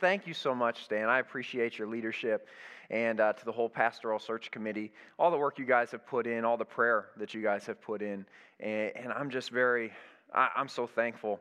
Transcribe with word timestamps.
Thank 0.00 0.26
you 0.26 0.34
so 0.34 0.54
much, 0.54 0.84
Stan. 0.84 1.08
I 1.08 1.18
appreciate 1.18 1.78
your 1.78 1.88
leadership 1.88 2.48
and 2.90 3.20
uh, 3.20 3.32
to 3.32 3.44
the 3.44 3.52
whole 3.52 3.68
pastoral 3.68 4.18
search 4.18 4.50
committee, 4.50 4.92
all 5.18 5.30
the 5.30 5.36
work 5.36 5.58
you 5.58 5.64
guys 5.64 5.90
have 5.90 6.06
put 6.06 6.26
in, 6.26 6.44
all 6.44 6.56
the 6.56 6.64
prayer 6.64 7.06
that 7.16 7.34
you 7.34 7.42
guys 7.42 7.66
have 7.66 7.80
put 7.80 8.02
in. 8.02 8.26
And, 8.60 8.92
and 8.96 9.12
I'm 9.12 9.30
just 9.30 9.50
very, 9.50 9.92
I, 10.34 10.48
am 10.56 10.68
so 10.68 10.86
thankful. 10.86 11.40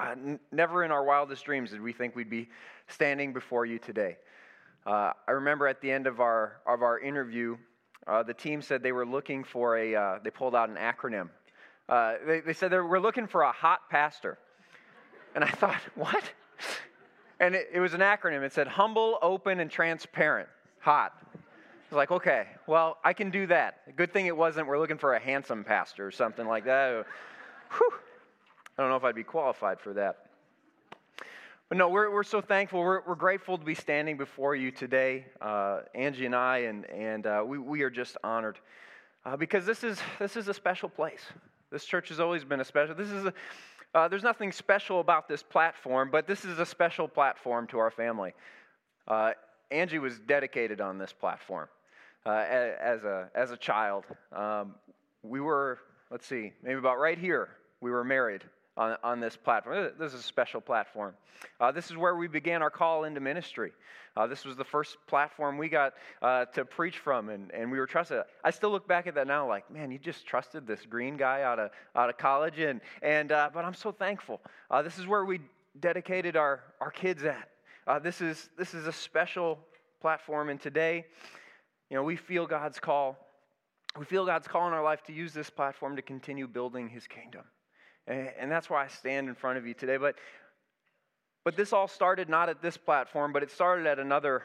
Uh, 0.00 0.12
n- 0.12 0.40
never 0.52 0.84
in 0.84 0.90
our 0.90 1.04
wildest 1.04 1.44
dreams 1.44 1.70
did 1.70 1.80
we 1.80 1.92
think 1.92 2.16
we'd 2.16 2.30
be 2.30 2.48
standing 2.88 3.32
before 3.32 3.66
you 3.66 3.78
today. 3.78 4.16
Uh, 4.84 5.12
I 5.26 5.32
remember 5.32 5.66
at 5.66 5.80
the 5.80 5.90
end 5.90 6.06
of 6.06 6.20
our, 6.20 6.60
of 6.66 6.82
our 6.82 6.98
interview, 6.98 7.56
uh, 8.06 8.22
the 8.22 8.34
team 8.34 8.62
said 8.62 8.82
they 8.82 8.92
were 8.92 9.06
looking 9.06 9.42
for 9.42 9.76
a, 9.76 9.94
uh, 9.94 10.18
they 10.22 10.30
pulled 10.30 10.54
out 10.54 10.68
an 10.68 10.76
acronym. 10.76 11.28
Uh, 11.88 12.14
they, 12.26 12.40
they 12.40 12.52
said 12.52 12.70
they 12.70 12.78
were 12.78 13.00
looking 13.00 13.26
for 13.26 13.42
a 13.42 13.52
hot 13.52 13.80
pastor. 13.90 14.38
And 15.34 15.44
I 15.44 15.50
thought, 15.50 15.80
what? 15.94 16.24
And 17.38 17.54
it, 17.54 17.68
it 17.72 17.80
was 17.80 17.94
an 17.94 18.00
acronym. 18.00 18.42
It 18.42 18.52
said 18.52 18.66
humble, 18.66 19.18
open, 19.22 19.60
and 19.60 19.70
transparent. 19.70 20.48
Hot. 20.80 21.12
I 21.22 21.38
was 21.90 21.96
like, 21.96 22.10
okay, 22.10 22.46
well, 22.66 22.98
I 23.04 23.12
can 23.12 23.30
do 23.30 23.46
that. 23.46 23.96
Good 23.96 24.12
thing 24.12 24.26
it 24.26 24.36
wasn't, 24.36 24.66
we're 24.66 24.78
looking 24.78 24.98
for 24.98 25.14
a 25.14 25.20
handsome 25.20 25.62
pastor 25.62 26.06
or 26.06 26.10
something 26.10 26.46
like 26.46 26.64
that. 26.64 27.06
Whew. 27.76 27.90
I 28.76 28.82
don't 28.82 28.90
know 28.90 28.96
if 28.96 29.04
I'd 29.04 29.14
be 29.14 29.22
qualified 29.22 29.80
for 29.80 29.92
that. 29.94 30.26
But 31.68 31.78
no, 31.78 31.88
we're, 31.88 32.12
we're 32.12 32.22
so 32.22 32.40
thankful. 32.40 32.80
We're, 32.80 33.02
we're 33.06 33.14
grateful 33.14 33.58
to 33.58 33.64
be 33.64 33.74
standing 33.74 34.16
before 34.16 34.54
you 34.54 34.70
today, 34.70 35.26
uh, 35.40 35.80
Angie 35.94 36.26
and 36.26 36.34
I, 36.34 36.58
and, 36.58 36.84
and 36.90 37.26
uh, 37.26 37.42
we, 37.46 37.58
we 37.58 37.82
are 37.82 37.90
just 37.90 38.16
honored 38.22 38.58
uh, 39.24 39.36
because 39.36 39.66
this 39.66 39.82
is, 39.82 39.98
this 40.18 40.36
is 40.36 40.48
a 40.48 40.54
special 40.54 40.88
place. 40.88 41.22
This 41.70 41.84
church 41.84 42.08
has 42.10 42.20
always 42.20 42.44
been 42.44 42.60
a 42.60 42.64
special. 42.64 42.94
This 42.94 43.10
is 43.10 43.24
a, 43.24 43.34
uh, 43.96 44.06
there's 44.08 44.22
nothing 44.22 44.52
special 44.52 45.00
about 45.00 45.26
this 45.26 45.42
platform, 45.42 46.10
but 46.12 46.26
this 46.26 46.44
is 46.44 46.58
a 46.58 46.66
special 46.66 47.08
platform 47.08 47.66
to 47.68 47.78
our 47.78 47.90
family. 47.90 48.34
Uh, 49.08 49.32
Angie 49.70 49.98
was 49.98 50.18
dedicated 50.18 50.82
on 50.82 50.98
this 50.98 51.14
platform 51.14 51.66
uh, 52.26 52.30
as, 52.30 53.04
a, 53.04 53.30
as 53.34 53.52
a 53.52 53.56
child. 53.56 54.04
Um, 54.32 54.74
we 55.22 55.40
were, 55.40 55.78
let's 56.10 56.26
see, 56.26 56.52
maybe 56.62 56.78
about 56.78 56.98
right 56.98 57.16
here, 57.18 57.48
we 57.80 57.90
were 57.90 58.04
married 58.04 58.42
on, 58.76 58.96
on 59.02 59.20
this 59.20 59.36
platform. 59.36 59.90
This 59.98 60.12
is 60.12 60.20
a 60.20 60.22
special 60.22 60.60
platform. 60.60 61.14
Uh, 61.60 61.72
this 61.72 61.90
is 61.90 61.96
where 61.96 62.16
we 62.16 62.28
began 62.28 62.62
our 62.62 62.70
call 62.70 63.04
into 63.04 63.20
ministry. 63.20 63.72
Uh, 64.16 64.26
this 64.26 64.44
was 64.44 64.56
the 64.56 64.64
first 64.64 64.96
platform 65.06 65.58
we 65.58 65.68
got 65.68 65.94
uh, 66.22 66.46
to 66.46 66.64
preach 66.64 66.98
from, 66.98 67.28
and, 67.28 67.52
and 67.52 67.70
we 67.70 67.78
were 67.78 67.86
trusted. 67.86 68.22
I 68.42 68.50
still 68.50 68.70
look 68.70 68.88
back 68.88 69.06
at 69.06 69.14
that 69.14 69.26
now 69.26 69.46
like, 69.46 69.70
man, 69.70 69.90
you 69.90 69.98
just 69.98 70.26
trusted 70.26 70.66
this 70.66 70.86
green 70.86 71.16
guy 71.16 71.42
out 71.42 71.58
of, 71.58 71.70
out 71.94 72.08
of 72.08 72.16
college. 72.16 72.58
And, 72.58 72.80
and, 73.02 73.32
uh, 73.32 73.50
but 73.52 73.64
I'm 73.64 73.74
so 73.74 73.92
thankful. 73.92 74.40
Uh, 74.70 74.82
this 74.82 74.98
is 74.98 75.06
where 75.06 75.24
we 75.24 75.40
dedicated 75.80 76.36
our, 76.36 76.60
our 76.80 76.90
kids 76.90 77.24
at. 77.24 77.50
Uh, 77.86 77.98
this, 77.98 78.20
is, 78.20 78.48
this 78.58 78.74
is 78.74 78.86
a 78.86 78.92
special 78.92 79.58
platform, 80.00 80.48
and 80.48 80.60
today, 80.60 81.04
you 81.90 81.96
know, 81.96 82.02
we 82.02 82.16
feel 82.16 82.46
God's 82.46 82.80
call. 82.80 83.16
We 83.98 84.04
feel 84.04 84.26
God's 84.26 84.48
call 84.48 84.66
in 84.66 84.72
our 84.72 84.82
life 84.82 85.02
to 85.04 85.12
use 85.12 85.32
this 85.32 85.50
platform 85.50 85.96
to 85.96 86.02
continue 86.02 86.46
building 86.48 86.88
his 86.88 87.06
kingdom. 87.06 87.42
And, 88.06 88.30
and 88.38 88.50
that's 88.50 88.70
why 88.70 88.84
I 88.84 88.88
stand 88.88 89.28
in 89.28 89.34
front 89.34 89.58
of 89.58 89.66
you 89.66 89.74
today. 89.74 89.96
But 89.96 90.16
but 91.46 91.56
this 91.56 91.72
all 91.72 91.86
started 91.86 92.28
not 92.28 92.48
at 92.48 92.60
this 92.60 92.76
platform, 92.76 93.32
but 93.32 93.44
it 93.44 93.52
started 93.52 93.86
at 93.86 94.00
another 94.00 94.42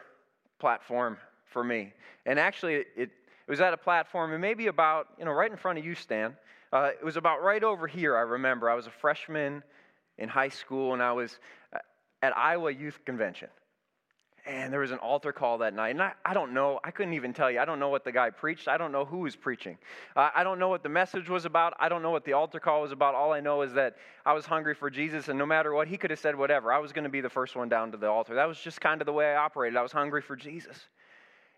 platform 0.60 1.18
for 1.46 1.64
me. 1.64 1.94
And 2.28 2.38
actually, 2.38 2.76
it, 2.76 2.88
it 2.96 3.10
was 3.48 3.60
at 3.60 3.74
a 3.74 3.78
platform, 3.78 4.34
and 4.34 4.40
maybe 4.40 4.68
about, 4.68 5.08
you 5.18 5.26
know, 5.26 5.32
right 5.32 5.50
in 5.50 5.58
front 5.58 5.80
of 5.80 5.86
you, 5.86 5.96
Stan. 5.96 6.38
Uh, 6.72 6.92
it 6.94 7.04
was 7.04 7.18
about 7.18 7.42
right 7.42 7.64
over 7.64 7.88
here, 7.88 8.16
I 8.16 8.22
remember. 8.22 8.70
I 8.70 8.76
was 8.76 8.86
a 8.86 8.92
freshman 8.92 9.64
in 10.20 10.30
high 10.30 10.50
school, 10.50 10.94
and 10.94 11.02
I 11.02 11.12
was 11.12 11.40
uh, 11.74 11.80
at 12.22 12.38
Iowa 12.38 12.72
Youth 12.72 13.00
Convention. 13.04 13.50
And 14.46 14.74
there 14.74 14.80
was 14.80 14.92
an 14.92 14.98
altar 14.98 15.32
call 15.32 15.60
that 15.60 15.76
night. 15.76 15.90
And 15.90 16.02
I, 16.02 16.14
I 16.26 16.34
don't 16.34 16.54
know, 16.54 16.80
I 16.84 16.90
couldn't 16.90 17.14
even 17.14 17.32
tell 17.32 17.52
you. 17.52 17.60
I 17.60 17.66
don't 17.66 17.80
know 17.80 17.90
what 17.90 18.04
the 18.04 18.12
guy 18.12 18.32
preached. 18.32 18.68
I 18.68 18.78
don't 18.78 18.92
know 18.92 19.06
who 19.06 19.20
was 19.20 19.36
preaching. 19.36 19.78
Uh, 20.16 20.30
I 20.34 20.44
don't 20.44 20.58
know 20.58 20.70
what 20.70 20.82
the 20.82 20.90
message 20.90 21.30
was 21.30 21.46
about. 21.46 21.74
I 21.80 21.90
don't 21.90 22.02
know 22.02 22.10
what 22.10 22.26
the 22.26 22.34
altar 22.34 22.60
call 22.60 22.82
was 22.82 22.92
about. 22.92 23.14
All 23.14 23.34
I 23.34 23.40
know 23.40 23.62
is 23.62 23.74
that 23.74 23.98
I 24.26 24.34
was 24.34 24.46
hungry 24.46 24.74
for 24.74 24.90
Jesus, 24.90 25.28
and 25.28 25.38
no 25.38 25.46
matter 25.46 25.74
what, 25.74 25.88
he 25.88 25.98
could 25.98 26.10
have 26.10 26.20
said 26.20 26.36
whatever. 26.36 26.74
I 26.74 26.80
was 26.80 26.92
going 26.92 27.04
to 27.04 27.10
be 27.10 27.22
the 27.22 27.30
first 27.30 27.56
one 27.56 27.70
down 27.70 27.92
to 27.92 27.98
the 27.98 28.08
altar. 28.08 28.34
That 28.34 28.48
was 28.48 28.60
just 28.60 28.82
kind 28.82 29.02
of 29.02 29.06
the 29.06 29.14
way 29.14 29.32
I 29.32 29.36
operated. 29.36 29.78
I 29.78 29.84
was 29.84 29.92
hungry 29.92 30.22
for 30.22 30.36
Jesus. 30.36 30.78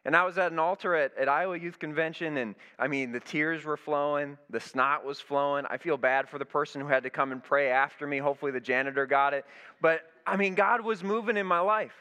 And 0.05 0.17
I 0.17 0.25
was 0.25 0.37
at 0.37 0.51
an 0.51 0.59
altar 0.59 0.95
at, 0.95 1.17
at 1.17 1.29
Iowa 1.29 1.57
Youth 1.57 1.79
Convention, 1.79 2.35
and 2.37 2.55
I 2.77 2.87
mean, 2.87 3.13
the 3.13 3.21
tears 3.21 3.63
were 3.63 3.77
flowing, 3.77 4.37
the 4.49 4.59
snot 4.59 5.05
was 5.05 5.21
flowing. 5.21 5.65
I 5.69 5.77
feel 5.77 5.95
bad 5.95 6.27
for 6.27 6.37
the 6.37 6.45
person 6.45 6.81
who 6.81 6.87
had 6.87 7.03
to 7.03 7.09
come 7.09 7.31
and 7.31 7.41
pray 7.41 7.69
after 7.69 8.05
me. 8.05 8.17
Hopefully, 8.17 8.51
the 8.51 8.59
janitor 8.59 9.05
got 9.05 9.33
it. 9.33 9.45
But 9.81 10.01
I 10.27 10.35
mean, 10.35 10.55
God 10.55 10.81
was 10.81 11.03
moving 11.03 11.37
in 11.37 11.45
my 11.45 11.61
life. 11.61 11.93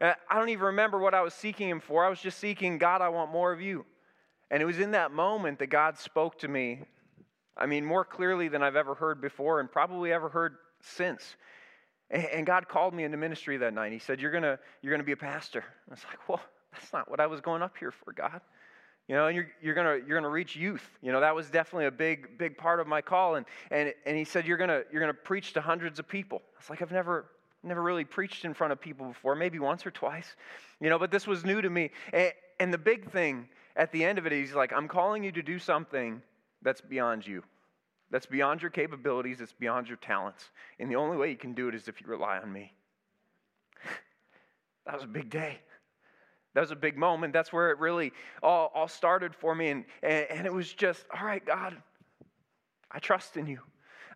Uh, 0.00 0.14
I 0.28 0.38
don't 0.38 0.48
even 0.48 0.64
remember 0.64 0.98
what 0.98 1.14
I 1.14 1.22
was 1.22 1.34
seeking 1.34 1.68
Him 1.68 1.80
for. 1.80 2.04
I 2.04 2.08
was 2.08 2.20
just 2.20 2.38
seeking, 2.38 2.78
God, 2.78 3.00
I 3.00 3.08
want 3.08 3.30
more 3.30 3.52
of 3.52 3.60
you. 3.60 3.84
And 4.50 4.62
it 4.62 4.66
was 4.66 4.78
in 4.78 4.92
that 4.92 5.12
moment 5.12 5.58
that 5.60 5.68
God 5.68 5.98
spoke 5.98 6.38
to 6.40 6.48
me, 6.48 6.82
I 7.56 7.66
mean, 7.66 7.84
more 7.84 8.04
clearly 8.04 8.48
than 8.48 8.62
I've 8.62 8.76
ever 8.76 8.94
heard 8.94 9.20
before 9.20 9.60
and 9.60 9.70
probably 9.70 10.12
ever 10.12 10.28
heard 10.28 10.56
since. 10.80 11.36
And 12.10 12.44
God 12.44 12.68
called 12.68 12.94
me 12.94 13.04
into 13.04 13.16
ministry 13.16 13.56
that 13.56 13.72
night. 13.72 13.92
He 13.92 13.98
said, 13.98 14.20
You're 14.20 14.30
going 14.30 14.42
to 14.42 14.58
you're 14.82 14.92
gonna 14.92 15.04
be 15.04 15.12
a 15.12 15.16
pastor. 15.16 15.64
I 15.88 15.90
was 15.90 16.04
like, 16.08 16.28
Well, 16.28 16.40
that's 16.72 16.92
not 16.92 17.10
what 17.10 17.20
I 17.20 17.26
was 17.26 17.40
going 17.40 17.62
up 17.62 17.76
here 17.78 17.90
for, 17.90 18.12
God. 18.12 18.40
You 19.08 19.14
know, 19.14 19.26
and 19.26 19.36
you're, 19.36 19.48
you're 19.62 19.74
going 19.74 20.04
you're 20.06 20.18
gonna 20.18 20.30
reach 20.30 20.54
youth. 20.56 20.86
You 21.02 21.12
know, 21.12 21.20
that 21.20 21.34
was 21.34 21.50
definitely 21.50 21.86
a 21.86 21.90
big, 21.90 22.38
big 22.38 22.56
part 22.56 22.80
of 22.80 22.86
my 22.86 23.00
call. 23.00 23.36
And, 23.36 23.46
and, 23.70 23.92
and 24.06 24.16
he 24.16 24.24
said, 24.24 24.46
You're 24.46 24.56
going 24.56 24.70
to 24.70 24.84
you're 24.92 25.00
gonna 25.00 25.14
preach 25.14 25.54
to 25.54 25.60
hundreds 25.60 25.98
of 25.98 26.06
people. 26.06 26.42
I 26.54 26.58
was 26.60 26.70
like, 26.70 26.82
I've 26.82 26.92
never, 26.92 27.26
never 27.64 27.82
really 27.82 28.04
preached 28.04 28.44
in 28.44 28.54
front 28.54 28.72
of 28.72 28.80
people 28.80 29.06
before, 29.06 29.34
maybe 29.34 29.58
once 29.58 29.86
or 29.86 29.90
twice, 29.90 30.36
you 30.80 30.88
know, 30.88 30.98
but 30.98 31.10
this 31.10 31.26
was 31.26 31.44
new 31.44 31.60
to 31.60 31.70
me. 31.70 31.90
And, 32.58 32.72
the 32.72 32.78
big 32.78 33.10
thing 33.10 33.48
at 33.76 33.92
the 33.92 34.04
end 34.04 34.18
of 34.18 34.26
it, 34.26 34.32
he's 34.32 34.54
like, 34.54 34.72
I'm 34.72 34.88
calling 34.88 35.22
you 35.22 35.32
to 35.32 35.42
do 35.42 35.58
something 35.58 36.22
that's 36.62 36.80
beyond 36.80 37.26
you, 37.26 37.42
that's 38.10 38.26
beyond 38.26 38.62
your 38.62 38.70
capabilities, 38.70 39.40
it's 39.40 39.52
beyond 39.52 39.88
your 39.88 39.98
talents. 39.98 40.50
And 40.78 40.90
the 40.90 40.96
only 40.96 41.16
way 41.16 41.30
you 41.30 41.36
can 41.36 41.52
do 41.52 41.68
it 41.68 41.74
is 41.74 41.88
if 41.88 42.00
you 42.00 42.06
rely 42.06 42.38
on 42.38 42.52
me. 42.52 42.72
that 44.86 44.94
was 44.94 45.04
a 45.04 45.08
big 45.08 45.30
day. 45.30 45.58
That 46.54 46.60
was 46.60 46.70
a 46.70 46.76
big 46.76 46.96
moment. 46.96 47.32
That's 47.32 47.52
where 47.52 47.70
it 47.70 47.78
really 47.78 48.12
all, 48.42 48.70
all 48.74 48.88
started 48.88 49.34
for 49.34 49.54
me. 49.54 49.68
And, 49.70 49.84
and, 50.02 50.26
and 50.30 50.46
it 50.46 50.52
was 50.52 50.72
just, 50.72 51.04
all 51.12 51.26
right, 51.26 51.44
God, 51.44 51.76
I 52.90 52.98
trust 53.00 53.36
in 53.36 53.46
you. 53.46 53.60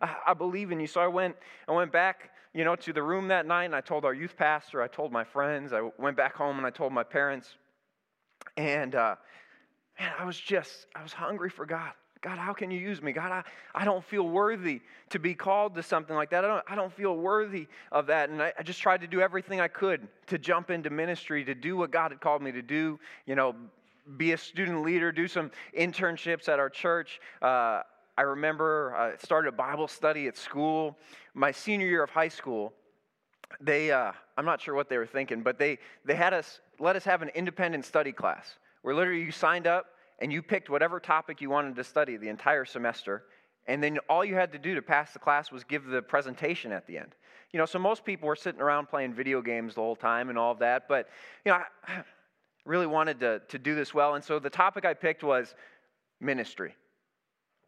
I, 0.01 0.33
believe 0.33 0.71
in 0.71 0.79
you. 0.79 0.87
So 0.87 1.01
I 1.01 1.07
went, 1.07 1.35
I 1.67 1.71
went 1.71 1.91
back 1.91 2.31
you 2.53 2.63
know, 2.63 2.75
to 2.75 2.93
the 2.93 3.03
room 3.03 3.27
that 3.27 3.45
night 3.45 3.65
and 3.65 3.75
I 3.75 3.81
told 3.81 4.05
our 4.05 4.13
youth 4.13 4.35
pastor, 4.35 4.81
I 4.81 4.87
told 4.87 5.11
my 5.11 5.23
friends, 5.23 5.71
I 5.71 5.89
went 5.97 6.17
back 6.17 6.35
home 6.35 6.57
and 6.57 6.65
I 6.65 6.71
told 6.71 6.91
my 6.91 7.03
parents. 7.03 7.55
And 8.57 8.95
uh, 8.95 9.15
man, 9.99 10.11
I 10.17 10.25
was 10.25 10.39
just, 10.39 10.87
I 10.95 11.03
was 11.03 11.13
hungry 11.13 11.49
for 11.49 11.65
God. 11.65 11.91
God, 12.21 12.37
how 12.37 12.51
can 12.51 12.69
you 12.69 12.79
use 12.79 13.01
me? 13.01 13.13
God, 13.13 13.31
I, 13.31 13.43
I 13.73 13.85
don't 13.85 14.03
feel 14.03 14.27
worthy 14.27 14.81
to 15.09 15.19
be 15.19 15.33
called 15.33 15.75
to 15.75 15.83
something 15.83 16.15
like 16.15 16.31
that. 16.31 16.43
I 16.43 16.47
don't, 16.47 16.65
I 16.67 16.75
don't 16.75 16.91
feel 16.91 17.15
worthy 17.15 17.67
of 17.93 18.07
that. 18.07 18.29
And 18.29 18.41
I, 18.41 18.51
I 18.59 18.63
just 18.63 18.81
tried 18.81 19.01
to 19.01 19.07
do 19.07 19.21
everything 19.21 19.61
I 19.61 19.69
could 19.69 20.05
to 20.27 20.37
jump 20.37 20.69
into 20.69 20.89
ministry, 20.89 21.45
to 21.45 21.55
do 21.55 21.77
what 21.77 21.91
God 21.91 22.11
had 22.11 22.19
called 22.19 22.41
me 22.41 22.51
to 22.51 22.61
do, 22.61 22.99
you 23.25 23.35
know, 23.35 23.55
be 24.17 24.33
a 24.33 24.37
student 24.37 24.83
leader, 24.83 25.11
do 25.11 25.27
some 25.27 25.51
internships 25.77 26.49
at 26.49 26.59
our 26.59 26.69
church. 26.69 27.21
Uh, 27.41 27.83
I 28.19 28.23
remember 28.23 28.93
I 28.97 29.11
uh, 29.11 29.17
started 29.17 29.47
a 29.47 29.51
Bible 29.53 29.87
study 29.87 30.27
at 30.27 30.35
school. 30.35 30.97
My 31.33 31.53
senior 31.53 31.87
year 31.87 32.03
of 32.03 32.09
high 32.09 32.27
school, 32.27 32.73
they, 33.61 33.93
uh, 33.93 34.11
I'm 34.35 34.43
not 34.43 34.59
sure 34.59 34.75
what 34.75 34.89
they 34.89 34.97
were 34.97 35.05
thinking, 35.05 35.41
but 35.41 35.57
they, 35.57 35.77
they 36.03 36.15
had 36.15 36.33
us, 36.33 36.59
let 36.81 36.97
us 36.97 37.05
have 37.05 37.21
an 37.21 37.29
independent 37.33 37.85
study 37.85 38.11
class 38.11 38.55
where 38.81 38.93
literally 38.93 39.21
you 39.21 39.31
signed 39.31 39.67
up 39.67 39.85
and 40.19 40.33
you 40.33 40.41
picked 40.41 40.69
whatever 40.69 40.99
topic 40.99 41.39
you 41.39 41.49
wanted 41.49 41.77
to 41.77 41.83
study 41.85 42.17
the 42.17 42.27
entire 42.27 42.65
semester. 42.65 43.23
And 43.67 43.81
then 43.81 43.99
all 44.09 44.25
you 44.25 44.35
had 44.35 44.51
to 44.51 44.59
do 44.59 44.75
to 44.75 44.81
pass 44.81 45.13
the 45.13 45.19
class 45.19 45.49
was 45.49 45.63
give 45.63 45.85
the 45.85 46.01
presentation 46.01 46.73
at 46.73 46.85
the 46.87 46.97
end. 46.97 47.15
You 47.53 47.57
know, 47.57 47.65
so 47.65 47.79
most 47.79 48.03
people 48.03 48.27
were 48.27 48.35
sitting 48.35 48.59
around 48.59 48.89
playing 48.89 49.13
video 49.13 49.41
games 49.41 49.75
the 49.75 49.81
whole 49.81 49.95
time 49.95 50.27
and 50.27 50.37
all 50.37 50.51
of 50.51 50.59
that. 50.59 50.89
But, 50.89 51.07
you 51.45 51.53
know, 51.53 51.59
I 51.87 52.03
really 52.65 52.85
wanted 52.85 53.21
to, 53.21 53.39
to 53.47 53.57
do 53.57 53.75
this 53.75 53.93
well. 53.93 54.15
And 54.15 54.23
so 54.25 54.39
the 54.39 54.49
topic 54.49 54.83
I 54.83 54.93
picked 54.93 55.23
was 55.23 55.55
ministry 56.19 56.75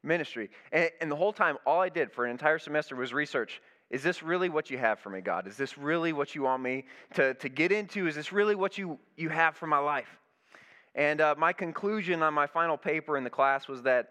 ministry. 0.03 0.49
And, 0.71 0.89
and, 0.99 1.11
the 1.11 1.15
whole 1.15 1.33
time, 1.33 1.57
all 1.65 1.81
I 1.81 1.89
did 1.89 2.11
for 2.11 2.25
an 2.25 2.31
entire 2.31 2.59
semester 2.59 2.95
was 2.95 3.13
research. 3.13 3.61
Is 3.89 4.01
this 4.03 4.23
really 4.23 4.49
what 4.49 4.69
you 4.69 4.77
have 4.77 4.99
for 4.99 5.09
me, 5.09 5.21
God? 5.21 5.47
Is 5.47 5.57
this 5.57 5.77
really 5.77 6.13
what 6.13 6.33
you 6.33 6.43
want 6.43 6.63
me 6.63 6.85
to, 7.15 7.33
to 7.35 7.49
get 7.49 7.71
into? 7.71 8.07
Is 8.07 8.15
this 8.15 8.31
really 8.31 8.55
what 8.55 8.77
you, 8.77 8.97
you 9.17 9.29
have 9.29 9.55
for 9.55 9.67
my 9.67 9.79
life? 9.79 10.07
And 10.95 11.21
uh, 11.21 11.35
my 11.37 11.53
conclusion 11.53 12.23
on 12.23 12.33
my 12.33 12.47
final 12.47 12.77
paper 12.77 13.17
in 13.17 13.23
the 13.23 13.29
class 13.29 13.67
was 13.67 13.83
that 13.83 14.09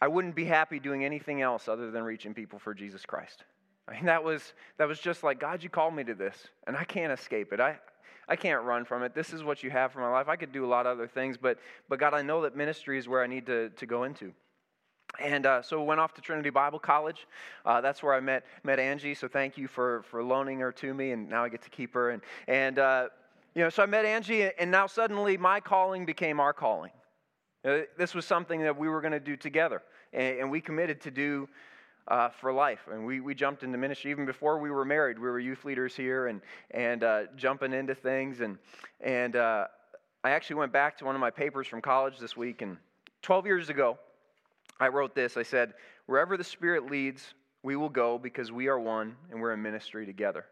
I 0.00 0.08
wouldn't 0.08 0.34
be 0.34 0.44
happy 0.44 0.78
doing 0.78 1.04
anything 1.04 1.42
else 1.42 1.68
other 1.68 1.90
than 1.90 2.02
reaching 2.02 2.34
people 2.34 2.58
for 2.58 2.74
Jesus 2.74 3.04
Christ. 3.04 3.44
I 3.88 3.94
mean, 3.94 4.06
that 4.06 4.22
was, 4.22 4.54
that 4.78 4.88
was 4.88 4.98
just 4.98 5.22
like, 5.22 5.38
God, 5.38 5.62
you 5.62 5.68
called 5.68 5.94
me 5.94 6.04
to 6.04 6.14
this, 6.14 6.36
and 6.66 6.76
I 6.76 6.84
can't 6.84 7.12
escape 7.12 7.52
it. 7.52 7.60
I, 7.60 7.78
I 8.28 8.36
can't 8.36 8.62
run 8.64 8.84
from 8.84 9.02
it. 9.02 9.14
This 9.14 9.32
is 9.32 9.44
what 9.44 9.62
you 9.62 9.70
have 9.70 9.92
for 9.92 10.00
my 10.00 10.10
life. 10.10 10.28
I 10.28 10.36
could 10.36 10.52
do 10.52 10.64
a 10.64 10.68
lot 10.68 10.86
of 10.86 10.98
other 10.98 11.06
things, 11.06 11.36
but, 11.36 11.58
but 11.88 11.98
God, 11.98 12.14
I 12.14 12.22
know 12.22 12.42
that 12.42 12.56
ministry 12.56 12.98
is 12.98 13.08
where 13.08 13.22
I 13.22 13.26
need 13.26 13.46
to, 13.46 13.70
to 13.70 13.86
go 13.86 14.04
into. 14.04 14.32
And 15.20 15.46
uh, 15.46 15.62
so 15.62 15.82
went 15.82 16.00
off 16.00 16.14
to 16.14 16.20
Trinity 16.20 16.50
Bible 16.50 16.78
College. 16.78 17.26
Uh, 17.64 17.80
that's 17.80 18.02
where 18.02 18.14
I 18.14 18.20
met 18.20 18.44
met 18.62 18.78
Angie. 18.78 19.14
So 19.14 19.28
thank 19.28 19.56
you 19.56 19.68
for 19.68 20.02
for 20.02 20.22
loaning 20.22 20.58
her 20.60 20.72
to 20.72 20.94
me, 20.94 21.12
and 21.12 21.28
now 21.28 21.44
I 21.44 21.48
get 21.48 21.62
to 21.62 21.70
keep 21.70 21.94
her. 21.94 22.10
And 22.10 22.22
and 22.48 22.78
uh, 22.78 23.08
you 23.54 23.62
know, 23.62 23.70
so 23.70 23.82
I 23.82 23.86
met 23.86 24.04
Angie, 24.04 24.50
and 24.58 24.70
now 24.70 24.86
suddenly 24.86 25.36
my 25.36 25.60
calling 25.60 26.04
became 26.04 26.40
our 26.40 26.52
calling. 26.52 26.90
Uh, 27.64 27.80
this 27.96 28.14
was 28.14 28.26
something 28.26 28.60
that 28.62 28.76
we 28.76 28.88
were 28.88 29.00
going 29.00 29.12
to 29.12 29.20
do 29.20 29.36
together, 29.36 29.82
and, 30.12 30.40
and, 30.40 30.50
we 30.50 30.60
committed 30.60 31.00
to 31.00 31.10
do 31.10 31.48
uh, 32.08 32.28
for 32.28 32.52
life. 32.52 32.80
And 32.92 33.06
we 33.06 33.20
we 33.20 33.34
jumped 33.34 33.62
into 33.62 33.78
ministry 33.78 34.10
even 34.10 34.26
before 34.26 34.58
we 34.58 34.70
were 34.70 34.84
married. 34.84 35.18
We 35.18 35.28
were 35.28 35.38
youth 35.38 35.64
leaders 35.64 35.96
here, 35.96 36.26
and 36.26 36.40
and 36.72 37.04
uh, 37.04 37.22
jumping 37.36 37.72
into 37.72 37.94
things. 37.94 38.40
And 38.40 38.58
and 39.00 39.36
I 39.36 40.30
actually 40.30 40.56
went 40.56 40.72
back 40.72 40.96
to 40.98 41.04
one 41.04 41.14
of 41.14 41.20
my 41.20 41.30
papers 41.30 41.66
from 41.66 41.82
college 41.82 42.18
this 42.18 42.36
week, 42.36 42.62
and 42.62 42.78
12 43.22 43.46
years 43.46 43.68
ago. 43.70 43.98
I 44.80 44.88
wrote 44.88 45.14
this 45.14 45.36
I 45.36 45.42
said, 45.42 45.74
Wherever 46.06 46.36
the 46.36 46.44
Spirit 46.44 46.90
leads, 46.90 47.34
we 47.62 47.76
will 47.76 47.88
go 47.88 48.18
because 48.18 48.52
we 48.52 48.68
are 48.68 48.78
one 48.78 49.16
and 49.30 49.40
we're 49.40 49.52
in 49.52 49.62
ministry 49.62 50.04
together. 50.04 50.44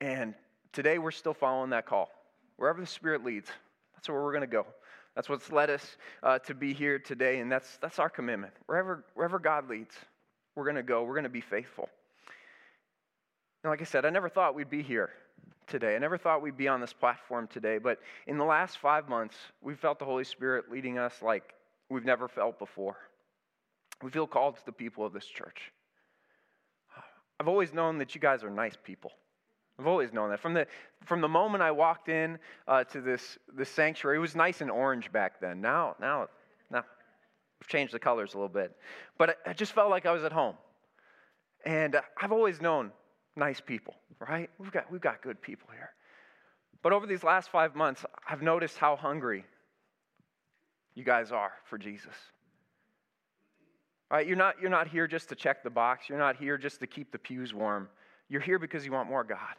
And 0.00 0.34
today 0.72 0.98
we're 0.98 1.10
still 1.10 1.34
following 1.34 1.70
that 1.70 1.86
call. 1.86 2.10
Wherever 2.56 2.80
the 2.80 2.86
Spirit 2.86 3.24
leads, 3.24 3.48
that's 3.94 4.08
where 4.08 4.22
we're 4.22 4.32
going 4.32 4.42
to 4.42 4.46
go. 4.46 4.66
That's 5.14 5.28
what's 5.28 5.50
led 5.50 5.70
us 5.70 5.96
uh, 6.22 6.40
to 6.40 6.54
be 6.54 6.74
here 6.74 6.98
today, 6.98 7.38
and 7.38 7.50
that's, 7.50 7.78
that's 7.78 7.98
our 7.98 8.10
commitment. 8.10 8.52
Wherever, 8.66 9.04
wherever 9.14 9.38
God 9.38 9.70
leads, 9.70 9.94
we're 10.54 10.64
going 10.64 10.76
to 10.76 10.82
go. 10.82 11.04
We're 11.04 11.14
going 11.14 11.24
to 11.24 11.30
be 11.30 11.40
faithful. 11.40 11.88
And 13.62 13.70
like 13.70 13.80
I 13.80 13.84
said, 13.84 14.04
I 14.04 14.10
never 14.10 14.28
thought 14.28 14.54
we'd 14.54 14.68
be 14.68 14.82
here 14.82 15.10
today. 15.66 15.94
I 15.94 15.98
never 15.98 16.18
thought 16.18 16.42
we'd 16.42 16.56
be 16.56 16.68
on 16.68 16.80
this 16.80 16.92
platform 16.92 17.46
today, 17.46 17.78
but 17.78 17.98
in 18.26 18.36
the 18.36 18.44
last 18.44 18.78
five 18.78 19.08
months, 19.08 19.36
we've 19.62 19.78
felt 19.78 19.98
the 19.98 20.04
Holy 20.04 20.24
Spirit 20.24 20.66
leading 20.70 20.98
us 20.98 21.22
like 21.22 21.54
we've 21.88 22.04
never 22.04 22.28
felt 22.28 22.58
before. 22.58 22.96
We 24.02 24.10
feel 24.10 24.26
called 24.26 24.56
to 24.56 24.66
the 24.66 24.72
people 24.72 25.04
of 25.04 25.12
this 25.12 25.26
church. 25.26 25.72
I've 27.40 27.48
always 27.48 27.72
known 27.72 27.98
that 27.98 28.14
you 28.14 28.20
guys 28.20 28.44
are 28.44 28.50
nice 28.50 28.76
people. 28.82 29.12
I've 29.78 29.86
always 29.86 30.12
known 30.12 30.30
that. 30.30 30.40
From 30.40 30.54
the, 30.54 30.66
from 31.04 31.20
the 31.20 31.28
moment 31.28 31.62
I 31.62 31.72
walked 31.72 32.08
in 32.08 32.38
uh, 32.68 32.84
to 32.84 33.00
this, 33.00 33.38
this 33.56 33.68
sanctuary, 33.68 34.18
it 34.18 34.20
was 34.20 34.36
nice 34.36 34.60
and 34.60 34.70
orange 34.70 35.10
back 35.10 35.40
then. 35.40 35.60
Now, 35.60 35.96
now, 36.00 36.28
now, 36.70 36.84
we've 37.60 37.68
changed 37.68 37.92
the 37.92 37.98
colors 37.98 38.34
a 38.34 38.36
little 38.36 38.48
bit. 38.48 38.76
But 39.18 39.30
I, 39.30 39.50
I 39.50 39.52
just 39.52 39.72
felt 39.72 39.90
like 39.90 40.06
I 40.06 40.12
was 40.12 40.22
at 40.22 40.32
home. 40.32 40.54
And 41.64 41.96
uh, 41.96 42.02
I've 42.20 42.32
always 42.32 42.60
known 42.60 42.92
nice 43.36 43.60
people, 43.60 43.94
right? 44.20 44.48
We've 44.58 44.70
got, 44.70 44.90
we've 44.92 45.00
got 45.00 45.22
good 45.22 45.42
people 45.42 45.68
here. 45.72 45.90
But 46.82 46.92
over 46.92 47.06
these 47.06 47.24
last 47.24 47.50
five 47.50 47.74
months, 47.74 48.04
I've 48.28 48.42
noticed 48.42 48.78
how 48.78 48.94
hungry 48.94 49.44
you 50.94 51.02
guys 51.02 51.32
are 51.32 51.52
for 51.64 51.78
Jesus. 51.78 52.14
Right? 54.10 54.26
You're, 54.26 54.36
not, 54.36 54.60
you're 54.60 54.70
not 54.70 54.88
here 54.88 55.06
just 55.06 55.28
to 55.30 55.34
check 55.34 55.62
the 55.62 55.70
box. 55.70 56.08
You're 56.08 56.18
not 56.18 56.36
here 56.36 56.58
just 56.58 56.80
to 56.80 56.86
keep 56.86 57.10
the 57.10 57.18
pews 57.18 57.52
warm. 57.52 57.88
You're 58.28 58.40
here 58.40 58.58
because 58.58 58.84
you 58.84 58.92
want 58.92 59.08
more 59.08 59.24
God. 59.24 59.56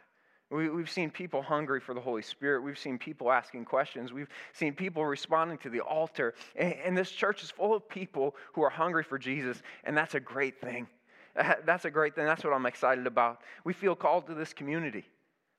We, 0.50 0.66
have 0.66 0.90
seen 0.90 1.10
people 1.10 1.42
hungry 1.42 1.80
for 1.80 1.92
the 1.92 2.00
Holy 2.00 2.22
Spirit. 2.22 2.62
We've 2.62 2.78
seen 2.78 2.98
people 2.98 3.32
asking 3.32 3.64
questions. 3.64 4.12
We've 4.12 4.28
seen 4.52 4.74
people 4.74 5.04
responding 5.04 5.58
to 5.58 5.70
the 5.70 5.80
altar. 5.80 6.34
And, 6.54 6.74
and 6.84 6.96
this 6.96 7.10
church 7.10 7.42
is 7.42 7.50
full 7.50 7.74
of 7.74 7.88
people 7.88 8.36
who 8.52 8.62
are 8.62 8.70
hungry 8.70 9.02
for 9.02 9.18
Jesus, 9.18 9.60
and 9.82 9.96
that's 9.96 10.14
a 10.14 10.20
great 10.20 10.60
thing. 10.60 10.86
That's 11.66 11.84
a 11.84 11.90
great 11.90 12.14
thing. 12.14 12.24
That's 12.24 12.42
what 12.44 12.54
I'm 12.54 12.64
excited 12.64 13.06
about. 13.06 13.42
We 13.62 13.74
feel 13.74 13.94
called 13.94 14.26
to 14.28 14.34
this 14.34 14.54
community. 14.54 15.04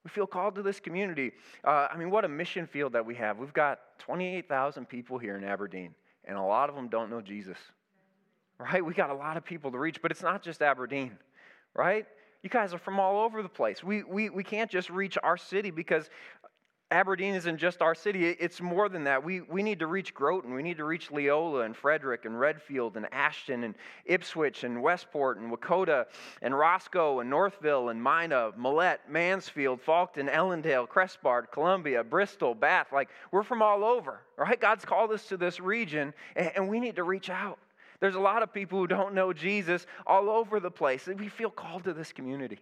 We 0.04 0.10
feel 0.10 0.25
called 0.25 0.56
to 0.56 0.63
this 0.63 0.80
community. 0.80 1.33
Uh, 1.63 1.88
I 1.92 1.98
mean, 1.98 2.10
what 2.10 2.25
a 2.25 2.28
mission 2.28 2.66
field 2.66 2.94
that 2.94 3.06
we 3.06 3.13
have. 3.13 3.38
We've 3.38 3.54
got 3.54 3.80
28,000 4.00 4.90
people 4.90 5.19
here 5.19 5.38
in 5.38 5.44
Aberdeen, 5.44 5.94
and 6.25 6.36
a 6.36 6.42
lot 6.42 6.69
of 6.69 6.75
them 6.75 6.88
don't 6.88 7.12
know 7.12 7.22
Jesus 7.22 7.60
right? 8.59 8.83
We 8.83 8.94
got 8.94 9.09
a 9.09 9.15
lot 9.15 9.38
of 9.38 9.45
people 9.45 9.71
to 9.71 9.77
reach, 9.77 10.01
but 10.01 10.12
it's 10.12 10.24
not 10.24 10.42
just 10.42 10.62
Aberdeen, 10.62 11.18
right? 11.75 12.06
You 12.44 12.50
guys 12.50 12.74
are 12.74 12.80
from 12.80 13.00
all 13.00 13.21
over 13.21 13.42
the 13.44 13.50
place. 13.50 13.83
We, 13.83 14.04
we, 14.04 14.30
we 14.30 14.44
can't 14.44 14.69
just 14.69 14.89
reach 14.89 15.18
our 15.24 15.38
city 15.38 15.71
because 15.71 16.09
Aberdeen 16.89 17.33
isn't 17.33 17.57
just 17.57 17.81
our 17.81 17.94
city, 17.94 18.30
it's 18.30 18.62
more 18.62 18.88
than 18.88 19.04
that. 19.04 19.21
We, 19.21 19.42
we 19.42 19.62
need 19.62 19.80
to 19.80 19.88
reach 19.88 20.13
Groton, 20.13 20.54
we 20.54 20.63
need 20.63 20.77
to 20.77 20.86
reach 20.86 21.12
Leola 21.12 21.62
and 21.62 21.75
Frederick 21.75 22.24
and 22.24 22.39
Redfield 22.39 22.95
and 22.95 23.06
Ashton 23.12 23.65
and 23.65 23.75
Ipswich 24.06 24.63
and 24.63 24.81
Westport 24.81 25.38
and 25.38 25.51
Wakota 25.51 26.06
and 26.42 26.57
Roscoe 26.57 27.19
and 27.19 27.30
Northville 27.30 27.89
and 27.89 28.01
Mina, 28.01 28.54
Mellette, 28.57 29.00
Mansfield, 29.09 29.81
Faulkton, 29.86 30.30
Ellendale, 30.33 30.88
Cresbard, 30.88 31.51
Columbia, 31.51 32.06
Bristol, 32.06 32.56
Bath. 32.56 32.94
Like, 32.94 33.09
we're 33.31 33.44
from 33.44 33.62
all 33.62 33.83
over, 33.83 34.21
right? 34.38 34.59
God's 34.59 34.86
called 34.86 35.12
us 35.12 35.27
to 35.27 35.36
this 35.36 35.59
region, 35.59 36.13
and, 36.38 36.51
and 36.56 36.69
we 36.69 36.80
need 36.80 36.95
to 36.95 37.04
reach 37.04 37.30
out. 37.30 37.59
There's 38.00 38.16
a 38.16 38.20
lot 38.20 38.44
of 38.44 38.54
people 38.54 38.80
who 38.80 38.88
don't 38.88 39.14
know 39.14 39.34
Jesus 39.34 39.86
all 40.06 40.30
over 40.30 40.60
the 40.60 40.72
place. 40.72 41.08
and 41.08 41.20
We 41.20 41.30
feel 41.30 41.50
called 41.50 41.86
to 41.86 41.94
this 41.94 42.12
community. 42.12 42.60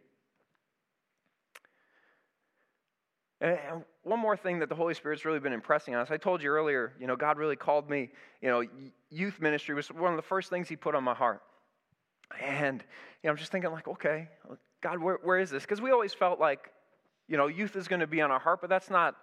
And 3.42 3.84
one 4.04 4.20
more 4.20 4.38
thing 4.38 4.60
that 4.60 4.70
the 4.70 4.76
Holy 4.76 4.94
Spirit's 4.94 5.26
really 5.26 5.40
been 5.40 5.54
impressing 5.54 5.94
on 5.94 6.02
us. 6.02 6.10
I 6.10 6.18
told 6.18 6.42
you 6.42 6.50
earlier, 6.50 6.94
you 7.00 7.06
know, 7.06 7.18
God 7.18 7.38
really 7.38 7.58
called 7.58 7.90
me, 7.90 8.10
you 8.42 8.50
know, 8.50 8.64
youth 9.10 9.42
ministry 9.42 9.76
was 9.76 9.88
one 9.90 10.12
of 10.12 10.18
the 10.18 10.24
first 10.24 10.50
things 10.50 10.70
He 10.70 10.78
put 10.78 10.96
on 10.96 11.04
my 11.04 11.14
heart. 11.14 11.42
And, 12.42 12.82
you 12.82 13.28
know, 13.28 13.32
I'm 13.32 13.38
just 13.38 13.52
thinking, 13.52 13.72
like, 13.72 13.88
okay, 13.88 14.30
God, 14.82 15.00
where, 15.00 15.20
where 15.22 15.38
is 15.38 15.50
this? 15.52 15.64
Because 15.64 15.82
we 15.82 15.92
always 15.92 16.14
felt 16.14 16.40
like, 16.40 16.72
you 17.28 17.38
know, 17.38 17.48
youth 17.48 17.76
is 17.76 17.88
going 17.88 18.00
to 18.00 18.08
be 18.08 18.22
on 18.22 18.32
our 18.32 18.40
heart, 18.40 18.62
but 18.62 18.70
that's 18.70 18.90
not 18.90 19.16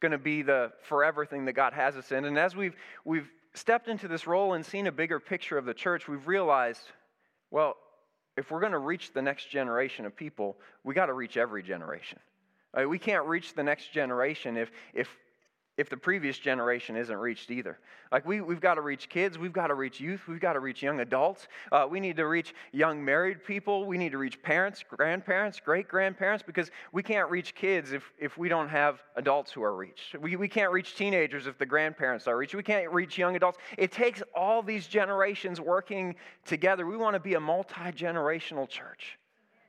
going 0.00 0.12
to 0.12 0.18
be 0.18 0.42
the 0.42 0.72
forever 0.82 1.26
thing 1.26 1.44
that 1.44 1.52
God 1.52 1.72
has 1.72 1.96
us 1.96 2.10
in. 2.10 2.24
And 2.24 2.38
as 2.38 2.56
we've, 2.56 2.74
we've 3.04 3.28
stepped 3.58 3.88
into 3.88 4.08
this 4.08 4.26
role 4.26 4.54
and 4.54 4.64
seen 4.64 4.86
a 4.86 4.92
bigger 4.92 5.20
picture 5.20 5.58
of 5.58 5.64
the 5.64 5.74
church, 5.74 6.08
we've 6.08 6.26
realized, 6.26 6.82
well, 7.50 7.76
if 8.36 8.50
we're 8.50 8.60
going 8.60 8.72
to 8.72 8.78
reach 8.78 9.12
the 9.12 9.22
next 9.22 9.50
generation 9.50 10.06
of 10.06 10.16
people, 10.16 10.56
we 10.84 10.94
got 10.94 11.06
to 11.06 11.12
reach 11.12 11.36
every 11.36 11.62
generation. 11.62 12.18
Uh, 12.72 12.88
we 12.88 12.98
can't 12.98 13.26
reach 13.26 13.54
the 13.54 13.62
next 13.62 13.92
generation 13.92 14.56
if, 14.56 14.70
if 14.94 15.08
if 15.78 15.88
the 15.88 15.96
previous 15.96 16.38
generation 16.38 16.96
isn't 16.96 17.16
reached 17.16 17.52
either. 17.52 17.78
Like, 18.10 18.26
we, 18.26 18.40
we've 18.40 18.60
got 18.60 18.74
to 18.74 18.80
reach 18.80 19.08
kids, 19.08 19.38
we've 19.38 19.52
got 19.52 19.68
to 19.68 19.74
reach 19.74 20.00
youth, 20.00 20.26
we've 20.26 20.40
got 20.40 20.54
to 20.54 20.60
reach 20.60 20.82
young 20.82 21.00
adults, 21.00 21.46
uh, 21.70 21.86
we 21.88 22.00
need 22.00 22.16
to 22.16 22.26
reach 22.26 22.52
young 22.72 23.02
married 23.02 23.44
people, 23.44 23.86
we 23.86 23.96
need 23.96 24.10
to 24.10 24.18
reach 24.18 24.42
parents, 24.42 24.84
grandparents, 24.88 25.60
great 25.60 25.86
grandparents, 25.86 26.42
because 26.44 26.72
we 26.90 27.02
can't 27.02 27.30
reach 27.30 27.54
kids 27.54 27.92
if, 27.92 28.12
if 28.18 28.36
we 28.36 28.48
don't 28.48 28.68
have 28.68 29.00
adults 29.14 29.52
who 29.52 29.62
are 29.62 29.76
reached. 29.76 30.18
We, 30.18 30.34
we 30.34 30.48
can't 30.48 30.72
reach 30.72 30.96
teenagers 30.96 31.46
if 31.46 31.56
the 31.58 31.66
grandparents 31.66 32.26
are 32.26 32.36
reached. 32.36 32.56
We 32.56 32.64
can't 32.64 32.90
reach 32.92 33.16
young 33.16 33.36
adults. 33.36 33.58
It 33.78 33.92
takes 33.92 34.20
all 34.34 34.62
these 34.62 34.88
generations 34.88 35.60
working 35.60 36.16
together. 36.44 36.86
We 36.86 36.96
want 36.96 37.14
to 37.14 37.20
be 37.20 37.34
a 37.34 37.40
multi 37.40 37.92
generational 37.92 38.68
church. 38.68 39.16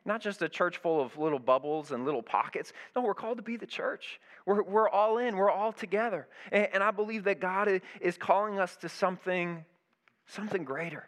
Not 0.05 0.21
just 0.21 0.41
a 0.41 0.49
church 0.49 0.77
full 0.77 1.01
of 1.01 1.15
little 1.17 1.39
bubbles 1.39 1.91
and 1.91 2.05
little 2.05 2.23
pockets. 2.23 2.73
No, 2.95 3.03
we're 3.03 3.13
called 3.13 3.37
to 3.37 3.43
be 3.43 3.57
the 3.57 3.67
church. 3.67 4.19
We're, 4.49 4.63
we're 4.63 4.89
all 4.89 5.19
in, 5.19 5.37
we're 5.37 5.51
all 5.51 5.71
together. 5.71 6.27
And, 6.51 6.69
and 6.73 6.83
I 6.83 6.89
believe 6.89 7.25
that 7.25 7.39
God 7.39 7.81
is 8.01 8.17
calling 8.17 8.59
us 8.59 8.75
to 8.77 8.89
something, 8.89 9.63
something 10.25 10.63
greater. 10.63 11.07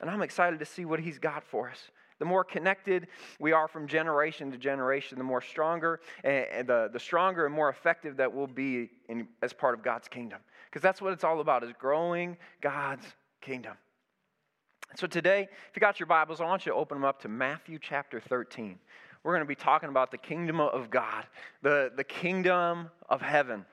And 0.00 0.08
I'm 0.08 0.22
excited 0.22 0.58
to 0.60 0.64
see 0.64 0.86
what 0.86 0.98
He's 0.98 1.18
got 1.18 1.44
for 1.44 1.68
us. 1.68 1.90
The 2.18 2.24
more 2.24 2.44
connected 2.44 3.08
we 3.38 3.52
are 3.52 3.68
from 3.68 3.88
generation 3.88 4.50
to 4.52 4.56
generation, 4.56 5.18
the 5.18 5.24
more 5.24 5.42
stronger 5.42 6.00
and 6.24 6.66
the, 6.66 6.88
the 6.90 6.98
stronger 6.98 7.44
and 7.44 7.54
more 7.54 7.68
effective 7.68 8.16
that 8.16 8.32
we'll 8.32 8.46
be 8.46 8.88
in, 9.10 9.28
as 9.42 9.52
part 9.52 9.74
of 9.74 9.82
God's 9.84 10.08
kingdom. 10.08 10.38
Because 10.64 10.80
that's 10.80 11.02
what 11.02 11.12
it's 11.12 11.24
all 11.24 11.40
about 11.40 11.62
is 11.64 11.72
growing 11.78 12.38
God's 12.62 13.04
kingdom. 13.42 13.74
So 14.96 15.06
today, 15.06 15.42
if 15.42 15.76
you 15.76 15.80
got 15.80 16.00
your 16.00 16.06
Bibles, 16.06 16.40
I 16.40 16.46
want 16.46 16.64
you 16.64 16.72
to 16.72 16.78
open 16.78 16.96
them 16.96 17.04
up 17.04 17.20
to 17.20 17.28
Matthew 17.28 17.78
chapter 17.78 18.18
13. 18.18 18.78
We're 19.22 19.32
going 19.32 19.44
to 19.44 19.48
be 19.48 19.54
talking 19.54 19.88
about 19.88 20.10
the 20.10 20.18
kingdom 20.18 20.60
of 20.60 20.90
God, 20.90 21.26
the, 21.62 21.92
the 21.96 22.04
kingdom 22.04 22.90
of 23.08 23.20
heaven. 23.20 23.64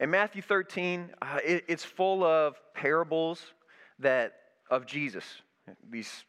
In 0.00 0.10
Matthew 0.10 0.42
13, 0.42 1.10
uh, 1.22 1.38
it, 1.44 1.64
it's 1.68 1.84
full 1.84 2.24
of 2.24 2.56
parables 2.74 3.40
that 4.00 4.34
of 4.70 4.86
Jesus. 4.86 5.24
These 5.90 6.24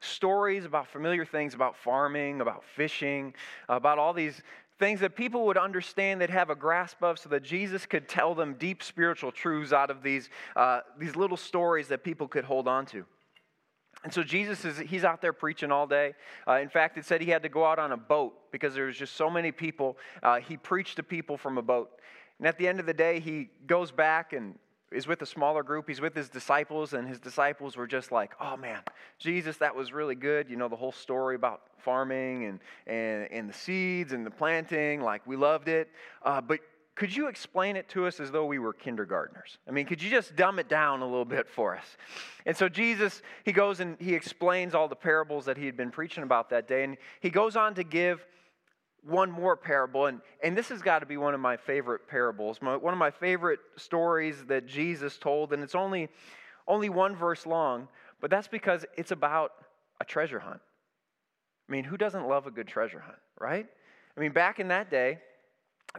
stories 0.00 0.64
about 0.64 0.86
familiar 0.88 1.24
things 1.24 1.54
about 1.54 1.76
farming, 1.76 2.40
about 2.40 2.64
fishing, 2.64 3.34
about 3.68 3.98
all 3.98 4.12
these 4.12 4.42
things 4.78 5.00
that 5.00 5.16
people 5.16 5.46
would 5.46 5.58
understand, 5.58 6.20
they'd 6.20 6.30
have 6.30 6.50
a 6.50 6.54
grasp 6.54 7.02
of, 7.02 7.18
so 7.18 7.28
that 7.30 7.42
Jesus 7.42 7.84
could 7.84 8.08
tell 8.08 8.34
them 8.34 8.54
deep 8.54 8.82
spiritual 8.82 9.32
truths 9.32 9.72
out 9.72 9.90
of 9.90 10.02
these, 10.02 10.30
uh, 10.54 10.80
these 10.98 11.16
little 11.16 11.36
stories 11.36 11.88
that 11.88 12.04
people 12.04 12.28
could 12.28 12.44
hold 12.44 12.68
on 12.68 12.86
to. 12.86 13.04
And 14.04 14.12
so 14.12 14.22
Jesus 14.22 14.64
is 14.64 14.78
he's 14.78 15.04
out 15.04 15.20
there 15.20 15.32
preaching 15.32 15.72
all 15.72 15.86
day. 15.86 16.14
Uh, 16.46 16.54
in 16.54 16.68
fact, 16.68 16.96
it 16.98 17.04
said 17.04 17.20
he 17.20 17.30
had 17.30 17.42
to 17.42 17.48
go 17.48 17.64
out 17.64 17.78
on 17.78 17.92
a 17.92 17.96
boat 17.96 18.34
because 18.52 18.74
there 18.74 18.86
was 18.86 18.96
just 18.96 19.16
so 19.16 19.28
many 19.28 19.50
people. 19.50 19.98
Uh, 20.22 20.38
he 20.38 20.56
preached 20.56 20.96
to 20.96 21.02
people 21.02 21.36
from 21.36 21.58
a 21.58 21.62
boat. 21.62 21.90
And 22.38 22.46
at 22.46 22.58
the 22.58 22.68
end 22.68 22.78
of 22.78 22.86
the 22.86 22.94
day, 22.94 23.18
he 23.18 23.50
goes 23.66 23.90
back 23.90 24.32
and 24.32 24.54
is 24.90 25.06
with 25.06 25.20
a 25.22 25.26
smaller 25.26 25.62
group. 25.62 25.88
He's 25.88 26.00
with 26.00 26.14
his 26.14 26.28
disciples, 26.28 26.94
and 26.94 27.06
his 27.06 27.18
disciples 27.18 27.76
were 27.76 27.86
just 27.86 28.10
like, 28.10 28.32
oh 28.40 28.56
man, 28.56 28.80
Jesus, 29.18 29.56
that 29.58 29.74
was 29.74 29.92
really 29.92 30.14
good. 30.14 30.48
You 30.48 30.56
know, 30.56 30.68
the 30.68 30.76
whole 30.76 30.92
story 30.92 31.34
about 31.34 31.62
farming 31.78 32.44
and, 32.46 32.60
and, 32.86 33.30
and 33.30 33.48
the 33.48 33.54
seeds 33.54 34.12
and 34.12 34.24
the 34.24 34.30
planting, 34.30 35.02
like 35.02 35.26
we 35.26 35.36
loved 35.36 35.68
it. 35.68 35.90
Uh, 36.22 36.40
but 36.40 36.60
could 36.98 37.14
you 37.14 37.28
explain 37.28 37.76
it 37.76 37.88
to 37.90 38.06
us 38.06 38.18
as 38.18 38.32
though 38.32 38.44
we 38.44 38.58
were 38.58 38.72
kindergartners? 38.72 39.58
I 39.68 39.70
mean, 39.70 39.86
could 39.86 40.02
you 40.02 40.10
just 40.10 40.34
dumb 40.34 40.58
it 40.58 40.68
down 40.68 41.00
a 41.00 41.04
little 41.04 41.24
bit 41.24 41.48
for 41.48 41.76
us? 41.76 41.84
And 42.44 42.56
so 42.56 42.68
Jesus, 42.68 43.22
he 43.44 43.52
goes 43.52 43.78
and 43.78 43.96
he 44.00 44.14
explains 44.14 44.74
all 44.74 44.88
the 44.88 44.96
parables 44.96 45.44
that 45.44 45.56
he 45.56 45.64
had 45.66 45.76
been 45.76 45.92
preaching 45.92 46.24
about 46.24 46.50
that 46.50 46.66
day. 46.66 46.82
And 46.82 46.96
he 47.20 47.30
goes 47.30 47.54
on 47.54 47.76
to 47.76 47.84
give 47.84 48.26
one 49.04 49.30
more 49.30 49.56
parable. 49.56 50.06
And, 50.06 50.20
and 50.42 50.58
this 50.58 50.70
has 50.70 50.82
got 50.82 50.98
to 50.98 51.06
be 51.06 51.16
one 51.16 51.34
of 51.34 51.40
my 51.40 51.56
favorite 51.56 52.08
parables, 52.08 52.60
my, 52.60 52.74
one 52.74 52.92
of 52.92 52.98
my 52.98 53.12
favorite 53.12 53.60
stories 53.76 54.44
that 54.46 54.66
Jesus 54.66 55.18
told. 55.18 55.52
And 55.52 55.62
it's 55.62 55.76
only, 55.76 56.08
only 56.66 56.88
one 56.88 57.14
verse 57.14 57.46
long, 57.46 57.86
but 58.20 58.28
that's 58.28 58.48
because 58.48 58.84
it's 58.96 59.12
about 59.12 59.52
a 60.00 60.04
treasure 60.04 60.40
hunt. 60.40 60.60
I 61.68 61.72
mean, 61.72 61.84
who 61.84 61.96
doesn't 61.96 62.26
love 62.26 62.48
a 62.48 62.50
good 62.50 62.66
treasure 62.66 62.98
hunt, 62.98 63.18
right? 63.38 63.68
I 64.16 64.20
mean, 64.20 64.32
back 64.32 64.58
in 64.58 64.66
that 64.68 64.90
day, 64.90 65.20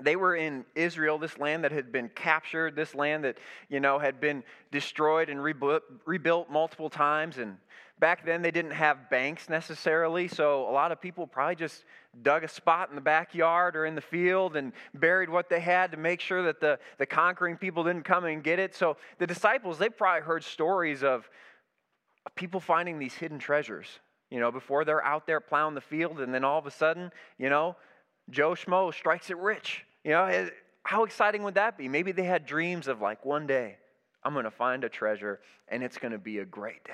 they 0.01 0.15
were 0.15 0.35
in 0.35 0.65
Israel, 0.75 1.17
this 1.17 1.37
land 1.37 1.63
that 1.63 1.71
had 1.71 1.91
been 1.91 2.09
captured, 2.09 2.75
this 2.75 2.93
land 2.93 3.23
that, 3.23 3.37
you 3.69 3.79
know, 3.79 3.99
had 3.99 4.21
been 4.21 4.43
destroyed 4.71 5.29
and 5.29 5.43
rebuilt, 5.43 5.83
rebuilt 6.05 6.49
multiple 6.49 6.89
times. 6.89 7.37
And 7.37 7.57
back 7.99 8.25
then 8.25 8.41
they 8.41 8.51
didn't 8.51 8.71
have 8.71 9.09
banks 9.09 9.49
necessarily, 9.49 10.27
so 10.27 10.69
a 10.69 10.71
lot 10.71 10.91
of 10.91 11.01
people 11.01 11.27
probably 11.27 11.55
just 11.55 11.85
dug 12.21 12.43
a 12.43 12.47
spot 12.47 12.89
in 12.89 12.95
the 12.95 13.01
backyard 13.01 13.75
or 13.75 13.85
in 13.85 13.95
the 13.95 14.01
field 14.01 14.55
and 14.55 14.73
buried 14.93 15.29
what 15.29 15.49
they 15.49 15.59
had 15.59 15.91
to 15.91 15.97
make 15.97 16.21
sure 16.21 16.43
that 16.43 16.61
the, 16.61 16.79
the 16.97 17.05
conquering 17.05 17.57
people 17.57 17.83
didn't 17.83 18.03
come 18.05 18.25
and 18.25 18.43
get 18.43 18.59
it. 18.59 18.75
So 18.75 18.95
the 19.17 19.27
disciples, 19.27 19.77
they 19.77 19.89
probably 19.89 20.21
heard 20.21 20.43
stories 20.43 21.03
of 21.03 21.29
people 22.35 22.59
finding 22.59 22.99
these 22.99 23.15
hidden 23.15 23.39
treasures, 23.39 23.87
you 24.29 24.39
know, 24.39 24.51
before 24.51 24.85
they're 24.85 25.03
out 25.03 25.25
there 25.25 25.39
plowing 25.39 25.75
the 25.75 25.81
field, 25.81 26.19
and 26.19 26.33
then 26.33 26.43
all 26.43 26.59
of 26.59 26.67
a 26.67 26.71
sudden, 26.71 27.11
you 27.37 27.49
know, 27.49 27.75
Joe 28.29 28.51
Schmo 28.51 28.93
strikes 28.93 29.29
it 29.29 29.37
rich. 29.37 29.85
You 30.03 30.11
know, 30.11 30.49
how 30.83 31.03
exciting 31.03 31.43
would 31.43 31.55
that 31.55 31.77
be? 31.77 31.87
Maybe 31.87 32.11
they 32.11 32.23
had 32.23 32.45
dreams 32.45 32.87
of 32.87 33.01
like 33.01 33.25
one 33.25 33.47
day, 33.47 33.77
I'm 34.23 34.33
going 34.33 34.45
to 34.45 34.51
find 34.51 34.83
a 34.83 34.89
treasure 34.89 35.39
and 35.67 35.83
it's 35.83 35.97
going 35.97 36.11
to 36.11 36.17
be 36.17 36.39
a 36.39 36.45
great 36.45 36.83
day. 36.83 36.93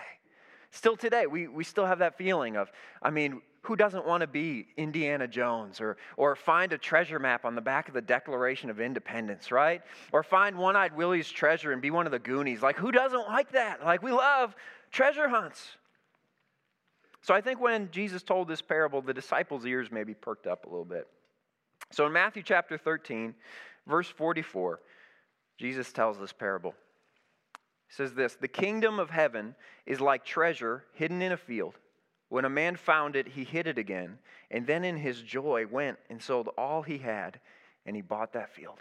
Still 0.71 0.97
today, 0.97 1.25
we, 1.27 1.47
we 1.47 1.63
still 1.63 1.85
have 1.85 1.99
that 1.99 2.17
feeling 2.17 2.57
of, 2.57 2.69
I 3.01 3.09
mean, 3.09 3.41
who 3.61 3.75
doesn't 3.75 4.05
want 4.05 4.21
to 4.21 4.27
be 4.27 4.67
Indiana 4.77 5.27
Jones 5.27 5.81
or, 5.81 5.97
or 6.17 6.35
find 6.35 6.73
a 6.73 6.77
treasure 6.77 7.17
map 7.17 7.45
on 7.45 7.55
the 7.55 7.61
back 7.61 7.87
of 7.87 7.93
the 7.93 8.01
Declaration 8.01 8.69
of 8.69 8.79
Independence, 8.79 9.51
right? 9.51 9.81
Or 10.11 10.21
find 10.21 10.57
One 10.57 10.75
Eyed 10.75 10.95
Willie's 10.95 11.29
treasure 11.29 11.71
and 11.71 11.81
be 11.81 11.91
one 11.91 12.05
of 12.05 12.11
the 12.11 12.19
Goonies. 12.19 12.61
Like, 12.61 12.77
who 12.77 12.91
doesn't 12.91 13.27
like 13.27 13.53
that? 13.53 13.83
Like, 13.83 14.03
we 14.03 14.11
love 14.11 14.55
treasure 14.91 15.29
hunts. 15.29 15.77
So 17.21 17.33
I 17.33 17.41
think 17.41 17.59
when 17.59 17.89
Jesus 17.89 18.21
told 18.21 18.47
this 18.47 18.61
parable, 18.61 19.01
the 19.01 19.13
disciples' 19.13 19.65
ears 19.65 19.87
maybe 19.91 20.13
perked 20.13 20.45
up 20.45 20.65
a 20.65 20.69
little 20.69 20.85
bit. 20.85 21.07
So 21.91 22.05
in 22.05 22.13
Matthew 22.13 22.43
chapter 22.43 22.77
13, 22.77 23.33
verse 23.87 24.09
44, 24.09 24.79
Jesus 25.57 25.91
tells 25.91 26.19
this 26.19 26.33
parable. 26.33 26.73
He 27.87 27.93
says 27.93 28.13
this 28.13 28.35
The 28.35 28.47
kingdom 28.47 28.99
of 28.99 29.09
heaven 29.09 29.55
is 29.85 30.01
like 30.01 30.25
treasure 30.25 30.83
hidden 30.93 31.21
in 31.21 31.31
a 31.31 31.37
field. 31.37 31.75
When 32.29 32.45
a 32.45 32.49
man 32.49 32.75
found 32.75 33.15
it, 33.15 33.27
he 33.27 33.43
hid 33.43 33.67
it 33.67 33.77
again, 33.77 34.17
and 34.49 34.65
then 34.65 34.83
in 34.83 34.97
his 34.97 35.21
joy 35.21 35.65
went 35.69 35.97
and 36.09 36.21
sold 36.21 36.49
all 36.57 36.81
he 36.81 36.97
had, 36.97 37.39
and 37.85 37.95
he 37.95 38.01
bought 38.01 38.33
that 38.33 38.53
field. 38.53 38.79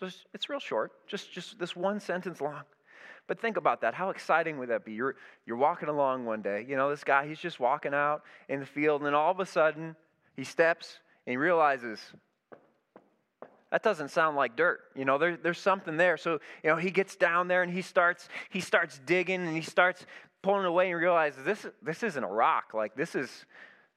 So 0.00 0.06
it's, 0.06 0.24
it's 0.32 0.48
real 0.48 0.60
short, 0.60 0.92
just, 1.06 1.32
just 1.32 1.58
this 1.58 1.76
one 1.76 2.00
sentence 2.00 2.40
long. 2.40 2.62
But 3.26 3.40
think 3.40 3.58
about 3.58 3.82
that. 3.82 3.94
How 3.94 4.08
exciting 4.08 4.58
would 4.58 4.70
that 4.70 4.86
be? 4.86 4.92
You're, 4.92 5.16
you're 5.44 5.56
walking 5.56 5.90
along 5.90 6.24
one 6.24 6.40
day. 6.40 6.64
You 6.66 6.76
know, 6.76 6.88
this 6.88 7.04
guy, 7.04 7.28
he's 7.28 7.38
just 7.38 7.60
walking 7.60 7.92
out 7.92 8.22
in 8.48 8.60
the 8.60 8.66
field, 8.66 9.02
and 9.02 9.06
then 9.06 9.14
all 9.14 9.30
of 9.30 9.40
a 9.40 9.46
sudden, 9.46 9.94
he 10.34 10.44
steps 10.44 11.00
and 11.28 11.32
he 11.32 11.36
realizes 11.36 12.00
that 13.70 13.82
doesn't 13.82 14.08
sound 14.08 14.34
like 14.34 14.56
dirt 14.56 14.80
you 14.96 15.04
know 15.04 15.18
there, 15.18 15.36
there's 15.36 15.58
something 15.58 15.98
there. 15.98 16.16
So 16.16 16.40
you 16.64 16.70
know 16.70 16.76
he 16.76 16.90
gets 16.90 17.16
down 17.16 17.48
there 17.48 17.62
and 17.62 17.70
he 17.70 17.82
starts 17.82 18.30
he 18.48 18.60
starts 18.60 18.98
digging 19.04 19.46
and 19.46 19.54
he 19.54 19.60
starts 19.60 20.06
pulling 20.42 20.64
away 20.64 20.90
and 20.90 20.98
realizes 20.98 21.44
this 21.44 21.66
this 21.82 22.02
isn't 22.02 22.24
a 22.24 22.28
rock 22.28 22.72
like 22.72 22.96
this 22.96 23.14
is 23.14 23.44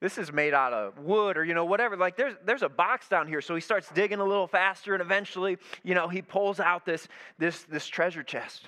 this 0.02 0.18
is 0.18 0.34
made 0.34 0.54
out 0.54 0.74
of 0.74 1.00
wood 1.00 1.38
or 1.38 1.46
you 1.46 1.54
know 1.54 1.64
whatever 1.64 1.96
like 1.96 2.18
there's 2.18 2.36
there's 2.46 2.64
a 2.64 2.70
box 2.70 3.08
down 3.08 3.30
here. 3.30 3.40
So 3.40 3.56
he 3.56 3.62
starts 3.62 3.88
digging 3.94 4.20
a 4.20 4.26
little 4.26 4.48
faster 4.48 4.94
and 4.94 5.02
eventually 5.02 5.58
you 5.86 5.96
know 5.96 6.10
he 6.10 6.22
pulls 6.22 6.60
out 6.60 6.86
this 6.86 7.08
this 7.40 7.64
this 7.64 7.88
treasure 7.88 8.24
chest. 8.24 8.68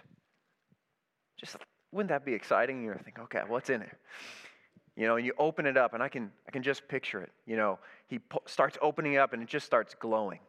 Just 1.38 1.58
wouldn't 1.92 2.12
that 2.12 2.24
be 2.24 2.34
exciting? 2.34 2.82
You're 2.82 2.96
thinking 2.96 3.26
okay 3.26 3.42
what's 3.46 3.70
in 3.70 3.82
it? 3.82 3.92
You 4.96 5.08
know, 5.08 5.16
and 5.16 5.26
you 5.26 5.34
open 5.40 5.66
it 5.66 5.76
up, 5.76 5.94
and 5.94 6.04
I 6.04 6.08
can, 6.08 6.32
I 6.48 6.52
can 6.52 6.62
just 6.62 6.88
picture 6.88 7.22
it. 7.22 7.32
You 7.48 7.58
know, 7.58 7.80
he 8.14 8.20
po- 8.20 8.44
starts 8.46 8.78
opening 8.80 9.18
up, 9.18 9.34
and 9.34 9.42
it 9.42 9.50
just 9.50 9.66
starts 9.66 9.96
glowing, 9.96 10.40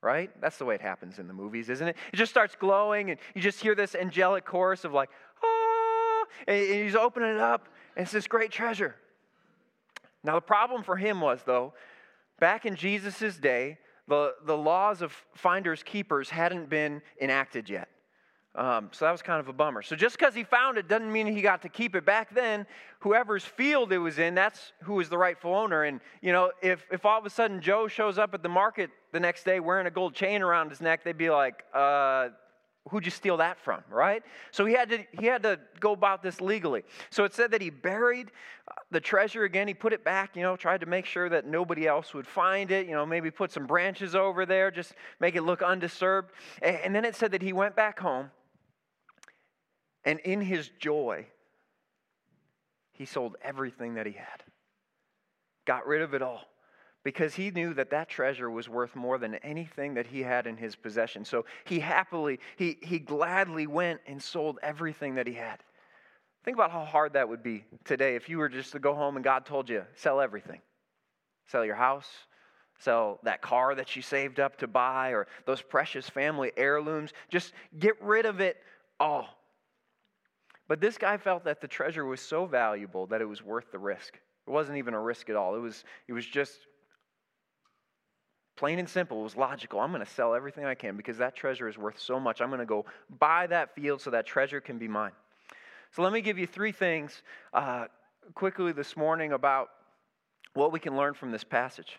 right? 0.00 0.30
That's 0.40 0.56
the 0.56 0.64
way 0.64 0.74
it 0.74 0.80
happens 0.80 1.18
in 1.18 1.28
the 1.28 1.34
movies, 1.34 1.68
isn't 1.68 1.86
it? 1.86 1.96
It 2.14 2.16
just 2.16 2.30
starts 2.30 2.56
glowing, 2.58 3.10
and 3.10 3.20
you 3.34 3.42
just 3.42 3.60
hear 3.60 3.74
this 3.74 3.94
angelic 3.94 4.46
chorus 4.46 4.84
of 4.84 4.94
like, 4.94 5.10
ah, 5.44 6.24
and 6.48 6.56
he's 6.82 6.96
opening 6.96 7.34
it 7.34 7.40
up, 7.40 7.68
and 7.94 8.04
it's 8.04 8.12
this 8.12 8.26
great 8.26 8.50
treasure. 8.50 8.94
Now, 10.24 10.34
the 10.36 10.40
problem 10.40 10.82
for 10.82 10.96
him 10.96 11.20
was, 11.20 11.40
though, 11.44 11.74
back 12.38 12.64
in 12.64 12.74
Jesus' 12.74 13.36
day, 13.36 13.76
the, 14.08 14.32
the 14.46 14.56
laws 14.56 15.02
of 15.02 15.12
finders 15.34 15.82
keepers 15.82 16.30
hadn't 16.30 16.70
been 16.70 17.02
enacted 17.20 17.68
yet. 17.68 17.90
Um, 18.56 18.88
so 18.90 19.04
that 19.04 19.12
was 19.12 19.22
kind 19.22 19.38
of 19.38 19.46
a 19.46 19.52
bummer. 19.52 19.80
So 19.80 19.94
just 19.94 20.18
because 20.18 20.34
he 20.34 20.42
found 20.42 20.76
it 20.76 20.88
doesn't 20.88 21.10
mean 21.10 21.26
he 21.28 21.40
got 21.40 21.62
to 21.62 21.68
keep 21.68 21.94
it. 21.94 22.04
Back 22.04 22.34
then, 22.34 22.66
whoever's 22.98 23.44
field 23.44 23.92
it 23.92 23.98
was 23.98 24.18
in, 24.18 24.34
that's 24.34 24.72
who 24.82 24.94
was 24.94 25.08
the 25.08 25.18
rightful 25.18 25.54
owner. 25.54 25.84
And, 25.84 26.00
you 26.20 26.32
know, 26.32 26.50
if, 26.60 26.84
if 26.90 27.04
all 27.04 27.18
of 27.18 27.24
a 27.24 27.30
sudden 27.30 27.60
Joe 27.60 27.86
shows 27.86 28.18
up 28.18 28.34
at 28.34 28.42
the 28.42 28.48
market 28.48 28.90
the 29.12 29.20
next 29.20 29.44
day 29.44 29.60
wearing 29.60 29.86
a 29.86 29.90
gold 29.90 30.14
chain 30.14 30.42
around 30.42 30.70
his 30.70 30.80
neck, 30.80 31.04
they'd 31.04 31.16
be 31.16 31.30
like, 31.30 31.62
uh, 31.72 32.30
who'd 32.88 33.04
you 33.04 33.10
steal 33.12 33.36
that 33.36 33.56
from, 33.60 33.82
right? 33.88 34.24
So 34.50 34.66
he 34.66 34.74
had 34.74 34.88
to 34.88 35.04
he 35.12 35.26
had 35.26 35.44
to 35.44 35.60
go 35.78 35.92
about 35.92 36.20
this 36.20 36.40
legally. 36.40 36.82
So 37.10 37.22
it 37.22 37.34
said 37.34 37.52
that 37.52 37.62
he 37.62 37.70
buried 37.70 38.32
uh, 38.66 38.72
the 38.90 39.00
treasure 39.00 39.44
again. 39.44 39.68
He 39.68 39.74
put 39.74 39.92
it 39.92 40.02
back, 40.02 40.34
you 40.34 40.42
know, 40.42 40.56
tried 40.56 40.80
to 40.80 40.86
make 40.86 41.06
sure 41.06 41.28
that 41.28 41.46
nobody 41.46 41.86
else 41.86 42.14
would 42.14 42.26
find 42.26 42.72
it. 42.72 42.86
You 42.86 42.94
know, 42.94 43.06
maybe 43.06 43.30
put 43.30 43.52
some 43.52 43.66
branches 43.66 44.16
over 44.16 44.44
there, 44.44 44.72
just 44.72 44.94
make 45.20 45.36
it 45.36 45.42
look 45.42 45.62
undisturbed. 45.62 46.32
And 46.62 46.92
then 46.92 47.04
it 47.04 47.14
said 47.14 47.30
that 47.30 47.42
he 47.42 47.52
went 47.52 47.76
back 47.76 48.00
home 48.00 48.30
and 50.04 50.18
in 50.20 50.40
his 50.40 50.70
joy, 50.78 51.26
he 52.92 53.04
sold 53.04 53.36
everything 53.42 53.94
that 53.94 54.06
he 54.06 54.12
had, 54.12 54.42
got 55.66 55.86
rid 55.86 56.02
of 56.02 56.14
it 56.14 56.22
all, 56.22 56.42
because 57.02 57.34
he 57.34 57.50
knew 57.50 57.72
that 57.74 57.90
that 57.90 58.08
treasure 58.08 58.50
was 58.50 58.68
worth 58.68 58.94
more 58.94 59.18
than 59.18 59.36
anything 59.36 59.94
that 59.94 60.06
he 60.06 60.20
had 60.20 60.46
in 60.46 60.56
his 60.56 60.76
possession. 60.76 61.24
So 61.24 61.46
he 61.64 61.80
happily, 61.80 62.40
he, 62.56 62.78
he 62.82 62.98
gladly 62.98 63.66
went 63.66 64.00
and 64.06 64.22
sold 64.22 64.58
everything 64.62 65.14
that 65.14 65.26
he 65.26 65.34
had. 65.34 65.62
Think 66.44 66.56
about 66.56 66.70
how 66.70 66.84
hard 66.84 67.14
that 67.14 67.28
would 67.28 67.42
be 67.42 67.64
today 67.84 68.16
if 68.16 68.28
you 68.28 68.38
were 68.38 68.48
just 68.48 68.72
to 68.72 68.78
go 68.78 68.94
home 68.94 69.16
and 69.16 69.24
God 69.24 69.44
told 69.46 69.68
you, 69.68 69.84
sell 69.94 70.20
everything. 70.20 70.60
Sell 71.46 71.64
your 71.64 71.74
house, 71.74 72.08
sell 72.78 73.18
that 73.24 73.42
car 73.42 73.74
that 73.74 73.96
you 73.96 74.02
saved 74.02 74.38
up 74.40 74.56
to 74.58 74.66
buy, 74.66 75.10
or 75.10 75.26
those 75.44 75.60
precious 75.60 76.08
family 76.08 76.52
heirlooms. 76.56 77.12
Just 77.28 77.52
get 77.78 78.00
rid 78.02 78.24
of 78.24 78.40
it 78.40 78.58
all 78.98 79.39
but 80.70 80.80
this 80.80 80.96
guy 80.96 81.16
felt 81.16 81.42
that 81.46 81.60
the 81.60 81.66
treasure 81.66 82.04
was 82.04 82.20
so 82.20 82.46
valuable 82.46 83.08
that 83.08 83.20
it 83.20 83.24
was 83.24 83.42
worth 83.42 83.72
the 83.72 83.78
risk. 83.80 84.14
It 84.46 84.50
wasn't 84.52 84.78
even 84.78 84.94
a 84.94 85.00
risk 85.00 85.28
at 85.28 85.34
all. 85.34 85.56
It 85.56 85.58
was, 85.58 85.82
it 86.06 86.12
was 86.12 86.24
just 86.24 86.52
plain 88.54 88.78
and 88.78 88.88
simple. 88.88 89.18
It 89.18 89.24
was 89.24 89.36
logical. 89.36 89.80
I'm 89.80 89.90
going 89.90 90.04
to 90.06 90.12
sell 90.12 90.32
everything 90.32 90.64
I 90.64 90.76
can 90.76 90.96
because 90.96 91.18
that 91.18 91.34
treasure 91.34 91.68
is 91.68 91.76
worth 91.76 91.98
so 91.98 92.20
much. 92.20 92.40
I'm 92.40 92.50
going 92.50 92.60
to 92.60 92.66
go 92.66 92.84
buy 93.18 93.48
that 93.48 93.74
field 93.74 94.00
so 94.00 94.10
that 94.10 94.26
treasure 94.26 94.60
can 94.60 94.78
be 94.78 94.86
mine. 94.86 95.10
So 95.90 96.02
let 96.02 96.12
me 96.12 96.20
give 96.20 96.38
you 96.38 96.46
three 96.46 96.70
things 96.70 97.20
uh, 97.52 97.86
quickly 98.36 98.70
this 98.70 98.96
morning 98.96 99.32
about 99.32 99.70
what 100.54 100.70
we 100.70 100.78
can 100.78 100.96
learn 100.96 101.14
from 101.14 101.32
this 101.32 101.42
passage. 101.42 101.98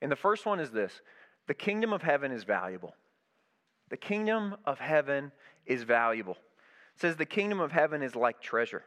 And 0.00 0.10
the 0.10 0.16
first 0.16 0.46
one 0.46 0.58
is 0.58 0.70
this 0.70 1.02
the 1.48 1.54
kingdom 1.54 1.92
of 1.92 2.00
heaven 2.00 2.32
is 2.32 2.44
valuable. 2.44 2.94
The 3.90 3.98
kingdom 3.98 4.56
of 4.64 4.78
heaven 4.78 5.32
is 5.66 5.82
valuable. 5.82 6.38
Says 6.96 7.16
the 7.16 7.26
kingdom 7.26 7.60
of 7.60 7.72
heaven 7.72 8.02
is 8.02 8.16
like 8.16 8.40
treasure. 8.40 8.82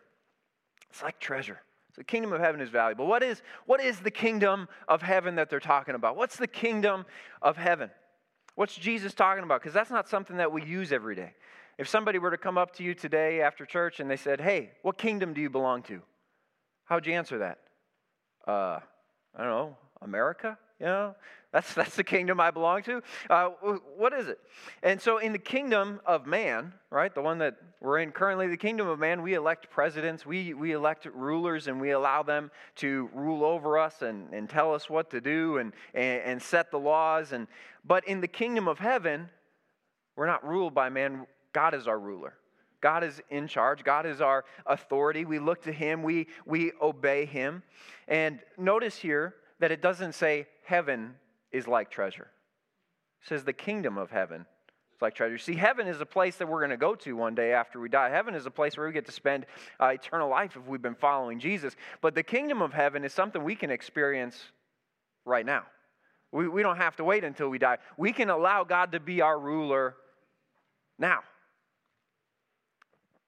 It's 0.89 1.03
like 1.03 1.19
treasure. 1.19 1.59
So 1.95 2.01
the 2.01 2.05
kingdom 2.05 2.33
of 2.33 2.41
heaven 2.41 2.61
is 2.61 2.69
valuable. 2.69 3.07
What 3.07 3.23
is, 3.23 3.41
what 3.65 3.81
is 3.81 3.99
the 3.99 4.11
kingdom 4.11 4.67
of 4.87 5.01
heaven 5.01 5.35
that 5.35 5.49
they're 5.49 5.59
talking 5.59 5.95
about? 5.95 6.15
What's 6.15 6.37
the 6.37 6.47
kingdom 6.47 7.05
of 7.41 7.57
heaven? 7.57 7.91
What's 8.55 8.75
Jesus 8.75 9.13
talking 9.13 9.43
about? 9.43 9.61
Because 9.61 9.73
that's 9.73 9.91
not 9.91 10.09
something 10.09 10.37
that 10.37 10.51
we 10.51 10.63
use 10.63 10.91
every 10.91 11.15
day. 11.15 11.33
If 11.77 11.87
somebody 11.87 12.19
were 12.19 12.31
to 12.31 12.37
come 12.37 12.57
up 12.57 12.75
to 12.75 12.83
you 12.83 12.93
today 12.93 13.41
after 13.41 13.65
church 13.65 13.99
and 13.99 14.09
they 14.09 14.17
said, 14.17 14.41
Hey, 14.41 14.71
what 14.81 14.97
kingdom 14.97 15.33
do 15.33 15.39
you 15.39 15.49
belong 15.49 15.81
to? 15.83 16.01
How 16.83 16.95
would 16.95 17.05
you 17.05 17.13
answer 17.13 17.37
that? 17.37 17.59
Uh, 18.45 18.79
I 19.35 19.43
don't 19.43 19.49
know. 19.49 19.77
America? 20.01 20.57
You 20.79 20.87
know, 20.87 21.15
that's, 21.51 21.73
that's 21.73 21.95
the 21.95 22.03
kingdom 22.03 22.39
I 22.39 22.51
belong 22.51 22.83
to. 22.83 23.01
Uh, 23.29 23.49
what 23.97 24.13
is 24.13 24.27
it? 24.27 24.39
And 24.83 25.01
so, 25.01 25.17
in 25.17 25.31
the 25.31 25.39
kingdom 25.39 25.99
of 26.05 26.27
man, 26.27 26.73
right, 26.91 27.13
the 27.13 27.21
one 27.21 27.39
that 27.39 27.55
we're 27.81 27.99
in 27.99 28.11
currently, 28.11 28.47
the 28.47 28.57
kingdom 28.57 28.87
of 28.87 28.99
man, 28.99 29.21
we 29.21 29.33
elect 29.33 29.69
presidents, 29.69 30.25
we, 30.25 30.53
we 30.53 30.73
elect 30.73 31.05
rulers, 31.05 31.67
and 31.67 31.81
we 31.81 31.91
allow 31.91 32.21
them 32.21 32.51
to 32.75 33.09
rule 33.13 33.43
over 33.43 33.79
us 33.79 34.01
and, 34.01 34.31
and 34.31 34.49
tell 34.49 34.75
us 34.75 34.89
what 34.89 35.09
to 35.11 35.21
do 35.21 35.57
and, 35.57 35.73
and, 35.95 36.21
and 36.23 36.41
set 36.41 36.69
the 36.69 36.79
laws. 36.79 37.31
And, 37.31 37.47
but 37.83 38.07
in 38.07 38.21
the 38.21 38.27
kingdom 38.27 38.67
of 38.67 38.77
heaven, 38.77 39.29
we're 40.15 40.27
not 40.27 40.47
ruled 40.47 40.75
by 40.75 40.89
man, 40.89 41.25
God 41.53 41.73
is 41.73 41.87
our 41.87 41.99
ruler. 41.99 42.33
God 42.81 43.03
is 43.03 43.21
in 43.29 43.47
charge. 43.47 43.83
God 43.83 44.05
is 44.05 44.21
our 44.21 44.45
authority. 44.65 45.25
We 45.25 45.39
look 45.39 45.63
to 45.63 45.71
Him. 45.71 46.03
We, 46.03 46.27
we 46.45 46.71
obey 46.81 47.25
Him. 47.25 47.63
And 48.07 48.39
notice 48.57 48.97
here 48.97 49.35
that 49.59 49.71
it 49.71 49.81
doesn't 49.81 50.13
say 50.13 50.47
heaven 50.63 51.15
is 51.51 51.67
like 51.67 51.89
treasure. 51.89 52.27
It 53.21 53.27
says 53.27 53.43
the 53.43 53.53
kingdom 53.53 53.97
of 53.97 54.11
heaven 54.11 54.45
is 54.95 55.01
like 55.01 55.15
treasure. 55.15 55.37
See, 55.37 55.55
heaven 55.55 55.87
is 55.87 56.01
a 56.01 56.05
place 56.05 56.37
that 56.37 56.47
we're 56.47 56.59
going 56.59 56.69
to 56.71 56.77
go 56.77 56.95
to 56.95 57.15
one 57.15 57.35
day 57.35 57.53
after 57.53 57.79
we 57.79 57.89
die. 57.89 58.09
Heaven 58.09 58.35
is 58.35 58.45
a 58.45 58.51
place 58.51 58.77
where 58.77 58.87
we 58.87 58.93
get 58.93 59.05
to 59.05 59.11
spend 59.11 59.45
uh, 59.79 59.87
eternal 59.87 60.29
life 60.29 60.55
if 60.55 60.67
we've 60.67 60.81
been 60.81 60.95
following 60.95 61.39
Jesus. 61.39 61.75
But 62.01 62.15
the 62.15 62.23
kingdom 62.23 62.61
of 62.61 62.73
heaven 62.73 63.03
is 63.03 63.13
something 63.13 63.43
we 63.43 63.55
can 63.55 63.71
experience 63.71 64.37
right 65.25 65.45
now. 65.45 65.63
We, 66.31 66.47
we 66.47 66.61
don't 66.61 66.77
have 66.77 66.95
to 66.97 67.03
wait 67.03 67.23
until 67.23 67.49
we 67.49 67.57
die. 67.57 67.77
We 67.97 68.13
can 68.13 68.29
allow 68.29 68.63
God 68.63 68.91
to 68.91 68.99
be 68.99 69.21
our 69.21 69.39
ruler 69.39 69.95
now. 70.97 71.19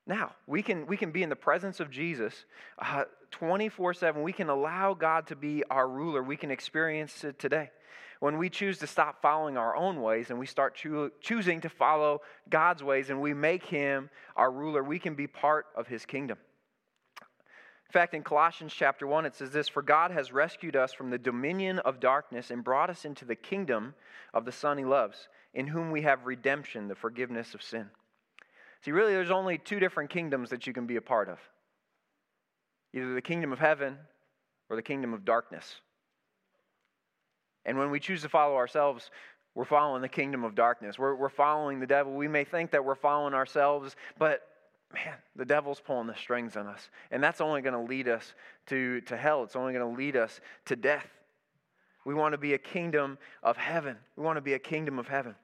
Now, 0.08 0.34
we 0.48 0.62
can, 0.62 0.88
we 0.88 0.98
can 0.98 1.12
be 1.12 1.24
in 1.24 1.30
the 1.30 1.36
presence 1.36 1.80
of 1.80 1.90
Jesus 1.90 2.46
uh, 2.80 3.06
24 3.32 3.94
7. 3.94 4.22
We 4.22 4.34
can 4.34 4.50
allow 4.50 4.94
God 4.94 5.28
to 5.28 5.36
be 5.36 5.64
our 5.70 5.88
ruler. 5.88 6.22
We 6.22 6.38
can 6.38 6.52
experience 6.52 7.24
it 7.24 7.40
today. 7.40 7.72
When 8.22 8.38
we 8.38 8.52
choose 8.52 8.78
to 8.78 8.88
stop 8.88 9.20
following 9.20 9.58
our 9.58 9.76
own 9.76 10.00
ways 10.00 10.30
and 10.30 10.38
we 10.38 10.46
start 10.46 10.76
choo- 10.76 11.12
choosing 11.22 11.60
to 11.62 11.70
follow 11.70 12.22
God's 12.52 12.84
ways 12.84 13.10
and 13.10 13.20
we 13.20 13.34
make 13.34 13.66
Him 13.66 14.12
our 14.36 14.52
ruler, 14.52 14.84
we 14.84 15.00
can 15.00 15.16
be 15.16 15.26
part 15.26 15.66
of 15.76 15.88
His 15.88 16.06
kingdom. 16.06 16.38
In 17.20 17.92
fact, 17.92 18.14
in 18.14 18.22
Colossians 18.22 18.76
chapter 18.76 19.08
1, 19.08 19.26
it 19.26 19.36
says 19.36 19.52
this 19.52 19.68
For 19.68 19.82
God 19.82 20.12
has 20.12 20.32
rescued 20.32 20.76
us 20.76 20.94
from 20.94 21.10
the 21.10 21.18
dominion 21.18 21.80
of 21.80 22.00
darkness 22.00 22.52
and 22.52 22.64
brought 22.64 22.92
us 22.92 23.06
into 23.06 23.26
the 23.26 23.36
kingdom 23.36 23.96
of 24.36 24.46
the 24.46 24.52
Son 24.52 24.78
He 24.78 24.86
loves, 24.86 25.28
in 25.56 25.66
whom 25.66 25.90
we 25.90 26.04
have 26.04 26.28
redemption, 26.28 26.90
the 26.90 26.96
forgiveness 26.96 27.56
of 27.56 27.64
sin. 27.64 27.90
See, 28.86 28.92
really, 28.92 29.14
there's 29.14 29.32
only 29.32 29.58
two 29.58 29.80
different 29.80 30.12
kingdoms 30.12 30.52
that 30.52 30.68
you 30.68 30.74
can 30.74 30.86
be 30.86 30.98
a 30.98 31.02
part 31.02 31.28
of 31.28 31.40
either 32.94 33.16
the 33.16 33.22
kingdom 33.22 33.52
of 33.52 33.58
heaven 33.58 33.98
or 34.70 34.76
the 34.76 34.84
kingdom 34.84 35.12
of 35.12 35.26
darkness. 35.26 35.78
And 37.66 37.78
when 37.78 37.92
we 37.92 38.00
choose 38.00 38.22
to 38.24 38.30
follow 38.30 38.56
ourselves, 38.56 39.12
we're 39.54 39.66
following 39.66 40.02
the 40.02 40.10
kingdom 40.10 40.44
of 40.44 40.56
darkness. 40.56 40.98
We're, 40.98 41.16
we're 41.16 41.30
following 41.30 41.80
the 41.80 41.88
devil. 41.88 42.14
We 42.14 42.28
may 42.28 42.44
think 42.44 42.72
that 42.72 42.84
we're 42.84 42.96
following 42.96 43.34
ourselves, 43.34 43.96
but 44.18 44.48
man, 44.94 45.16
the 45.36 45.46
devil's 45.46 45.80
pulling 45.80 46.08
the 46.08 46.16
strings 46.16 46.56
on 46.56 46.68
us. 46.68 46.90
And 47.12 47.24
that's 47.24 47.42
only 47.42 47.62
going 47.62 47.74
to 47.74 47.90
lead 47.90 48.08
us 48.08 48.34
to, 48.68 49.02
to 49.02 49.18
hell. 49.18 49.44
It's 49.44 49.56
only 49.56 49.74
going 49.74 49.90
to 49.90 49.98
lead 49.98 50.16
us 50.16 50.40
to 50.66 50.76
death. 50.76 51.08
We 52.06 52.14
want 52.14 52.34
to 52.34 52.38
be 52.38 52.54
a 52.54 52.58
kingdom 52.58 53.18
of 53.44 53.58
heaven. 53.58 53.98
We 54.16 54.24
want 54.24 54.38
to 54.38 54.42
be 54.42 54.54
a 54.54 54.60
kingdom 54.60 54.98
of 54.98 55.08
heaven. 55.08 55.36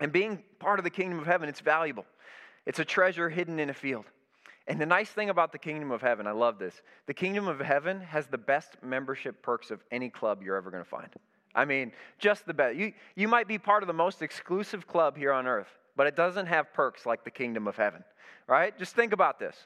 And 0.00 0.12
being 0.12 0.42
part 0.58 0.78
of 0.78 0.84
the 0.84 0.90
kingdom 0.90 1.18
of 1.18 1.26
heaven, 1.26 1.48
it's 1.48 1.60
valuable. 1.60 2.06
It's 2.64 2.78
a 2.78 2.84
treasure 2.84 3.28
hidden 3.28 3.58
in 3.60 3.70
a 3.70 3.74
field. 3.74 4.04
And 4.68 4.80
the 4.80 4.86
nice 4.86 5.08
thing 5.08 5.30
about 5.30 5.52
the 5.52 5.58
kingdom 5.58 5.92
of 5.92 6.02
heaven, 6.02 6.26
I 6.26 6.32
love 6.32 6.58
this. 6.58 6.82
The 7.06 7.14
kingdom 7.14 7.46
of 7.46 7.60
heaven 7.60 8.00
has 8.00 8.26
the 8.26 8.38
best 8.38 8.76
membership 8.82 9.40
perks 9.42 9.70
of 9.70 9.82
any 9.92 10.10
club 10.10 10.42
you're 10.42 10.56
ever 10.56 10.70
going 10.70 10.82
to 10.82 10.88
find. 10.88 11.08
I 11.54 11.64
mean, 11.64 11.92
just 12.18 12.46
the 12.46 12.54
best. 12.54 12.76
You, 12.76 12.92
you 13.14 13.28
might 13.28 13.46
be 13.46 13.58
part 13.58 13.82
of 13.82 13.86
the 13.86 13.92
most 13.92 14.22
exclusive 14.22 14.86
club 14.86 15.16
here 15.16 15.32
on 15.32 15.46
earth, 15.46 15.68
but 15.94 16.06
it 16.06 16.16
doesn't 16.16 16.46
have 16.46 16.72
perks 16.74 17.06
like 17.06 17.24
the 17.24 17.30
kingdom 17.30 17.68
of 17.68 17.76
heaven, 17.76 18.02
right? 18.48 18.76
Just 18.76 18.94
think 18.94 19.12
about 19.12 19.38
this. 19.38 19.56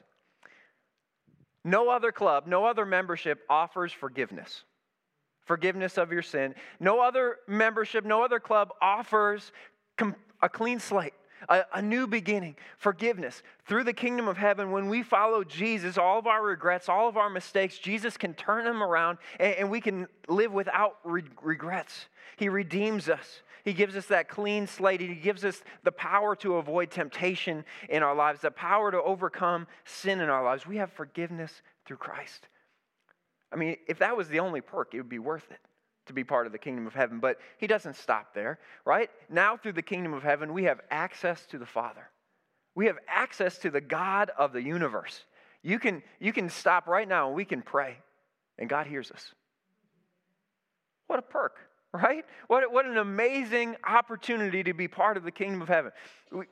No 1.63 1.89
other 1.89 2.11
club, 2.11 2.47
no 2.47 2.65
other 2.65 2.85
membership 2.85 3.41
offers 3.49 3.91
forgiveness. 3.91 4.63
Forgiveness 5.45 5.97
of 5.97 6.11
your 6.11 6.21
sin. 6.21 6.53
No 6.79 7.01
other 7.01 7.37
membership, 7.47 8.05
no 8.05 8.23
other 8.23 8.39
club 8.39 8.69
offers 8.81 9.51
a 10.41 10.49
clean 10.49 10.79
slate 10.79 11.13
a, 11.49 11.63
a, 11.73 11.81
new 11.81 12.07
beginning, 12.07 12.55
forgiveness. 12.77 13.43
Through 13.65 13.83
the 13.85 13.93
kingdom 13.93 14.27
of 14.27 14.37
heaven, 14.37 14.71
when 14.71 14.89
we 14.89 15.03
follow 15.03 15.43
Jesus, 15.43 15.97
all 15.97 16.19
of 16.19 16.27
our 16.27 16.43
regrets, 16.43 16.89
all 16.89 17.07
of 17.07 17.17
our 17.17 17.29
mistakes, 17.29 17.77
Jesus 17.77 18.17
can 18.17 18.33
turn 18.33 18.65
them 18.65 18.81
around 18.83 19.17
and, 19.39 19.55
and 19.55 19.71
we 19.71 19.81
can 19.81 20.07
live 20.27 20.51
without 20.51 20.97
re- 21.03 21.23
regrets. 21.41 22.07
He 22.37 22.49
redeems 22.49 23.09
us. 23.09 23.41
He 23.63 23.73
gives 23.73 23.95
us 23.95 24.07
that 24.07 24.27
clean 24.27 24.65
slate. 24.65 25.01
He 25.01 25.13
gives 25.15 25.45
us 25.45 25.61
the 25.83 25.91
power 25.91 26.35
to 26.37 26.55
avoid 26.55 26.89
temptation 26.89 27.63
in 27.89 28.01
our 28.01 28.15
lives, 28.15 28.41
the 28.41 28.51
power 28.51 28.91
to 28.91 29.01
overcome 29.01 29.67
sin 29.85 30.19
in 30.19 30.29
our 30.29 30.43
lives. 30.43 30.65
We 30.65 30.77
have 30.77 30.91
forgiveness 30.91 31.61
through 31.85 31.97
Christ. 31.97 32.47
I 33.51 33.57
mean, 33.57 33.75
if 33.87 33.99
that 33.99 34.17
was 34.17 34.29
the 34.29 34.39
only 34.39 34.61
perk, 34.61 34.93
it 34.93 34.97
would 34.97 35.09
be 35.09 35.19
worth 35.19 35.51
it 35.51 35.59
to 36.07 36.13
be 36.13 36.23
part 36.23 36.45
of 36.45 36.51
the 36.51 36.57
kingdom 36.57 36.87
of 36.87 36.93
heaven. 36.93 37.19
But 37.19 37.37
he 37.57 37.67
doesn't 37.67 37.95
stop 37.95 38.33
there, 38.33 38.59
right? 38.85 39.09
Now, 39.29 39.57
through 39.57 39.73
the 39.73 39.81
kingdom 39.81 40.13
of 40.13 40.23
heaven, 40.23 40.53
we 40.53 40.63
have 40.63 40.81
access 40.89 41.45
to 41.47 41.57
the 41.57 41.65
Father. 41.65 42.09
We 42.75 42.87
have 42.87 42.97
access 43.07 43.57
to 43.59 43.69
the 43.69 43.81
God 43.81 44.31
of 44.37 44.53
the 44.53 44.61
universe. 44.61 45.25
You 45.63 45.77
can, 45.77 46.01
you 46.19 46.33
can 46.33 46.49
stop 46.49 46.87
right 46.87 47.07
now 47.07 47.27
and 47.27 47.35
we 47.35 47.45
can 47.45 47.61
pray, 47.61 47.97
and 48.57 48.69
God 48.69 48.87
hears 48.87 49.11
us. 49.11 49.33
What 51.07 51.19
a 51.19 51.23
perk, 51.23 51.57
right? 51.93 52.25
What, 52.47 52.71
what 52.71 52.85
an 52.85 52.97
amazing 52.97 53.75
opportunity 53.87 54.63
to 54.63 54.73
be 54.73 54.87
part 54.87 55.17
of 55.17 55.23
the 55.23 55.31
kingdom 55.31 55.61
of 55.61 55.67
heaven. 55.67 55.91
We, 56.31 56.45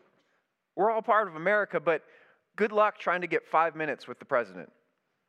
we're 0.76 0.92
all 0.92 1.02
part 1.02 1.28
of 1.28 1.36
America, 1.36 1.80
but 1.80 2.04
good 2.56 2.72
luck 2.72 3.00
trying 3.00 3.22
to 3.22 3.28
get 3.28 3.48
five 3.48 3.76
minutes 3.76 4.08
with 4.08 4.20
the 4.20 4.26
president, 4.26 4.72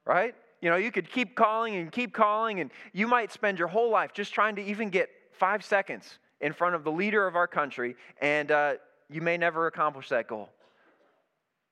right? 0.05 0.35
You 0.61 0.71
know, 0.71 0.77
you 0.77 0.93
could 0.93 1.11
keep 1.11 1.35
calling 1.35 1.75
and 1.77 1.91
keep 1.91 2.13
calling, 2.13 2.61
and 2.61 2.71
you 2.93 3.07
might 3.07 3.33
spend 3.33 3.59
your 3.59 3.69
whole 3.69 3.91
life 3.91 4.13
just 4.13 4.35
trying 4.35 4.57
to 4.57 4.63
even 4.63 4.91
get 4.91 5.09
five 5.33 5.65
seconds 5.65 6.19
in 6.41 6.53
front 6.53 6.75
of 6.75 6.85
the 6.85 6.93
leader 6.93 7.27
of 7.27 7.37
our 7.37 7.47
country, 7.47 7.97
and 8.21 8.51
uh, 8.51 8.75
you 9.09 9.21
may 9.21 9.37
never 9.37 9.67
accomplish 9.67 10.09
that 10.11 10.29
goal. 10.29 10.51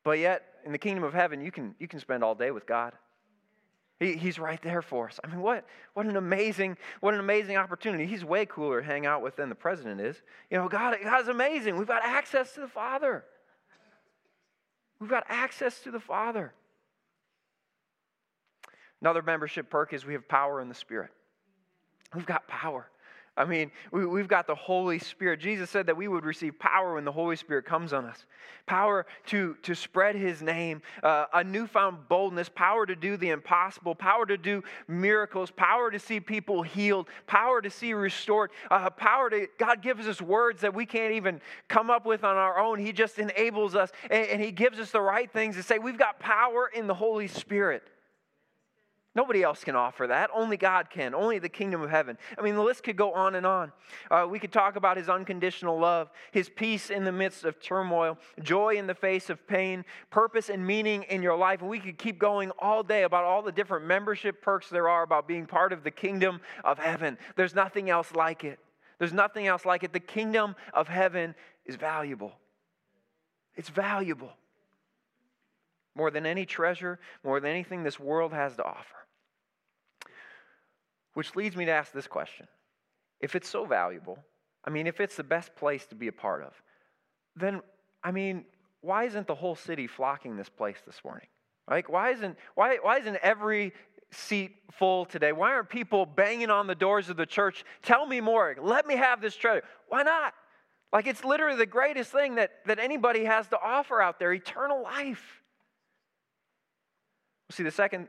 But 0.05 0.19
yet, 0.19 0.43
in 0.65 0.73
the 0.73 0.79
kingdom 0.79 1.05
of 1.05 1.13
heaven, 1.13 1.41
you 1.41 1.51
can, 1.51 1.75
you 1.79 1.89
can 1.89 2.01
spend 2.01 2.25
all 2.25 2.35
day 2.35 2.51
with 2.51 2.67
God. 2.67 2.93
He, 4.01 4.15
he's 4.15 4.39
right 4.39 4.61
there 4.63 4.81
for 4.81 5.09
us. 5.09 5.19
I 5.25 5.27
mean, 5.27 5.41
what, 5.41 5.67
what 5.95 6.07
an 6.07 6.17
amazing, 6.17 6.77
what 7.01 7.15
an 7.15 7.21
amazing 7.21 7.57
opportunity. 7.57 8.07
He's 8.07 8.25
way 8.25 8.47
cooler 8.47 8.81
to 8.81 8.87
hang 8.87 9.07
out 9.07 9.23
with 9.23 9.37
than 9.37 9.49
the 9.49 9.55
president 9.55 10.01
is. 10.01 10.23
You 10.51 10.59
know, 10.59 10.69
God, 10.69 10.97
God's 11.03 11.29
amazing. 11.29 11.77
We've 11.77 11.89
got 11.89 12.03
access 12.05 12.53
to 12.55 12.61
the 12.61 12.69
Father. 12.69 13.25
We've 15.01 15.11
got 15.11 15.25
access 15.29 15.81
to 15.81 15.91
the 15.91 16.01
Father. 16.01 16.53
Another 19.01 19.23
membership 19.23 19.71
perk 19.71 19.93
is 19.93 20.05
we 20.05 20.15
have 20.15 20.29
power 20.29 20.61
in 20.61 20.69
the 20.69 20.75
Spirit. 20.75 21.11
We've 22.15 22.27
got 22.27 22.47
power. 22.49 22.89
I 23.39 23.45
mean, 23.45 23.71
we, 23.93 24.19
have 24.19 24.27
got 24.27 24.49
the 24.49 24.55
Holy 24.57 24.99
Spirit. 24.99 25.39
Jesus 25.39 25.71
said 25.71 25.87
that 25.87 25.97
we 25.97 26.09
would 26.09 26.25
receive 26.25 26.59
power 26.59 26.95
when 26.95 27.05
the 27.05 27.13
Holy 27.13 27.37
Spirit 27.37 27.65
comes 27.65 27.93
on 27.93 28.05
us 28.05 28.25
power 28.67 29.07
to, 29.27 29.57
to 29.63 29.75
spread 29.75 30.15
His 30.15 30.43
name, 30.43 30.83
uh, 31.03 31.27
a 31.33 31.45
newfound 31.45 32.09
boldness, 32.09 32.49
power 32.49 32.85
to 32.85 32.97
do 32.97 33.17
the 33.17 33.31
impossible, 33.31 33.95
power 33.95 34.27
to 34.27 34.37
do 34.37 34.63
miracles, 34.89 35.51
power 35.51 35.91
to 35.91 35.99
see 35.99 36.21
people 36.21 36.63
healed, 36.63 37.09
power 37.27 37.63
to 37.63 37.71
see 37.71 37.95
restored, 37.95 38.51
uh, 38.71 38.91
power 38.91 39.31
to, 39.31 39.47
God 39.57 39.81
gives 39.81 40.07
us 40.07 40.21
words 40.21 40.61
that 40.61 40.75
we 40.75 40.85
can't 40.85 41.15
even 41.15 41.41
come 41.69 41.89
up 41.89 42.05
with 42.05 42.25
on 42.25 42.37
our 42.37 42.59
own. 42.59 42.79
He 42.79 42.93
just 42.93 43.19
enables 43.19 43.75
us 43.75 43.91
and, 44.11 44.27
and 44.29 44.43
He 44.43 44.51
gives 44.51 44.79
us 44.81 44.91
the 44.91 45.01
right 45.01 45.31
things 45.33 45.57
to 45.57 45.63
say. 45.63 45.79
We've 45.79 45.97
got 45.97 46.19
power 46.19 46.71
in 46.75 46.89
the 46.89 46.95
Holy 46.95 47.29
Spirit. 47.29 47.85
Nobody 49.19 49.43
else 49.43 49.65
can 49.65 49.75
offer 49.75 50.07
that. 50.07 50.31
Only 50.33 50.57
God 50.57 50.91
can. 50.91 51.13
Only 51.13 51.41
the 51.41 51.49
kingdom 51.49 51.83
of 51.83 51.91
heaven. 51.91 52.17
I 52.39 52.41
mean, 52.41 52.55
the 52.55 52.63
list 52.63 52.85
could 52.85 52.95
go 52.95 53.15
on 53.15 53.35
and 53.35 53.45
on. 53.45 53.73
Uh, 54.13 54.29
we 54.31 54.39
could 54.39 54.53
talk 54.53 54.77
about 54.77 54.97
his 54.97 55.09
unconditional 55.09 55.77
love, 55.77 56.13
his 56.31 56.49
peace 56.49 56.89
in 56.89 57.03
the 57.03 57.11
midst 57.11 57.45
of 57.45 57.61
turmoil, 57.61 58.17
joy 58.45 58.77
in 58.77 58.87
the 58.87 58.95
face 58.95 59.29
of 59.29 59.45
pain, 59.49 59.85
purpose 60.11 60.51
and 60.51 60.65
meaning 60.65 61.03
in 61.03 61.21
your 61.21 61.37
life. 61.37 61.63
And 61.63 61.69
we 61.69 61.81
could 61.81 61.99
keep 61.99 62.21
going 62.21 62.53
all 62.61 62.85
day 62.85 63.03
about 63.03 63.25
all 63.25 63.43
the 63.43 63.51
different 63.51 63.87
membership 63.87 64.41
perks 64.41 64.71
there 64.71 64.89
are 64.89 65.03
about 65.03 65.27
being 65.27 65.47
part 65.47 65.73
of 65.73 65.83
the 65.83 65.91
kingdom 65.91 66.41
of 66.63 66.79
heaven. 66.79 67.19
There's 67.35 67.57
nothing 67.57 67.91
else 67.91 68.15
like 68.15 68.45
it. 68.45 68.61
There's 69.01 69.13
nothing 69.13 69.49
else 69.49 69.65
like 69.65 69.83
it. 69.83 69.93
The 69.93 69.99
kingdom 69.99 70.55
of 70.73 70.87
heaven 70.87 71.35
is 71.67 71.75
valuable. 71.75 72.35
It's 73.57 73.69
valuable 73.69 74.31
more 75.97 76.13
than 76.13 76.25
any 76.25 76.47
treasure, 76.47 77.01
more 77.25 77.41
than 77.41 77.51
anything 77.51 77.83
this 77.83 77.99
world 77.99 78.33
has 78.33 78.55
to 78.55 78.65
offer. 78.65 79.08
Which 81.19 81.35
leads 81.35 81.57
me 81.57 81.65
to 81.65 81.73
ask 81.73 81.91
this 81.91 82.07
question 82.07 82.47
If 83.21 83.35
it's 83.35 83.49
so 83.49 83.65
valuable, 83.65 84.21
I 84.65 84.71
mean, 84.71 84.87
if 84.87 85.01
it's 85.01 85.17
the 85.17 85.25
best 85.25 85.53
place 85.57 85.85
to 85.87 85.97
be 85.97 86.07
a 86.07 86.13
part 86.13 86.45
of, 86.45 86.53
then, 87.35 87.61
I 88.05 88.13
mean, 88.13 88.45
why 88.83 89.03
isn't 89.03 89.27
the 89.27 89.35
whole 89.35 89.57
city 89.57 89.89
flocking 89.89 90.37
this 90.37 90.49
place 90.49 90.77
this 90.87 91.01
morning? 91.03 91.27
Like, 91.69 91.89
why 91.89 92.11
isn't, 92.11 92.39
why, 92.55 92.79
why 92.83 93.01
isn't 93.01 93.17
every 93.17 93.73
seat 94.13 94.55
full 94.71 95.07
today? 95.07 95.33
Why 95.33 95.55
aren't 95.55 95.71
people 95.71 96.07
banging 96.07 96.51
on 96.51 96.69
the 96.69 96.77
doors 96.77 97.09
of 97.09 97.17
the 97.17 97.27
church? 97.27 97.65
Tell 97.83 98.07
me 98.07 98.21
more. 98.21 98.55
Let 98.57 98.87
me 98.87 98.95
have 98.95 99.21
this 99.21 99.35
treasure. 99.35 99.65
Why 99.89 100.05
not? 100.05 100.35
Like 100.93 101.09
it's 101.09 101.25
literally 101.25 101.59
the 101.59 101.67
greatest 101.67 102.13
thing 102.13 102.37
that, 102.37 102.53
that 102.67 102.79
anybody 102.79 103.25
has 103.25 103.49
to 103.49 103.59
offer 103.61 104.01
out 104.01 104.21
there 104.21 104.33
eternal 104.33 104.85
life. 104.85 105.43
See, 107.51 107.65
the 107.65 107.73
second 107.73 108.07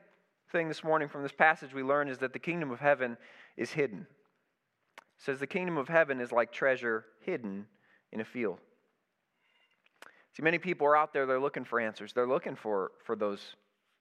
thing 0.51 0.67
this 0.67 0.83
morning 0.83 1.07
from 1.07 1.23
this 1.23 1.31
passage 1.31 1.73
we 1.73 1.83
learn 1.83 2.09
is 2.09 2.17
that 2.19 2.33
the 2.33 2.39
kingdom 2.39 2.71
of 2.71 2.79
heaven 2.79 3.17
is 3.57 3.71
hidden. 3.71 4.07
It 4.97 5.23
says 5.23 5.39
the 5.39 5.47
kingdom 5.47 5.77
of 5.77 5.87
heaven 5.87 6.19
is 6.19 6.31
like 6.31 6.51
treasure 6.51 7.05
hidden 7.21 7.65
in 8.11 8.21
a 8.21 8.25
field. 8.25 8.59
See, 10.35 10.43
many 10.43 10.57
people 10.57 10.87
are 10.87 10.95
out 10.95 11.13
there, 11.13 11.25
they're 11.25 11.39
looking 11.39 11.65
for 11.65 11.79
answers. 11.79 12.13
They're 12.13 12.27
looking 12.27 12.55
for, 12.55 12.91
for 13.03 13.15
those, 13.15 13.55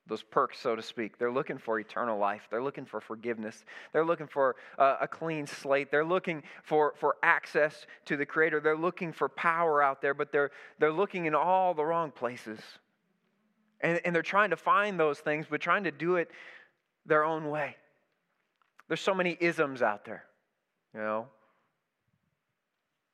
those 0.07 0.23
perks, 0.23 0.59
so 0.61 0.77
to 0.77 0.83
speak. 0.83 1.19
They're 1.19 1.33
looking 1.33 1.59
for 1.59 1.81
eternal 1.81 2.19
life. 2.19 2.43
They're 2.51 2.63
looking 2.63 2.87
for 2.87 3.01
forgiveness. 3.01 3.65
They're 3.93 4.05
looking 4.05 4.29
for 4.29 4.57
uh, 4.79 4.97
a 5.01 5.09
clean 5.09 5.47
slate. 5.47 5.91
They're 5.91 6.05
looking 6.05 6.43
for, 6.63 6.95
for 6.99 7.17
access 7.23 7.87
to 8.07 8.17
the 8.17 8.27
Creator. 8.27 8.61
They're 8.61 8.77
looking 8.77 9.13
for 9.13 9.29
power 9.29 9.83
out 9.83 10.01
there, 10.01 10.15
but 10.15 10.33
they're, 10.33 10.51
they're 10.79 10.93
looking 10.93 11.27
in 11.27 11.35
all 11.35 11.75
the 11.75 11.85
wrong 11.85 12.11
places. 12.11 12.61
And, 13.81 14.01
and 14.05 14.15
they're 14.15 14.23
trying 14.23 14.51
to 14.51 14.57
find 14.57 14.99
those 14.99 15.19
things, 15.19 15.47
but 15.49 15.61
trying 15.61 15.85
to 15.85 15.91
do 15.91 16.17
it 16.17 16.31
their 17.07 17.25
own 17.25 17.49
way. 17.49 17.77
There's 18.89 19.01
so 19.01 19.15
many 19.15 19.37
isms 19.39 19.83
out 19.83 20.05
there, 20.05 20.25
you 20.95 21.01
know 21.01 21.27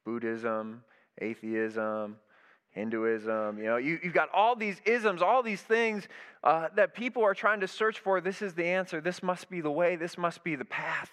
Buddhism, 0.05 0.85
atheism, 1.21 2.17
Hinduism, 2.71 3.59
you 3.59 3.65
know, 3.65 3.77
you, 3.77 4.01
have 4.03 4.13
got 4.13 4.31
all 4.35 4.57
these 4.57 4.81
isms, 4.85 5.23
all 5.23 5.45
these 5.45 5.63
things 5.63 6.09
uh, 6.43 6.69
that 6.75 6.93
people 6.93 7.23
are 7.23 7.35
trying 7.35 7.61
to 7.61 7.69
search 7.69 8.01
for. 8.01 8.21
This 8.21 8.43
is 8.43 8.55
the 8.55 8.65
answer. 8.65 9.01
This 9.01 9.23
must 9.23 9.49
be 9.49 9.61
the 9.61 9.71
way. 9.71 9.95
This 9.95 10.19
must 10.19 10.43
be 10.43 10.57
the 10.57 10.65
path. 10.65 11.09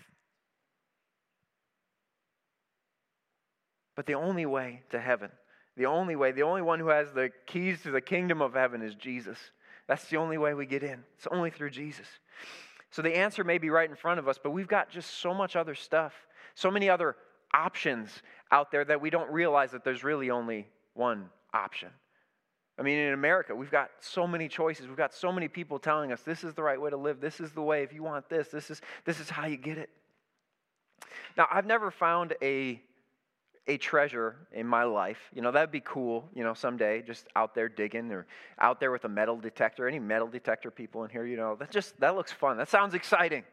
But 3.96 4.08
the 4.08 4.16
only 4.16 4.48
way 4.48 4.82
to 4.90 5.00
heaven 5.00 5.30
the 5.78 5.86
only 5.86 6.16
way, 6.16 6.32
the 6.32 6.44
only 6.44 6.62
one 6.62 6.80
who 6.80 6.90
has 6.90 7.12
the 7.12 7.32
keys 7.46 7.82
to 7.84 7.92
the 7.92 8.02
kingdom 8.02 8.42
of 8.42 8.54
heaven 8.54 8.82
is 8.82 8.96
Jesus. 8.96 9.38
That's 9.88 10.06
the 10.10 10.18
only 10.18 10.38
way 10.38 10.54
we 10.54 10.66
get 10.66 10.84
in. 10.84 11.04
It's 11.18 11.28
only 11.32 11.50
through 11.50 11.72
Jesus. 11.72 12.08
So 12.92 13.02
the 13.02 13.16
answer 13.16 13.44
may 13.44 13.58
be 13.58 13.70
right 13.70 13.90
in 13.90 13.96
front 13.96 14.20
of 14.20 14.28
us, 14.28 14.38
but 14.42 14.52
we've 14.52 14.68
got 14.68 14.90
just 14.90 15.22
so 15.22 15.34
much 15.34 15.56
other 15.56 15.76
stuff, 15.76 16.14
so 16.56 16.70
many 16.70 16.90
other 16.90 17.16
options 17.54 18.22
out 18.52 18.72
there 18.72 18.84
that 18.86 19.02
we 19.02 19.10
don't 19.10 19.32
realize 19.32 19.72
that 19.72 19.84
there's 19.84 20.04
really 20.04 20.30
only 20.30 20.68
one 20.94 21.30
option. 21.54 21.90
I 22.78 22.84
mean, 22.84 22.98
in 22.98 23.14
America, 23.14 23.56
we've 23.56 23.72
got 23.72 23.92
so 24.00 24.26
many 24.26 24.48
choices. 24.48 24.88
We've 24.88 24.98
got 24.98 25.14
so 25.14 25.32
many 25.32 25.48
people 25.48 25.80
telling 25.80 26.12
us 26.12 26.22
this 26.22 26.44
is 26.44 26.54
the 26.54 26.64
right 26.64 26.80
way 26.80 26.90
to 26.90 26.98
live. 26.98 27.22
This 27.22 27.40
is 27.40 27.52
the 27.52 27.62
way. 27.62 27.84
If 27.84 27.94
you 27.94 28.04
want 28.04 28.28
this, 28.30 28.48
this 28.48 28.72
is, 28.72 28.82
this 29.06 29.20
is 29.20 29.30
how 29.30 29.46
you 29.46 29.58
get 29.58 29.78
it. 29.78 29.90
Now, 31.38 31.48
I've 31.52 31.66
never 31.66 31.92
found 31.92 32.34
a 32.42 32.82
a 33.68 33.78
treasure 33.78 34.36
in 34.52 34.66
my 34.66 34.84
life. 34.84 35.20
You 35.34 35.42
know, 35.42 35.52
that'd 35.52 35.72
be 35.72 35.82
cool, 35.82 36.28
you 36.34 36.44
know, 36.44 36.54
someday, 36.54 37.04
just 37.04 37.28
out 37.36 37.54
there 37.54 37.70
digging 37.70 38.12
or 38.12 38.26
out 38.60 38.80
there 38.80 38.92
with 38.92 39.06
a 39.06 39.10
metal 39.10 39.38
detector. 39.38 39.88
Any 39.88 40.00
metal 40.00 40.28
detector 40.28 40.72
people 40.72 41.04
in 41.04 41.12
here, 41.12 41.26
you 41.26 41.38
know, 41.38 41.56
that 41.56 41.70
just, 41.70 42.00
that 42.00 42.16
looks 42.16 42.32
fun. 42.32 42.58
That 42.58 42.70
sounds 42.70 42.96
exciting, 42.96 43.44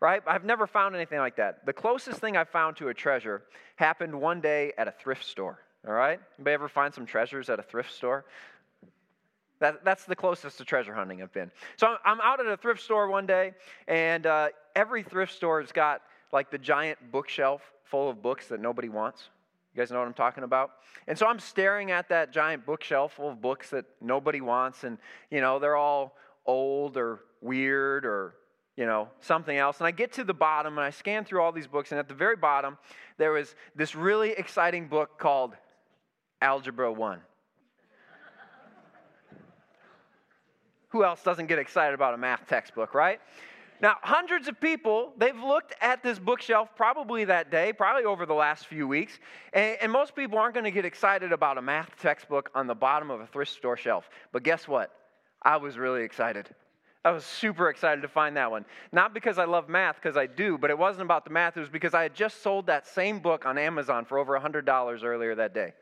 right? 0.00 0.22
I've 0.26 0.44
never 0.44 0.66
found 0.66 0.94
anything 0.94 1.18
like 1.18 1.36
that. 1.36 1.66
The 1.66 1.72
closest 1.72 2.20
thing 2.20 2.36
I've 2.36 2.48
found 2.48 2.76
to 2.76 2.88
a 2.88 2.94
treasure 2.94 3.42
happened 3.74 4.14
one 4.14 4.40
day 4.40 4.72
at 4.78 4.86
a 4.86 4.92
thrift 4.92 5.24
store, 5.24 5.58
all 5.86 5.94
right? 5.94 6.20
Anybody 6.38 6.54
ever 6.54 6.68
find 6.68 6.94
some 6.94 7.04
treasures 7.04 7.50
at 7.50 7.58
a 7.58 7.62
thrift 7.62 7.92
store? 7.92 8.24
That, 9.58 9.84
that's 9.84 10.04
the 10.04 10.16
closest 10.16 10.58
to 10.58 10.64
treasure 10.64 10.94
hunting 10.94 11.22
I've 11.22 11.32
been. 11.32 11.50
So 11.76 11.96
I'm 12.04 12.20
out 12.20 12.38
at 12.38 12.46
a 12.46 12.56
thrift 12.56 12.82
store 12.82 13.08
one 13.08 13.26
day, 13.26 13.54
and 13.88 14.26
uh, 14.26 14.48
every 14.76 15.02
thrift 15.02 15.34
store 15.34 15.60
has 15.60 15.72
got 15.72 16.02
like 16.32 16.50
the 16.50 16.58
giant 16.58 16.98
bookshelf 17.10 17.62
full 17.82 18.10
of 18.10 18.22
books 18.22 18.48
that 18.48 18.60
nobody 18.60 18.88
wants 18.88 19.30
you 19.76 19.82
guys 19.82 19.90
know 19.90 19.98
what 19.98 20.08
I'm 20.08 20.14
talking 20.14 20.42
about? 20.42 20.70
And 21.06 21.18
so 21.18 21.26
I'm 21.26 21.38
staring 21.38 21.90
at 21.90 22.08
that 22.08 22.32
giant 22.32 22.64
bookshelf 22.64 23.12
full 23.12 23.28
of 23.28 23.42
books 23.42 23.68
that 23.70 23.84
nobody 24.00 24.40
wants, 24.40 24.84
and, 24.84 24.96
you 25.30 25.42
know, 25.42 25.58
they're 25.58 25.76
all 25.76 26.16
old 26.46 26.96
or 26.96 27.20
weird 27.42 28.06
or, 28.06 28.36
you 28.76 28.86
know, 28.86 29.08
something 29.20 29.56
else. 29.56 29.78
And 29.78 29.86
I 29.86 29.90
get 29.90 30.12
to 30.14 30.24
the 30.24 30.32
bottom 30.32 30.78
and 30.78 30.84
I 30.86 30.90
scan 30.90 31.26
through 31.26 31.42
all 31.42 31.52
these 31.52 31.66
books, 31.66 31.92
and 31.92 31.98
at 31.98 32.08
the 32.08 32.14
very 32.14 32.36
bottom, 32.36 32.78
there 33.18 33.32
was 33.32 33.54
this 33.74 33.94
really 33.94 34.30
exciting 34.30 34.88
book 34.88 35.18
called 35.18 35.52
Algebra 36.40 36.90
1. 36.90 37.20
Who 40.88 41.04
else 41.04 41.22
doesn't 41.22 41.48
get 41.48 41.58
excited 41.58 41.92
about 41.92 42.14
a 42.14 42.16
math 42.16 42.46
textbook, 42.46 42.94
right? 42.94 43.20
Now, 43.80 43.96
hundreds 44.02 44.48
of 44.48 44.58
people, 44.60 45.12
they've 45.18 45.38
looked 45.38 45.74
at 45.80 46.02
this 46.02 46.18
bookshelf 46.18 46.70
probably 46.76 47.24
that 47.26 47.50
day, 47.50 47.72
probably 47.72 48.04
over 48.04 48.24
the 48.24 48.34
last 48.34 48.66
few 48.66 48.88
weeks, 48.88 49.18
and, 49.52 49.76
and 49.82 49.92
most 49.92 50.16
people 50.16 50.38
aren't 50.38 50.54
going 50.54 50.64
to 50.64 50.70
get 50.70 50.84
excited 50.84 51.32
about 51.32 51.58
a 51.58 51.62
math 51.62 51.90
textbook 52.00 52.50
on 52.54 52.66
the 52.66 52.74
bottom 52.74 53.10
of 53.10 53.20
a 53.20 53.26
thrift 53.26 53.52
store 53.52 53.76
shelf. 53.76 54.08
But 54.32 54.42
guess 54.42 54.66
what? 54.66 54.92
I 55.42 55.58
was 55.58 55.76
really 55.76 56.02
excited. 56.02 56.48
I 57.04 57.10
was 57.10 57.24
super 57.24 57.68
excited 57.68 58.00
to 58.00 58.08
find 58.08 58.36
that 58.36 58.50
one. 58.50 58.64
Not 58.92 59.14
because 59.14 59.38
I 59.38 59.44
love 59.44 59.68
math, 59.68 59.96
because 59.96 60.16
I 60.16 60.26
do, 60.26 60.58
but 60.58 60.70
it 60.70 60.78
wasn't 60.78 61.02
about 61.02 61.24
the 61.24 61.30
math. 61.30 61.56
It 61.56 61.60
was 61.60 61.68
because 61.68 61.94
I 61.94 62.02
had 62.02 62.14
just 62.14 62.42
sold 62.42 62.66
that 62.66 62.86
same 62.86 63.20
book 63.20 63.46
on 63.46 63.58
Amazon 63.58 64.04
for 64.04 64.18
over 64.18 64.38
$100 64.38 65.04
earlier 65.04 65.34
that 65.36 65.54
day. 65.54 65.72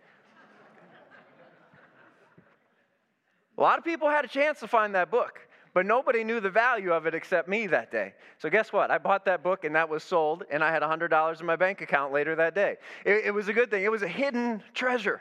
a 3.56 3.60
lot 3.60 3.78
of 3.78 3.84
people 3.84 4.10
had 4.10 4.24
a 4.24 4.28
chance 4.28 4.60
to 4.60 4.68
find 4.68 4.94
that 4.96 5.10
book 5.10 5.40
but 5.74 5.84
nobody 5.84 6.24
knew 6.24 6.40
the 6.40 6.50
value 6.50 6.92
of 6.92 7.06
it 7.06 7.14
except 7.14 7.48
me 7.48 7.66
that 7.66 7.90
day. 7.90 8.14
So 8.38 8.48
guess 8.48 8.72
what? 8.72 8.90
I 8.90 8.98
bought 8.98 9.24
that 9.26 9.42
book 9.42 9.64
and 9.64 9.74
that 9.74 9.88
was 9.88 10.02
sold, 10.02 10.44
and 10.50 10.64
I 10.64 10.70
had 10.72 10.82
$100 10.82 11.40
in 11.40 11.46
my 11.46 11.56
bank 11.56 11.82
account 11.82 12.12
later 12.12 12.34
that 12.36 12.54
day. 12.54 12.76
It, 13.04 13.26
it 13.26 13.34
was 13.34 13.48
a 13.48 13.52
good 13.52 13.70
thing. 13.70 13.84
It 13.84 13.90
was 13.90 14.02
a 14.02 14.08
hidden 14.08 14.62
treasure 14.72 15.20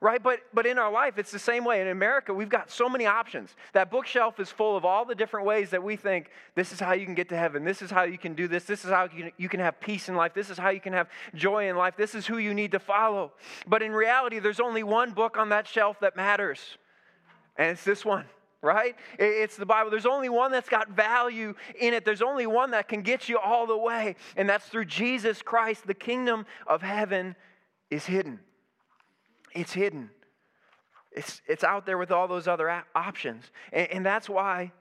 right? 0.00 0.22
But, 0.22 0.40
but 0.54 0.66
in 0.66 0.78
our 0.78 0.90
life, 0.90 1.18
it's 1.18 1.30
the 1.30 1.38
same 1.38 1.64
way. 1.64 1.80
In 1.80 1.88
America, 1.88 2.32
we've 2.32 2.48
got 2.48 2.70
so 2.70 2.88
many 2.88 3.06
options. 3.06 3.54
That 3.74 3.90
bookshelf 3.90 4.40
is 4.40 4.48
full 4.48 4.76
of 4.76 4.84
all 4.84 5.04
the 5.04 5.14
different 5.14 5.46
ways 5.46 5.70
that 5.70 5.82
we 5.82 5.96
think 5.96 6.30
this 6.54 6.72
is 6.72 6.80
how 6.80 6.92
you 6.92 7.04
can 7.04 7.14
get 7.14 7.28
to 7.28 7.36
heaven. 7.36 7.64
This 7.64 7.82
is 7.82 7.90
how 7.90 8.04
you 8.04 8.18
can 8.18 8.34
do 8.34 8.48
this. 8.48 8.64
This 8.64 8.84
is 8.84 8.90
how 8.90 9.08
you 9.14 9.30
you 9.36 9.48
can 9.48 9.60
have 9.60 9.78
peace 9.80 10.08
in 10.08 10.16
life. 10.16 10.32
This 10.34 10.50
is 10.50 10.58
how 10.58 10.70
you 10.70 10.80
can 10.80 10.92
have 10.92 11.08
joy 11.34 11.68
in 11.68 11.76
life. 11.76 11.94
This 11.96 12.14
is 12.14 12.26
who 12.26 12.38
you 12.38 12.54
need 12.54 12.72
to 12.72 12.78
follow. 12.78 13.32
But 13.66 13.82
in 13.82 13.92
reality, 13.92 14.38
there's 14.38 14.60
only 14.60 14.82
one 14.82 15.12
book 15.12 15.36
on 15.36 15.50
that 15.50 15.66
shelf 15.68 16.00
that 16.00 16.16
matters, 16.16 16.78
and 17.56 17.70
it's 17.70 17.84
this 17.84 18.04
one 18.04 18.24
right? 18.62 18.94
It's 19.18 19.56
the 19.56 19.66
Bible. 19.66 19.90
There's 19.90 20.06
only 20.06 20.28
one 20.28 20.52
that's 20.52 20.68
got 20.68 20.90
value 20.90 21.54
in 21.78 21.94
it. 21.94 22.04
There's 22.04 22.22
only 22.22 22.46
one 22.46 22.72
that 22.72 22.88
can 22.88 23.02
get 23.02 23.28
you 23.28 23.38
all 23.38 23.66
the 23.66 23.76
way, 23.76 24.16
and 24.36 24.48
that's 24.48 24.66
through 24.66 24.86
Jesus 24.86 25.42
Christ. 25.42 25.86
The 25.86 25.94
kingdom 25.94 26.46
of 26.66 26.82
heaven 26.82 27.36
is 27.90 28.06
hidden. 28.06 28.40
It's 29.54 29.72
hidden. 29.72 30.10
It's, 31.12 31.40
it's 31.48 31.64
out 31.64 31.86
there 31.86 31.98
with 31.98 32.12
all 32.12 32.28
those 32.28 32.46
other 32.46 32.84
options. 32.94 33.50
And, 33.72 33.90
and 33.90 34.06
that's 34.06 34.28
why 34.28 34.72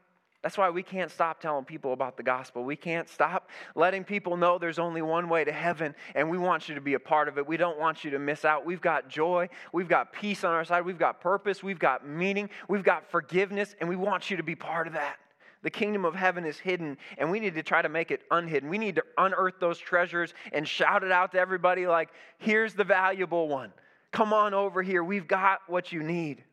that's 0.41 0.57
why 0.57 0.69
we 0.69 0.83
can't 0.83 1.11
stop 1.11 1.41
telling 1.41 1.65
people 1.65 1.91
about 1.91 2.15
the 2.15 2.23
gospel. 2.23 2.63
We 2.63 2.77
can't 2.77 3.09
stop 3.09 3.49
letting 3.75 4.05
people 4.05 4.37
know 4.37 4.57
there's 4.57 4.79
only 4.79 5.01
one 5.01 5.27
way 5.27 5.43
to 5.43 5.51
heaven, 5.51 5.93
and 6.15 6.29
we 6.29 6.37
want 6.37 6.69
you 6.69 6.75
to 6.75 6.81
be 6.81 6.93
a 6.93 6.99
part 6.99 7.27
of 7.27 7.37
it. 7.37 7.45
We 7.45 7.57
don't 7.57 7.77
want 7.77 8.05
you 8.05 8.11
to 8.11 8.19
miss 8.19 8.45
out. 8.45 8.65
We've 8.65 8.79
got 8.79 9.09
joy, 9.09 9.49
we've 9.73 9.89
got 9.89 10.13
peace 10.13 10.45
on 10.45 10.53
our 10.53 10.63
side, 10.63 10.85
we've 10.85 10.97
got 10.97 11.19
purpose, 11.19 11.61
we've 11.61 11.79
got 11.79 12.07
meaning, 12.07 12.49
we've 12.69 12.83
got 12.83 13.11
forgiveness, 13.11 13.75
and 13.81 13.89
we 13.89 13.97
want 13.97 14.31
you 14.31 14.37
to 14.37 14.43
be 14.43 14.55
part 14.55 14.87
of 14.87 14.93
that. 14.93 15.17
The 15.61 15.69
kingdom 15.69 16.05
of 16.05 16.15
heaven 16.15 16.45
is 16.45 16.57
hidden, 16.57 16.97
and 17.17 17.29
we 17.29 17.41
need 17.41 17.55
to 17.55 17.63
try 17.63 17.81
to 17.81 17.89
make 17.89 18.11
it 18.11 18.21
unhidden. 18.31 18.69
We 18.69 18.77
need 18.77 18.95
to 18.95 19.03
unearth 19.17 19.55
those 19.59 19.77
treasures 19.77 20.33
and 20.53 20.65
shout 20.65 21.03
it 21.03 21.11
out 21.11 21.33
to 21.33 21.39
everybody 21.39 21.85
like, 21.85 22.11
here's 22.37 22.73
the 22.73 22.85
valuable 22.85 23.49
one. 23.49 23.73
Come 24.11 24.31
on 24.31 24.53
over 24.53 24.81
here. 24.81 25.03
We've 25.03 25.27
got 25.27 25.59
what 25.67 25.91
you 25.91 26.01
need. 26.01 26.45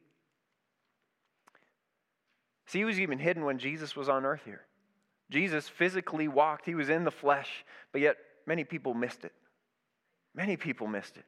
See, 2.66 2.78
he 2.78 2.84
was 2.84 3.00
even 3.00 3.18
hidden 3.18 3.44
when 3.44 3.58
Jesus 3.58 3.94
was 3.94 4.08
on 4.08 4.24
earth 4.24 4.42
here. 4.44 4.62
Jesus 5.30 5.68
physically 5.68 6.28
walked, 6.28 6.66
he 6.66 6.74
was 6.74 6.88
in 6.88 7.04
the 7.04 7.10
flesh, 7.10 7.64
but 7.92 8.00
yet 8.00 8.16
many 8.46 8.64
people 8.64 8.94
missed 8.94 9.24
it. 9.24 9.32
Many 10.34 10.56
people 10.56 10.86
missed 10.86 11.16
it. 11.16 11.24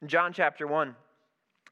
In 0.00 0.08
John 0.08 0.32
chapter 0.32 0.66
1, 0.66 0.94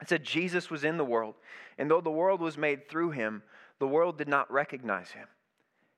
it 0.00 0.08
said, 0.08 0.24
Jesus 0.24 0.70
was 0.70 0.84
in 0.84 0.96
the 0.96 1.04
world, 1.04 1.34
and 1.78 1.90
though 1.90 2.00
the 2.00 2.10
world 2.10 2.40
was 2.40 2.56
made 2.56 2.88
through 2.88 3.10
him, 3.10 3.42
the 3.78 3.86
world 3.86 4.16
did 4.18 4.28
not 4.28 4.50
recognize 4.50 5.10
him. 5.10 5.26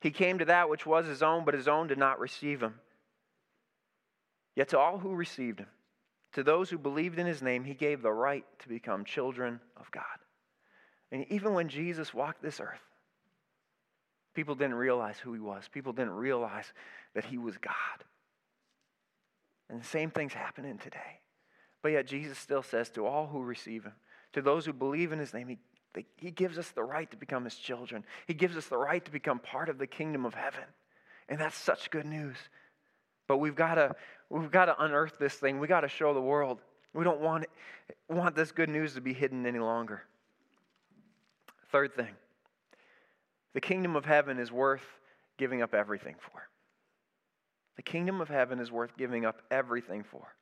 He 0.01 0.11
came 0.11 0.39
to 0.39 0.45
that 0.47 0.69
which 0.69 0.85
was 0.85 1.07
his 1.07 1.23
own, 1.23 1.45
but 1.45 1.55
his 1.55 1.69
own 1.69 1.87
did 1.87 1.99
not 1.99 2.19
receive 2.19 2.63
him. 2.63 2.75
Yet 4.57 4.69
to 4.71 4.79
all 4.79 4.99
who 4.99 5.15
received 5.15 5.61
him, 5.61 5.69
to 6.33 6.43
those 6.43 6.71
who 6.71 6.79
believed 6.79 7.19
in 7.19 7.27
his 7.27 7.43
name, 7.43 7.65
he 7.65 7.75
gave 7.75 8.03
the 8.03 8.13
right 8.13 8.45
to 8.61 8.69
become 8.69 9.05
children 9.05 9.61
of 9.77 9.91
God. 9.91 10.03
And 11.13 11.27
even 11.31 11.53
when 11.53 11.69
Jesus 11.69 12.13
walked 12.13 12.43
this 12.43 12.59
earth, 12.59 12.81
People 14.35 14.55
didn't 14.55 14.75
realize 14.75 15.19
who 15.19 15.33
he 15.33 15.41
was. 15.41 15.69
People 15.71 15.93
didn't 15.93 16.15
realize 16.15 16.73
that 17.15 17.25
he 17.25 17.39
was 17.39 17.57
God. 17.59 17.75
And 19.69 19.81
the 19.81 19.87
same 19.87 20.11
thing's 20.11 20.33
happening 20.33 20.79
today. 20.79 21.21
But 21.83 21.93
yet, 21.93 22.07
Jesus 22.07 22.39
still 22.39 22.63
says 22.63 22.91
to 22.91 23.07
all 23.07 23.27
who 23.27 23.43
receive 23.43 23.85
him, 23.85 23.93
to 24.33 24.43
those 24.43 24.65
who 24.65 24.73
believe 24.73 25.13
in 25.13 25.19
his 25.19 25.35
name, 25.35 25.49
he, 25.49 26.07
he 26.17 26.31
gives 26.31 26.59
us 26.59 26.71
the 26.71 26.83
right 26.83 27.11
to 27.11 27.17
become 27.17 27.45
his 27.45 27.57
children. 27.57 28.05
He 28.27 28.35
gives 28.35 28.57
us 28.57 28.67
the 28.67 28.79
right 28.79 29.05
to 29.05 29.11
become 29.11 29.39
part 29.39 29.69
of 29.69 29.79
the 29.79 29.87
kingdom 29.87 30.25
of 30.25 30.35
heaven. 30.35 30.65
And 31.29 31.39
that's 31.39 31.57
such 31.57 31.91
good 31.91 32.07
news. 32.07 32.37
But 33.27 33.39
we've 33.39 33.55
got 33.55 33.75
to 33.75 33.95
we've 34.31 34.51
got 34.51 34.67
to 34.67 34.83
unearth 34.83 35.19
this 35.19 35.35
thing. 35.35 35.59
We've 35.59 35.69
got 35.69 35.83
to 35.83 35.89
show 35.89 36.15
the 36.15 36.21
world. 36.21 36.61
We 36.95 37.05
don't 37.05 37.21
want, 37.21 37.47
want 38.09 38.35
this 38.35 38.53
good 38.53 38.69
news 38.69 38.95
to 38.95 39.01
be 39.01 39.13
hidden 39.13 39.47
any 39.47 39.59
longer. 39.59 40.03
Third 41.71 41.95
thing 41.95 42.15
the 43.55 43.61
kingdom 43.61 43.97
of 43.97 44.05
heaven 44.05 44.39
is 44.39 44.51
worth 44.51 44.85
giving 45.39 45.63
up 45.63 45.75
everything 45.75 46.17
for. 46.19 46.49
The 47.77 47.83
kingdom 47.83 48.21
of 48.21 48.29
heaven 48.29 48.61
is 48.61 48.71
worth 48.71 48.97
giving 48.97 49.25
up 49.25 49.43
everything 49.51 50.05
for. 50.05 50.35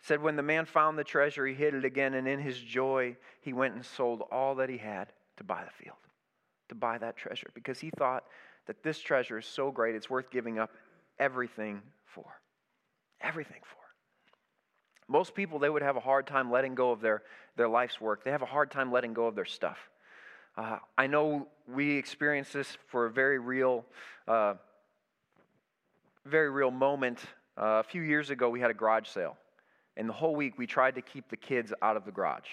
It 0.00 0.06
said, 0.06 0.22
When 0.22 0.36
the 0.36 0.42
man 0.42 0.66
found 0.66 0.98
the 0.98 1.04
treasure, 1.04 1.46
he 1.46 1.54
hid 1.54 1.74
it 1.74 1.84
again, 1.84 2.14
and 2.14 2.28
in 2.28 2.40
his 2.40 2.58
joy, 2.58 3.16
he 3.40 3.52
went 3.52 3.74
and 3.74 3.84
sold 3.84 4.22
all 4.30 4.54
that 4.56 4.68
he 4.68 4.78
had 4.78 5.12
to 5.38 5.44
buy 5.44 5.64
the 5.64 5.84
field, 5.84 5.96
to 6.68 6.74
buy 6.74 6.98
that 6.98 7.16
treasure, 7.16 7.50
because 7.54 7.80
he 7.80 7.90
thought 7.90 8.24
that 8.66 8.82
this 8.82 8.98
treasure 8.98 9.38
is 9.38 9.46
so 9.46 9.70
great, 9.70 9.94
it's 9.94 10.10
worth 10.10 10.30
giving 10.30 10.58
up 10.58 10.70
everything 11.18 11.82
for. 12.04 12.26
Everything 13.20 13.60
for. 13.62 13.76
Most 15.08 15.34
people, 15.34 15.58
they 15.58 15.70
would 15.70 15.82
have 15.82 15.96
a 15.96 16.00
hard 16.00 16.26
time 16.26 16.50
letting 16.50 16.74
go 16.74 16.92
of 16.92 17.00
their, 17.00 17.22
their 17.56 17.68
life's 17.68 18.00
work. 18.00 18.22
They 18.22 18.30
have 18.30 18.42
a 18.42 18.46
hard 18.46 18.70
time 18.70 18.92
letting 18.92 19.14
go 19.14 19.26
of 19.26 19.34
their 19.34 19.46
stuff. 19.46 19.78
Uh, 20.58 20.78
I 20.96 21.06
know 21.06 21.46
we 21.72 21.96
experienced 21.96 22.52
this 22.52 22.76
for 22.88 23.06
a 23.06 23.10
very 23.10 23.38
real, 23.38 23.84
uh, 24.26 24.54
very 26.26 26.50
real 26.50 26.72
moment. 26.72 27.20
Uh, 27.56 27.78
a 27.78 27.84
few 27.84 28.02
years 28.02 28.30
ago, 28.30 28.50
we 28.50 28.58
had 28.58 28.68
a 28.68 28.74
garage 28.74 29.06
sale. 29.06 29.36
And 29.96 30.08
the 30.08 30.12
whole 30.12 30.34
week, 30.34 30.58
we 30.58 30.66
tried 30.66 30.96
to 30.96 31.00
keep 31.00 31.28
the 31.28 31.36
kids 31.36 31.72
out 31.80 31.96
of 31.96 32.04
the 32.04 32.10
garage. 32.10 32.48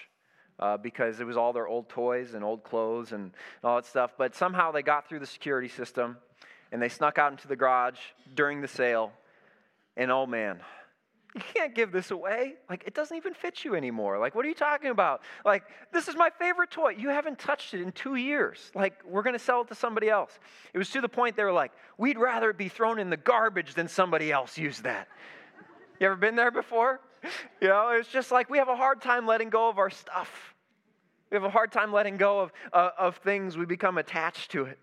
Uh, 0.59 0.77
because 0.77 1.19
it 1.19 1.25
was 1.25 1.35
all 1.35 1.51
their 1.51 1.67
old 1.67 1.89
toys 1.89 2.35
and 2.35 2.43
old 2.43 2.63
clothes 2.63 3.11
and 3.11 3.31
all 3.63 3.77
that 3.77 3.87
stuff. 3.87 4.11
But 4.19 4.35
somehow 4.35 4.71
they 4.71 4.83
got 4.83 5.09
through 5.09 5.19
the 5.19 5.25
security 5.25 5.67
system 5.67 6.17
and 6.71 6.79
they 6.79 6.89
snuck 6.89 7.17
out 7.17 7.31
into 7.31 7.47
the 7.47 7.55
garage 7.55 7.99
during 8.35 8.61
the 8.61 8.67
sale. 8.67 9.13
And 9.97 10.11
oh 10.11 10.27
man, 10.27 10.59
you 11.35 11.41
can't 11.53 11.75
give 11.75 11.91
this 11.91 12.11
away. 12.11 12.53
Like, 12.69 12.83
it 12.87 12.93
doesn't 12.93 13.15
even 13.15 13.33
fit 13.33 13.65
you 13.65 13.75
anymore. 13.75 14.17
Like, 14.17 14.35
what 14.35 14.45
are 14.45 14.47
you 14.47 14.55
talking 14.55 14.89
about? 14.89 15.21
Like, 15.43 15.63
this 15.91 16.07
is 16.07 16.15
my 16.15 16.29
favorite 16.39 16.71
toy. 16.71 16.95
You 16.97 17.09
haven't 17.09 17.37
touched 17.37 17.73
it 17.73 17.81
in 17.81 17.91
two 17.91 18.15
years. 18.15 18.71
Like, 18.73 18.93
we're 19.05 19.21
going 19.21 19.33
to 19.33 19.39
sell 19.39 19.61
it 19.61 19.67
to 19.67 19.75
somebody 19.75 20.09
else. 20.09 20.39
It 20.73 20.77
was 20.77 20.89
to 20.91 21.01
the 21.01 21.09
point 21.09 21.35
they 21.35 21.43
were 21.43 21.51
like, 21.51 21.73
we'd 21.97 22.17
rather 22.17 22.51
it 22.51 22.57
be 22.57 22.69
thrown 22.69 22.99
in 22.99 23.09
the 23.09 23.17
garbage 23.17 23.73
than 23.73 23.89
somebody 23.89 24.31
else 24.31 24.57
use 24.57 24.79
that. 24.79 25.09
You 25.99 26.07
ever 26.07 26.15
been 26.15 26.35
there 26.35 26.51
before? 26.51 27.01
You 27.59 27.67
know, 27.67 27.89
it's 27.89 28.09
just 28.09 28.31
like 28.31 28.49
we 28.49 28.57
have 28.59 28.69
a 28.69 28.75
hard 28.75 29.01
time 29.01 29.27
letting 29.27 29.49
go 29.49 29.67
of 29.67 29.77
our 29.77 29.89
stuff. 29.89 30.55
We 31.31 31.35
have 31.35 31.43
a 31.43 31.49
hard 31.49 31.71
time 31.71 31.91
letting 31.91 32.15
go 32.15 32.39
of, 32.39 32.53
uh, 32.71 32.91
of 32.97 33.17
things. 33.17 33.57
We 33.57 33.65
become 33.65 33.97
attached 33.97 34.51
to 34.51 34.65
it. 34.65 34.79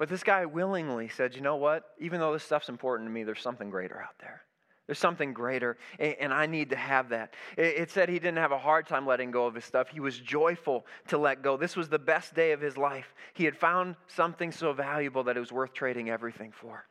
But 0.00 0.08
this 0.08 0.24
guy 0.24 0.46
willingly 0.46 1.10
said, 1.10 1.34
you 1.34 1.42
know 1.42 1.56
what? 1.56 1.84
Even 1.98 2.20
though 2.20 2.32
this 2.32 2.42
stuff's 2.42 2.70
important 2.70 3.06
to 3.06 3.12
me, 3.12 3.22
there's 3.22 3.42
something 3.42 3.68
greater 3.68 4.00
out 4.00 4.18
there. 4.18 4.40
There's 4.86 4.98
something 4.98 5.34
greater, 5.34 5.76
and 5.98 6.32
I 6.32 6.46
need 6.46 6.70
to 6.70 6.76
have 6.76 7.10
that. 7.10 7.34
It 7.58 7.90
said 7.90 8.08
he 8.08 8.18
didn't 8.18 8.38
have 8.38 8.50
a 8.50 8.58
hard 8.58 8.88
time 8.88 9.06
letting 9.06 9.30
go 9.30 9.44
of 9.44 9.54
his 9.54 9.66
stuff. 9.66 9.88
He 9.88 10.00
was 10.00 10.18
joyful 10.18 10.86
to 11.08 11.18
let 11.18 11.42
go. 11.42 11.58
This 11.58 11.76
was 11.76 11.90
the 11.90 11.98
best 11.98 12.34
day 12.34 12.52
of 12.52 12.62
his 12.62 12.78
life. 12.78 13.14
He 13.34 13.44
had 13.44 13.56
found 13.56 13.94
something 14.08 14.50
so 14.50 14.72
valuable 14.72 15.22
that 15.24 15.36
it 15.36 15.40
was 15.40 15.52
worth 15.52 15.74
trading 15.74 16.08
everything 16.08 16.50
for. 16.50 16.86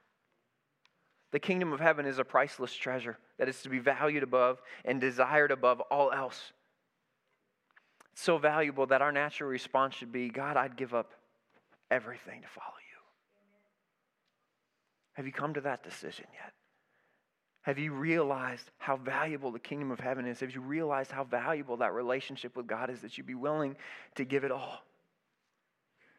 The 1.32 1.40
kingdom 1.40 1.74
of 1.74 1.80
heaven 1.80 2.06
is 2.06 2.20
a 2.20 2.24
priceless 2.24 2.76
treasure 2.76 3.18
that 3.40 3.50
is 3.50 3.62
to 3.64 3.70
be 3.70 3.80
valued 3.80 4.22
above 4.22 4.62
and 4.86 5.02
desired 5.02 5.52
above 5.52 5.82
all 5.90 6.12
else. 6.12 6.54
It's 8.14 8.22
so 8.22 8.38
valuable 8.38 8.86
that 8.86 9.02
our 9.02 9.12
natural 9.12 9.50
response 9.50 9.96
should 9.96 10.12
be 10.12 10.30
God, 10.30 10.56
I'd 10.58 10.78
give 10.78 10.94
up 10.94 11.12
everything 11.90 12.44
to 12.44 12.48
follow 12.48 12.76
you. 12.78 12.89
Have 15.20 15.26
you 15.26 15.34
come 15.34 15.54
to 15.56 15.62
that 15.62 15.84
decision 15.84 16.28
yet? 16.34 16.54
Have 17.64 17.78
you 17.78 17.92
realized 17.92 18.72
how 18.78 18.96
valuable 18.96 19.52
the 19.52 19.60
kingdom 19.60 19.92
of 19.92 20.00
heaven 20.00 20.26
is? 20.26 20.40
Have 20.40 20.52
you 20.56 20.62
realized 20.62 21.12
how 21.12 21.26
valuable 21.26 21.76
that 21.76 21.94
relationship 21.94 22.56
with 22.56 22.68
God 22.68 22.90
is 22.90 23.02
that 23.02 23.18
you'd 23.18 23.28
be 23.28 23.36
willing 23.36 23.76
to 24.16 24.24
give 24.24 24.46
it 24.46 24.52
all? 24.52 24.80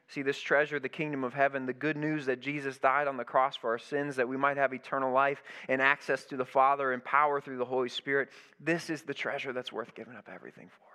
See, 0.08 0.20
this 0.20 0.38
treasure, 0.38 0.78
the 0.78 0.90
kingdom 0.90 1.24
of 1.24 1.32
heaven, 1.32 1.64
the 1.64 1.72
good 1.72 1.96
news 1.96 2.26
that 2.26 2.42
Jesus 2.42 2.76
died 2.76 3.08
on 3.08 3.16
the 3.16 3.24
cross 3.24 3.56
for 3.56 3.70
our 3.70 3.78
sins, 3.78 4.16
that 4.16 4.28
we 4.28 4.36
might 4.36 4.58
have 4.58 4.74
eternal 4.74 5.14
life 5.14 5.42
and 5.70 5.80
access 5.80 6.26
to 6.26 6.36
the 6.36 6.44
Father 6.44 6.92
and 6.92 7.02
power 7.02 7.40
through 7.40 7.56
the 7.56 7.64
Holy 7.64 7.88
Spirit. 7.88 8.28
This 8.60 8.90
is 8.90 9.00
the 9.00 9.14
treasure 9.14 9.54
that's 9.54 9.72
worth 9.72 9.94
giving 9.94 10.14
up 10.14 10.28
everything 10.30 10.68
for. 10.68 10.86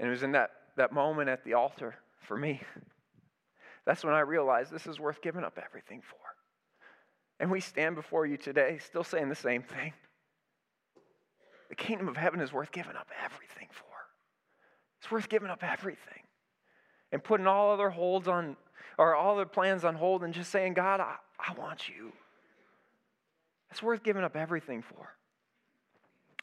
And 0.00 0.08
it 0.08 0.10
was 0.10 0.24
in 0.24 0.32
that, 0.32 0.50
that 0.76 0.92
moment 0.92 1.28
at 1.28 1.44
the 1.44 1.54
altar 1.54 1.94
for 2.18 2.36
me 2.36 2.60
that's 3.86 4.04
when 4.04 4.14
I 4.14 4.20
realized 4.20 4.72
this 4.72 4.86
is 4.86 4.98
worth 4.98 5.20
giving 5.20 5.44
up 5.44 5.58
everything 5.62 6.02
for. 6.02 6.16
And 7.40 7.50
we 7.50 7.60
stand 7.60 7.96
before 7.96 8.26
you 8.26 8.36
today 8.36 8.78
still 8.78 9.04
saying 9.04 9.28
the 9.28 9.34
same 9.34 9.62
thing. 9.62 9.92
The 11.68 11.74
kingdom 11.74 12.08
of 12.08 12.16
heaven 12.16 12.40
is 12.40 12.52
worth 12.52 12.72
giving 12.72 12.96
up 12.96 13.08
everything 13.24 13.68
for. 13.72 13.84
It's 15.00 15.10
worth 15.10 15.28
giving 15.28 15.50
up 15.50 15.62
everything. 15.62 16.22
And 17.12 17.22
putting 17.22 17.46
all 17.46 17.72
other 17.72 17.90
holds 17.90 18.28
on, 18.28 18.56
or 18.98 19.14
all 19.14 19.34
other 19.34 19.46
plans 19.46 19.84
on 19.84 19.94
hold 19.94 20.24
and 20.24 20.32
just 20.32 20.50
saying, 20.50 20.74
God, 20.74 21.00
I, 21.00 21.16
I 21.38 21.52
want 21.54 21.88
you. 21.88 22.12
It's 23.70 23.82
worth 23.82 24.02
giving 24.02 24.24
up 24.24 24.36
everything 24.36 24.82
for. 24.82 25.10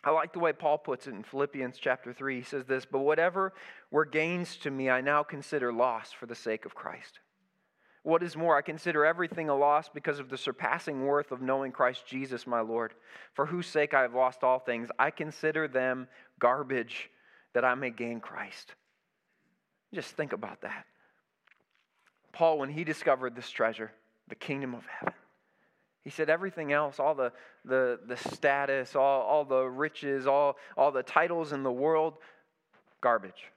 I 0.03 0.09
like 0.11 0.33
the 0.33 0.39
way 0.39 0.51
Paul 0.51 0.77
puts 0.79 1.07
it 1.07 1.13
in 1.13 1.23
Philippians 1.23 1.77
chapter 1.79 2.11
3. 2.11 2.37
He 2.37 2.43
says 2.43 2.65
this, 2.65 2.85
but 2.85 2.99
whatever 2.99 3.53
were 3.91 4.05
gains 4.05 4.57
to 4.57 4.71
me, 4.71 4.89
I 4.89 5.01
now 5.01 5.23
consider 5.23 5.71
loss 5.71 6.11
for 6.11 6.25
the 6.25 6.35
sake 6.35 6.65
of 6.65 6.73
Christ. 6.73 7.19
What 8.03 8.23
is 8.23 8.35
more, 8.35 8.57
I 8.57 8.61
consider 8.61 9.05
everything 9.05 9.49
a 9.49 9.55
loss 9.55 9.87
because 9.87 10.19
of 10.19 10.29
the 10.29 10.37
surpassing 10.37 11.05
worth 11.05 11.31
of 11.31 11.41
knowing 11.41 11.71
Christ 11.71 12.05
Jesus, 12.07 12.47
my 12.47 12.61
Lord, 12.61 12.95
for 13.33 13.45
whose 13.45 13.67
sake 13.67 13.93
I 13.93 14.01
have 14.01 14.15
lost 14.15 14.43
all 14.43 14.57
things. 14.57 14.89
I 14.97 15.11
consider 15.11 15.67
them 15.67 16.07
garbage 16.39 17.11
that 17.53 17.63
I 17.63 17.75
may 17.75 17.91
gain 17.91 18.19
Christ. 18.19 18.73
Just 19.93 20.15
think 20.15 20.33
about 20.33 20.61
that. 20.61 20.85
Paul, 22.31 22.57
when 22.57 22.69
he 22.69 22.83
discovered 22.83 23.35
this 23.35 23.49
treasure, 23.49 23.91
the 24.29 24.35
kingdom 24.35 24.73
of 24.73 24.85
heaven, 24.87 25.13
he 26.03 26.09
said 26.09 26.29
everything 26.29 26.73
else, 26.73 26.99
all 26.99 27.13
the, 27.13 27.31
the, 27.65 27.99
the 28.07 28.17
status, 28.17 28.95
all, 28.95 29.21
all 29.21 29.45
the 29.45 29.63
riches, 29.63 30.25
all, 30.25 30.57
all 30.75 30.91
the 30.91 31.03
titles 31.03 31.51
in 31.51 31.61
the 31.61 31.71
world, 31.71 32.15
garbage. 33.01 33.51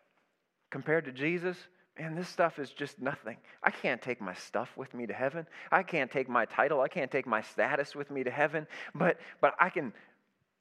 Compared 0.71 1.07
to 1.07 1.13
Jesus, 1.13 1.57
man, 1.99 2.15
this 2.15 2.29
stuff 2.29 2.59
is 2.59 2.71
just 2.71 3.01
nothing. 3.01 3.37
I 3.63 3.71
can't 3.71 4.03
take 4.03 4.21
my 4.21 4.35
stuff 4.35 4.71
with 4.77 4.93
me 4.95 5.07
to 5.07 5.13
heaven. 5.13 5.47
I 5.71 5.83
can't 5.83 6.11
take 6.11 6.29
my 6.29 6.45
title. 6.45 6.81
I 6.81 6.89
can't 6.89 7.11
take 7.11 7.27
my 7.27 7.43
status 7.43 7.95
with 7.95 8.11
me 8.11 8.25
to 8.25 8.31
heaven. 8.31 8.67
But 8.95 9.19
but 9.41 9.55
I 9.61 9.71
can 9.71 9.93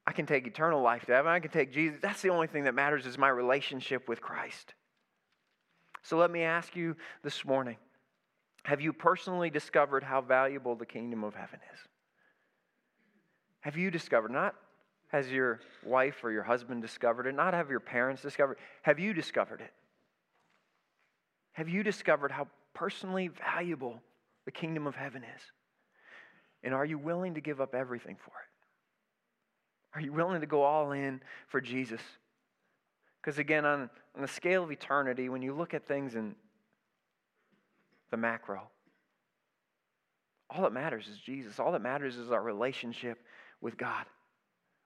I 0.06 0.12
can 0.12 0.26
take 0.26 0.46
eternal 0.46 0.82
life 0.82 1.06
to 1.06 1.14
heaven. 1.14 1.32
I 1.32 1.40
can 1.40 1.52
take 1.52 1.72
Jesus. 1.72 2.00
That's 2.02 2.22
the 2.22 2.30
only 2.30 2.48
thing 2.48 2.66
that 2.66 2.76
matters 2.76 3.06
is 3.06 3.18
my 3.18 3.30
relationship 3.30 4.08
with 4.08 4.22
Christ. 4.22 4.74
So 6.04 6.18
let 6.18 6.32
me 6.32 6.44
ask 6.44 6.76
you 6.76 6.96
this 7.24 7.46
morning. 7.46 7.78
Have 8.64 8.82
you 8.82 8.94
personally 8.94 9.50
discovered 9.50 10.04
how 10.04 10.22
valuable 10.22 10.76
the 10.76 10.86
kingdom 10.86 11.24
of 11.24 11.36
heaven 11.36 11.60
is? 11.74 11.80
Have 13.62 13.78
you 13.78 13.92
discovered 13.92 14.32
not 14.32 14.56
has 15.14 15.32
your 15.32 15.60
wife 15.86 16.24
or 16.24 16.32
your 16.32 16.42
husband 16.42 16.82
discovered 16.82 17.28
it, 17.28 17.36
not 17.36 17.54
have 17.54 17.70
your 17.70 17.80
parents 17.80 18.24
discovered 18.24 18.54
it, 18.54 18.58
have 18.82 19.00
you 19.00 19.14
discovered 19.14 19.62
it? 19.62 19.72
Have 21.54 21.70
you 21.70 21.84
discovered 21.84 22.32
how 22.32 22.48
personally 22.74 23.28
valuable 23.30 24.02
the 24.46 24.52
kingdom 24.52 24.88
of 24.88 24.96
heaven 24.96 25.24
is? 25.24 25.42
And 26.64 26.74
are 26.74 26.86
you 26.86 26.98
willing 26.98 27.36
to 27.36 27.42
give 27.42 27.62
up 27.62 27.76
everything 27.76 28.18
for 28.24 28.32
it? 28.32 29.98
Are 29.98 30.02
you 30.02 30.12
willing 30.12 30.42
to 30.42 30.48
go 30.48 30.64
all 30.64 30.92
in 30.92 31.22
for 31.48 31.62
Jesus? 31.62 32.02
Because 33.22 33.38
again, 33.38 33.66
on, 33.66 33.90
on 34.16 34.22
the 34.22 34.28
scale 34.28 34.64
of 34.64 34.72
eternity, 34.72 35.30
when 35.30 35.42
you 35.42 35.54
look 35.54 35.74
at 35.74 35.88
things 35.88 36.16
in 36.16 36.36
the 38.12 38.18
macro, 38.18 38.62
all 40.50 40.64
that 40.64 40.74
matters 40.74 41.08
is 41.08 41.18
Jesus. 41.18 41.60
All 41.60 41.72
that 41.72 41.82
matters 41.82 42.18
is 42.18 42.32
our 42.32 42.42
relationship 42.42 43.20
with 43.62 43.78
God. 43.78 44.06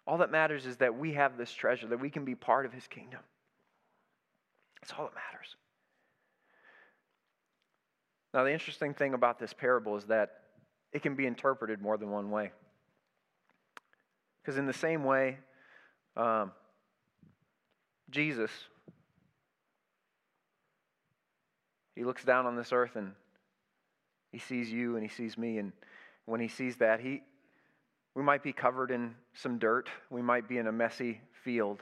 All 0.05 0.17
that 0.19 0.31
matters 0.31 0.65
is 0.65 0.77
that 0.77 0.97
we 0.97 1.13
have 1.13 1.37
this 1.37 1.51
treasure, 1.51 1.87
that 1.87 1.99
we 1.99 2.09
can 2.09 2.23
be 2.25 2.35
part 2.35 2.65
of 2.65 2.73
his 2.73 2.87
kingdom. 2.87 3.19
That's 4.81 4.93
all 4.97 5.05
that 5.05 5.15
matters. 5.15 5.55
Now, 8.37 8.43
the 8.43 8.53
interesting 8.53 8.93
thing 8.93 9.15
about 9.15 9.39
this 9.39 9.51
parable 9.51 9.97
is 9.97 10.03
that 10.05 10.41
it 10.93 11.01
can 11.01 11.15
be 11.15 11.25
interpreted 11.25 11.81
more 11.81 11.97
than 11.97 12.11
one 12.11 12.29
way. 12.29 12.51
Because, 14.39 14.59
in 14.59 14.67
the 14.67 14.73
same 14.73 15.03
way, 15.03 15.39
um, 16.15 16.51
Jesus, 18.11 18.51
he 21.95 22.03
looks 22.03 22.23
down 22.23 22.45
on 22.45 22.55
this 22.55 22.71
earth 22.71 22.95
and 22.95 23.13
he 24.31 24.37
sees 24.37 24.71
you 24.71 24.93
and 24.97 25.03
he 25.03 25.09
sees 25.09 25.35
me. 25.35 25.57
And 25.57 25.71
when 26.25 26.39
he 26.39 26.47
sees 26.47 26.75
that, 26.75 26.99
he, 26.99 27.23
We 28.13 28.21
might 28.21 28.43
be 28.43 28.53
covered 28.53 28.91
in 28.91 29.15
some 29.33 29.57
dirt. 29.57 29.89
We 30.11 30.21
might 30.21 30.47
be 30.47 30.59
in 30.59 30.67
a 30.67 30.71
messy 30.71 31.21
field. 31.43 31.79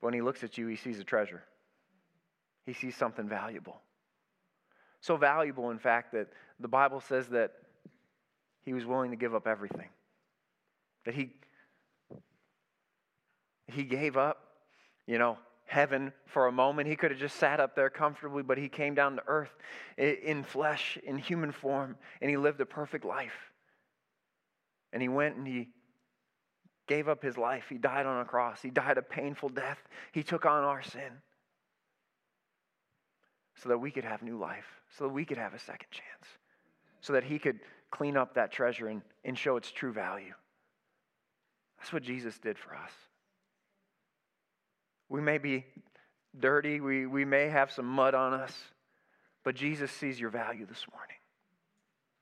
But 0.00 0.06
when 0.06 0.14
he 0.14 0.22
looks 0.22 0.44
at 0.44 0.58
you, 0.58 0.68
he 0.68 0.76
sees 0.76 1.00
a 1.00 1.04
treasure. 1.04 1.42
He 2.66 2.72
sees 2.72 2.94
something 2.94 3.28
valuable. 3.28 3.80
So 5.00 5.16
valuable, 5.16 5.70
in 5.70 5.78
fact, 5.78 6.12
that 6.12 6.28
the 6.58 6.68
Bible 6.68 7.00
says 7.00 7.28
that 7.28 7.52
he 8.64 8.74
was 8.74 8.84
willing 8.84 9.10
to 9.10 9.16
give 9.16 9.34
up 9.34 9.46
everything. 9.46 9.88
That 11.06 11.14
he, 11.14 11.30
he 13.66 13.84
gave 13.84 14.16
up, 14.16 14.38
you 15.06 15.18
know, 15.18 15.38
heaven 15.64 16.12
for 16.26 16.46
a 16.46 16.52
moment. 16.52 16.88
He 16.88 16.96
could 16.96 17.10
have 17.10 17.20
just 17.20 17.36
sat 17.36 17.60
up 17.60 17.74
there 17.74 17.88
comfortably, 17.88 18.42
but 18.42 18.58
he 18.58 18.68
came 18.68 18.94
down 18.94 19.16
to 19.16 19.22
earth 19.26 19.56
in 19.96 20.42
flesh, 20.42 20.98
in 21.02 21.16
human 21.16 21.52
form, 21.52 21.96
and 22.20 22.30
he 22.30 22.36
lived 22.36 22.60
a 22.60 22.66
perfect 22.66 23.04
life. 23.04 23.52
And 24.92 25.00
he 25.00 25.08
went 25.08 25.36
and 25.36 25.46
he 25.46 25.68
gave 26.88 27.08
up 27.08 27.22
his 27.22 27.38
life. 27.38 27.66
He 27.70 27.78
died 27.78 28.04
on 28.04 28.20
a 28.20 28.24
cross. 28.24 28.60
He 28.60 28.70
died 28.70 28.98
a 28.98 29.02
painful 29.02 29.48
death. 29.50 29.78
He 30.12 30.22
took 30.22 30.44
on 30.44 30.64
our 30.64 30.82
sin 30.82 31.22
so 33.62 33.68
that 33.68 33.78
we 33.78 33.90
could 33.90 34.04
have 34.04 34.22
new 34.22 34.38
life, 34.38 34.66
so 34.96 35.04
that 35.04 35.10
we 35.10 35.24
could 35.24 35.38
have 35.38 35.54
a 35.54 35.58
second 35.58 35.90
chance, 35.90 36.26
so 37.00 37.12
that 37.12 37.24
he 37.24 37.38
could 37.38 37.60
clean 37.90 38.16
up 38.16 38.34
that 38.34 38.52
treasure 38.52 38.88
and, 38.88 39.02
and 39.24 39.36
show 39.36 39.56
its 39.56 39.70
true 39.70 39.92
value. 39.92 40.32
That's 41.78 41.92
what 41.92 42.02
Jesus 42.02 42.38
did 42.38 42.58
for 42.58 42.74
us. 42.74 42.92
We 45.08 45.20
may 45.20 45.38
be 45.38 45.64
dirty, 46.38 46.80
we, 46.80 47.06
we 47.06 47.24
may 47.24 47.48
have 47.48 47.70
some 47.70 47.86
mud 47.86 48.14
on 48.14 48.32
us, 48.32 48.52
but 49.44 49.54
Jesus 49.54 49.90
sees 49.90 50.20
your 50.20 50.30
value 50.30 50.66
this 50.66 50.86
morning. 50.92 51.16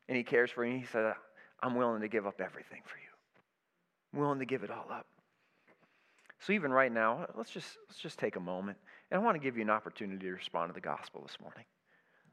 And 0.08 0.16
he 0.16 0.24
cares 0.24 0.50
for 0.50 0.64
you. 0.64 0.78
He 0.78 0.86
said, 0.86 1.12
I'm 1.62 1.74
willing 1.74 2.00
to 2.00 2.08
give 2.08 2.26
up 2.26 2.40
everything 2.40 2.80
for 2.84 2.96
you. 2.96 3.08
I'm 4.12 4.20
willing 4.20 4.38
to 4.38 4.46
give 4.46 4.62
it 4.62 4.70
all 4.70 4.86
up. 4.90 5.06
So 6.40 6.52
even 6.52 6.70
right 6.70 6.92
now, 6.92 7.26
let's 7.36 7.50
just 7.50 7.66
let's 7.88 8.00
just 8.00 8.18
take 8.18 8.36
a 8.36 8.40
moment. 8.40 8.78
And 9.10 9.20
I 9.20 9.24
want 9.24 9.36
to 9.36 9.40
give 9.40 9.56
you 9.56 9.62
an 9.62 9.70
opportunity 9.70 10.26
to 10.26 10.32
respond 10.32 10.70
to 10.70 10.74
the 10.74 10.80
gospel 10.80 11.22
this 11.22 11.36
morning. 11.40 11.64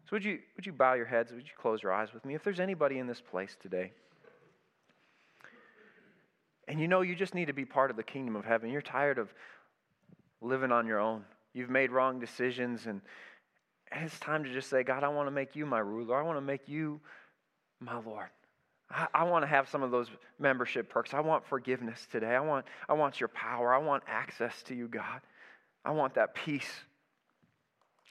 So 0.05 0.15
would 0.15 0.23
you 0.23 0.39
would 0.55 0.65
you 0.65 0.73
bow 0.73 0.93
your 0.93 1.05
heads? 1.05 1.31
Would 1.31 1.43
you 1.43 1.53
close 1.59 1.81
your 1.81 1.91
eyes 1.91 2.13
with 2.13 2.25
me? 2.25 2.35
If 2.35 2.43
there's 2.43 2.59
anybody 2.59 2.99
in 2.99 3.07
this 3.07 3.21
place 3.21 3.57
today, 3.61 3.91
and 6.67 6.79
you 6.79 6.87
know 6.87 7.01
you 7.01 7.15
just 7.15 7.33
need 7.33 7.45
to 7.45 7.53
be 7.53 7.65
part 7.65 7.91
of 7.91 7.97
the 7.97 8.03
kingdom 8.03 8.35
of 8.35 8.45
heaven, 8.45 8.69
you're 8.69 8.81
tired 8.81 9.17
of 9.17 9.33
living 10.41 10.71
on 10.71 10.85
your 10.85 10.99
own. 10.99 11.23
You've 11.53 11.69
made 11.69 11.91
wrong 11.91 12.19
decisions 12.19 12.85
and 12.85 13.01
and 13.91 14.03
it's 14.03 14.19
time 14.19 14.43
to 14.43 14.51
just 14.51 14.69
say, 14.69 14.83
God, 14.83 15.03
I 15.03 15.07
want 15.09 15.27
to 15.27 15.31
make 15.31 15.55
you 15.55 15.65
my 15.65 15.79
ruler. 15.79 16.19
I 16.19 16.23
want 16.23 16.37
to 16.37 16.41
make 16.41 16.67
you 16.67 16.99
my 17.79 17.97
Lord. 17.99 18.29
I, 18.89 19.07
I 19.13 19.23
want 19.23 19.43
to 19.43 19.47
have 19.47 19.69
some 19.69 19.83
of 19.83 19.91
those 19.91 20.07
membership 20.39 20.89
perks. 20.89 21.13
I 21.13 21.19
want 21.19 21.45
forgiveness 21.45 22.07
today. 22.11 22.35
I 22.35 22.39
want, 22.39 22.65
I 22.89 22.93
want 22.93 23.19
your 23.19 23.29
power. 23.29 23.73
I 23.73 23.77
want 23.77 24.03
access 24.07 24.63
to 24.63 24.75
you, 24.75 24.87
God. 24.87 25.21
I 25.85 25.91
want 25.91 26.15
that 26.15 26.33
peace. 26.33 26.69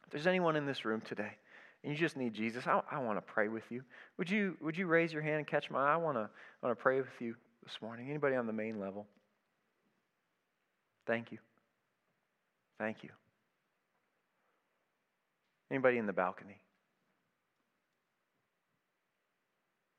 If 0.05 0.11
there's 0.11 0.27
anyone 0.29 0.55
in 0.55 0.65
this 0.65 0.85
room 0.85 1.01
today 1.01 1.33
and 1.83 1.93
you 1.93 1.99
just 1.99 2.17
need 2.17 2.33
Jesus, 2.33 2.67
I, 2.67 2.81
I 2.91 3.01
want 3.01 3.19
to 3.19 3.23
pray 3.23 3.49
with 3.49 3.65
you. 3.69 3.83
Would 4.17 4.31
you, 4.31 4.57
would 4.61 4.79
you 4.79 4.87
raise 4.87 5.13
your 5.13 5.23
hand 5.23 5.39
and 5.39 5.47
catch 5.47 5.71
my 5.71 5.81
eye? 5.81 5.95
I 5.95 5.97
want 5.97 6.17
to, 6.17 6.31
I 6.63 6.67
want 6.67 6.79
to 6.79 6.83
pray 6.83 6.99
with 6.99 7.21
you 7.21 7.35
this 7.65 7.77
morning. 7.83 8.09
Anybody 8.09 8.37
on 8.37 8.47
the 8.47 8.53
main 8.53 8.79
level? 8.79 9.07
Thank 11.07 11.33
you. 11.33 11.39
Thank 12.79 13.03
you. 13.03 13.11
Anybody 15.71 15.99
in 15.99 16.07
the 16.07 16.13
balcony? 16.13 16.61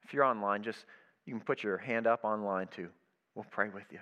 If 0.06 0.14
you're 0.14 0.24
online, 0.24 0.64
just 0.64 0.86
you 1.26 1.34
can 1.34 1.42
put 1.42 1.64
your 1.64 1.78
hand 1.78 2.08
up 2.08 2.24
online 2.24 2.68
too. 2.74 2.88
We'll 3.34 3.46
pray 3.52 3.70
with 3.70 3.84
you. 3.92 4.00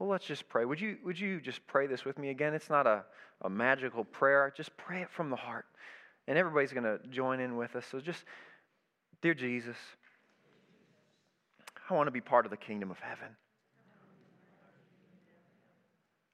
Well, 0.00 0.08
let's 0.08 0.24
just 0.24 0.48
pray. 0.48 0.64
Would 0.64 0.80
you, 0.80 0.96
would 1.04 1.20
you 1.20 1.42
just 1.42 1.64
pray 1.66 1.86
this 1.86 2.06
with 2.06 2.18
me 2.18 2.30
again? 2.30 2.54
It's 2.54 2.70
not 2.70 2.86
a, 2.86 3.04
a 3.42 3.50
magical 3.50 4.02
prayer. 4.02 4.50
Just 4.56 4.74
pray 4.78 5.02
it 5.02 5.10
from 5.10 5.28
the 5.28 5.36
heart. 5.36 5.66
And 6.26 6.38
everybody's 6.38 6.72
going 6.72 6.84
to 6.84 6.98
join 7.10 7.38
in 7.38 7.58
with 7.58 7.76
us. 7.76 7.84
So 7.90 8.00
just, 8.00 8.24
dear 9.20 9.34
Jesus, 9.34 9.76
I 11.90 11.94
want 11.94 12.06
to 12.06 12.10
be 12.12 12.22
part 12.22 12.46
of 12.46 12.50
the 12.50 12.56
kingdom 12.56 12.90
of 12.90 12.98
heaven. 12.98 13.28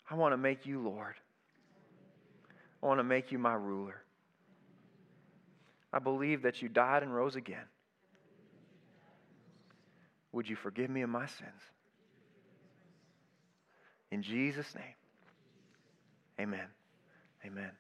I 0.09 0.15
want 0.15 0.33
to 0.33 0.37
make 0.37 0.65
you 0.65 0.81
Lord. 0.81 1.17
I 2.81 2.87
want 2.87 3.01
to 3.01 3.05
make 3.05 3.33
you 3.33 3.39
my 3.39 3.55
ruler. 3.55 4.01
I 5.93 5.99
believe 5.99 6.43
that 6.43 6.63
you 6.63 6.69
died 6.69 7.03
and 7.03 7.13
rose 7.13 7.35
again. 7.35 7.67
Would 10.31 10.49
you 10.49 10.55
forgive 10.55 10.89
me 10.89 11.03
of 11.03 11.11
my 11.11 11.27
sins? 11.27 11.76
In 14.17 14.23
Jesus' 14.23 14.75
name, 14.75 14.95
amen. 16.41 16.69
Amen. 17.45 17.71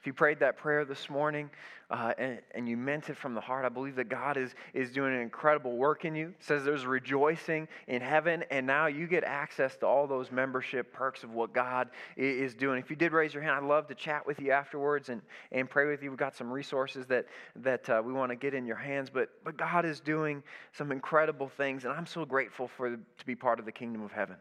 If 0.00 0.06
you 0.06 0.14
prayed 0.14 0.40
that 0.40 0.56
prayer 0.56 0.86
this 0.86 1.10
morning 1.10 1.50
uh, 1.90 2.14
and, 2.16 2.38
and, 2.54 2.66
you 2.66 2.78
meant 2.78 3.10
it 3.10 3.16
from 3.18 3.34
the 3.34 3.42
heart, 3.42 3.66
I 3.66 3.68
believe 3.68 3.94
that 3.96 4.08
God 4.08 4.38
is, 4.38 4.54
is 4.72 4.90
doing 4.90 5.14
an 5.14 5.20
incredible 5.20 5.76
work 5.76 6.06
in 6.06 6.14
you. 6.14 6.28
It 6.28 6.42
says 6.42 6.64
there's 6.64 6.86
rejoicing 6.86 7.68
in 7.88 8.00
heaven, 8.00 8.42
and 8.50 8.66
now 8.66 8.86
you 8.86 9.06
get 9.06 9.22
access 9.22 9.76
to 9.76 9.86
all 9.86 10.06
those 10.06 10.32
membership 10.32 10.94
perks 10.94 11.24
of 11.24 11.32
what 11.32 11.52
God 11.52 11.90
is 12.16 12.54
doing. 12.54 12.78
If 12.78 12.88
you 12.88 12.96
did 12.96 13.12
raise 13.12 13.34
your 13.34 13.42
hand, 13.42 13.56
I'd 13.56 13.68
love 13.68 13.86
to 13.88 13.94
chat 13.94 14.26
with 14.26 14.40
you 14.40 14.52
afterwards 14.52 15.10
and, 15.10 15.20
and 15.52 15.68
pray 15.68 15.86
with 15.86 16.02
you. 16.02 16.08
We've 16.08 16.18
got 16.18 16.34
some 16.34 16.50
resources 16.50 17.04
that, 17.08 17.26
that 17.56 17.90
uh, 17.90 18.00
we 18.02 18.14
want 18.14 18.30
to 18.30 18.36
get 18.36 18.54
in 18.54 18.64
your 18.64 18.76
hands, 18.76 19.10
but, 19.10 19.28
but 19.44 19.58
God 19.58 19.84
is 19.84 20.00
doing 20.00 20.42
some 20.72 20.90
incredible 20.90 21.50
things, 21.50 21.84
and 21.84 21.92
I'm 21.92 22.06
so 22.06 22.24
grateful 22.24 22.66
for 22.66 22.96
to 22.96 23.26
be 23.26 23.34
part 23.34 23.58
of 23.58 23.66
the 23.66 23.72
kingdom 23.72 24.00
of 24.00 24.10
heaven. 24.10 24.36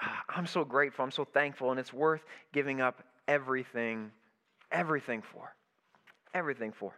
Uh, 0.00 0.08
I'm 0.28 0.46
so 0.46 0.64
grateful. 0.64 1.04
I'm 1.04 1.10
so 1.10 1.24
thankful, 1.24 1.70
and 1.70 1.80
it's 1.80 1.92
worth 1.92 2.22
giving 2.52 2.80
up 2.80 3.02
everything 3.26 4.10
everything 4.70 5.22
for. 5.22 5.54
Everything 6.34 6.72
for. 6.72 6.92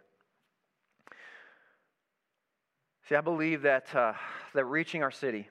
See, 3.07 3.15
I 3.15 3.21
believe 3.21 3.63
that, 3.63 3.93
uh, 3.95 4.13
that 4.53 4.65
reaching 4.65 5.01
our 5.01 5.11
city 5.11 5.47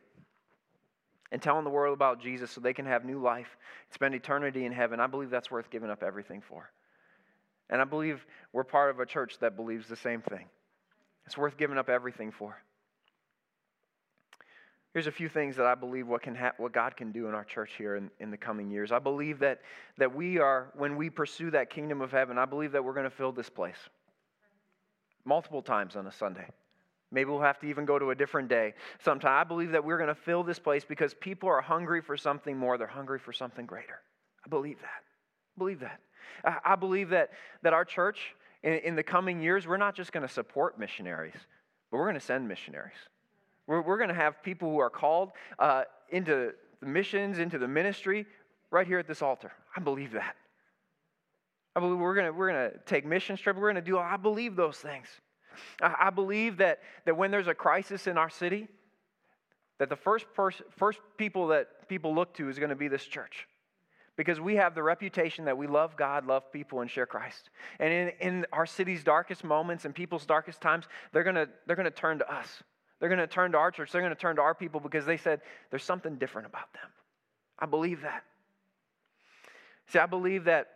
and 1.32 1.42
telling 1.42 1.64
the 1.64 1.70
world 1.70 1.94
about 1.94 2.20
Jesus 2.20 2.50
so 2.50 2.60
they 2.60 2.72
can 2.72 2.86
have 2.86 3.04
new 3.04 3.20
life, 3.20 3.56
spend 3.90 4.14
eternity 4.14 4.64
in 4.64 4.72
heaven, 4.72 5.00
I 5.00 5.06
believe 5.06 5.30
that's 5.30 5.50
worth 5.50 5.70
giving 5.70 5.90
up 5.90 6.02
everything 6.02 6.40
for. 6.40 6.70
And 7.70 7.80
I 7.80 7.84
believe 7.84 8.24
we're 8.52 8.64
part 8.64 8.90
of 8.90 9.00
a 9.00 9.06
church 9.06 9.38
that 9.40 9.56
believes 9.56 9.88
the 9.88 9.96
same 9.96 10.22
thing. 10.22 10.46
It's 11.26 11.36
worth 11.36 11.56
giving 11.56 11.76
up 11.76 11.88
everything 11.88 12.30
for. 12.30 12.56
Here's 14.98 15.06
a 15.06 15.12
few 15.12 15.28
things 15.28 15.54
that 15.54 15.64
I 15.64 15.76
believe 15.76 16.08
what, 16.08 16.22
can 16.22 16.34
ha- 16.34 16.54
what 16.56 16.72
God 16.72 16.96
can 16.96 17.12
do 17.12 17.28
in 17.28 17.34
our 17.36 17.44
church 17.44 17.70
here 17.78 17.94
in, 17.94 18.10
in 18.18 18.32
the 18.32 18.36
coming 18.36 18.68
years. 18.68 18.90
I 18.90 18.98
believe 18.98 19.38
that, 19.38 19.60
that 19.96 20.12
we 20.12 20.40
are, 20.40 20.72
when 20.74 20.96
we 20.96 21.08
pursue 21.08 21.52
that 21.52 21.70
kingdom 21.70 22.00
of 22.00 22.10
heaven, 22.10 22.36
I 22.36 22.46
believe 22.46 22.72
that 22.72 22.84
we're 22.84 22.94
going 22.94 23.08
to 23.08 23.16
fill 23.16 23.30
this 23.30 23.48
place 23.48 23.76
multiple 25.24 25.62
times 25.62 25.94
on 25.94 26.08
a 26.08 26.10
Sunday. 26.10 26.48
Maybe 27.12 27.30
we'll 27.30 27.42
have 27.42 27.60
to 27.60 27.68
even 27.68 27.84
go 27.84 28.00
to 28.00 28.10
a 28.10 28.14
different 28.16 28.48
day 28.48 28.74
sometime. 29.04 29.40
I 29.40 29.44
believe 29.44 29.70
that 29.70 29.84
we're 29.84 29.98
going 29.98 30.08
to 30.08 30.16
fill 30.16 30.42
this 30.42 30.58
place 30.58 30.84
because 30.84 31.14
people 31.14 31.48
are 31.48 31.60
hungry 31.60 32.02
for 32.02 32.16
something 32.16 32.56
more. 32.56 32.76
They're 32.76 32.88
hungry 32.88 33.20
for 33.20 33.32
something 33.32 33.66
greater. 33.66 34.00
I 34.44 34.48
believe 34.48 34.80
that. 34.80 35.04
I 35.54 35.58
believe 35.58 35.78
that. 35.78 36.00
I, 36.64 36.74
believe 36.74 37.10
that, 37.10 37.30
that 37.62 37.72
our 37.72 37.84
church 37.84 38.18
in, 38.64 38.72
in 38.72 38.96
the 38.96 39.04
coming 39.04 39.40
years, 39.40 39.64
we're 39.64 39.76
not 39.76 39.94
just 39.94 40.10
going 40.10 40.26
to 40.26 40.34
support 40.34 40.76
missionaries, 40.76 41.36
but 41.88 41.98
we're 41.98 42.06
going 42.06 42.18
to 42.18 42.20
send 42.20 42.48
missionaries. 42.48 42.98
We're, 43.68 43.82
we're 43.82 43.98
going 43.98 44.08
to 44.08 44.14
have 44.14 44.42
people 44.42 44.70
who 44.70 44.78
are 44.78 44.90
called 44.90 45.30
uh, 45.60 45.84
into 46.08 46.52
the 46.80 46.86
missions, 46.86 47.38
into 47.38 47.58
the 47.58 47.68
ministry, 47.68 48.26
right 48.72 48.86
here 48.86 48.98
at 48.98 49.06
this 49.06 49.22
altar. 49.22 49.52
I 49.76 49.80
believe 49.80 50.12
that. 50.12 50.34
I 51.76 51.80
believe 51.80 51.98
we're 51.98 52.14
going 52.14 52.34
we're 52.34 52.50
to 52.50 52.72
take 52.86 53.06
mission 53.06 53.36
trip. 53.36 53.56
We're 53.56 53.72
going 53.72 53.76
to 53.76 53.82
do, 53.82 53.98
I 53.98 54.16
believe 54.16 54.56
those 54.56 54.78
things. 54.78 55.06
I, 55.80 55.94
I 56.06 56.10
believe 56.10 56.56
that, 56.56 56.80
that 57.04 57.16
when 57.16 57.30
there's 57.30 57.46
a 57.46 57.54
crisis 57.54 58.08
in 58.08 58.18
our 58.18 58.30
city, 58.30 58.66
that 59.78 59.88
the 59.88 59.96
first, 59.96 60.26
pers- 60.34 60.62
first 60.76 60.98
people 61.16 61.48
that 61.48 61.88
people 61.88 62.14
look 62.14 62.34
to 62.34 62.48
is 62.48 62.58
going 62.58 62.70
to 62.70 62.76
be 62.76 62.88
this 62.88 63.04
church 63.04 63.46
because 64.16 64.40
we 64.40 64.56
have 64.56 64.74
the 64.74 64.82
reputation 64.82 65.44
that 65.44 65.56
we 65.56 65.68
love 65.68 65.96
God, 65.96 66.26
love 66.26 66.50
people, 66.52 66.80
and 66.80 66.90
share 66.90 67.06
Christ. 67.06 67.50
And 67.78 67.92
in, 67.92 68.08
in 68.20 68.46
our 68.52 68.66
city's 68.66 69.04
darkest 69.04 69.44
moments 69.44 69.84
and 69.84 69.94
people's 69.94 70.26
darkest 70.26 70.60
times, 70.60 70.86
they're 71.12 71.22
going 71.22 71.36
to, 71.36 71.48
they're 71.66 71.76
going 71.76 71.84
to 71.84 71.90
turn 71.92 72.18
to 72.18 72.34
us. 72.34 72.62
They're 73.00 73.08
going 73.08 73.20
to 73.20 73.26
turn 73.26 73.52
to 73.52 73.58
our 73.58 73.70
church. 73.70 73.92
They're 73.92 74.02
going 74.02 74.14
to 74.14 74.20
turn 74.20 74.36
to 74.36 74.42
our 74.42 74.54
people 74.54 74.80
because 74.80 75.06
they 75.06 75.16
said 75.16 75.40
there's 75.70 75.84
something 75.84 76.16
different 76.16 76.46
about 76.46 76.72
them. 76.72 76.90
I 77.58 77.66
believe 77.66 78.02
that. 78.02 78.24
See, 79.88 79.98
I 79.98 80.06
believe 80.06 80.44
that, 80.44 80.68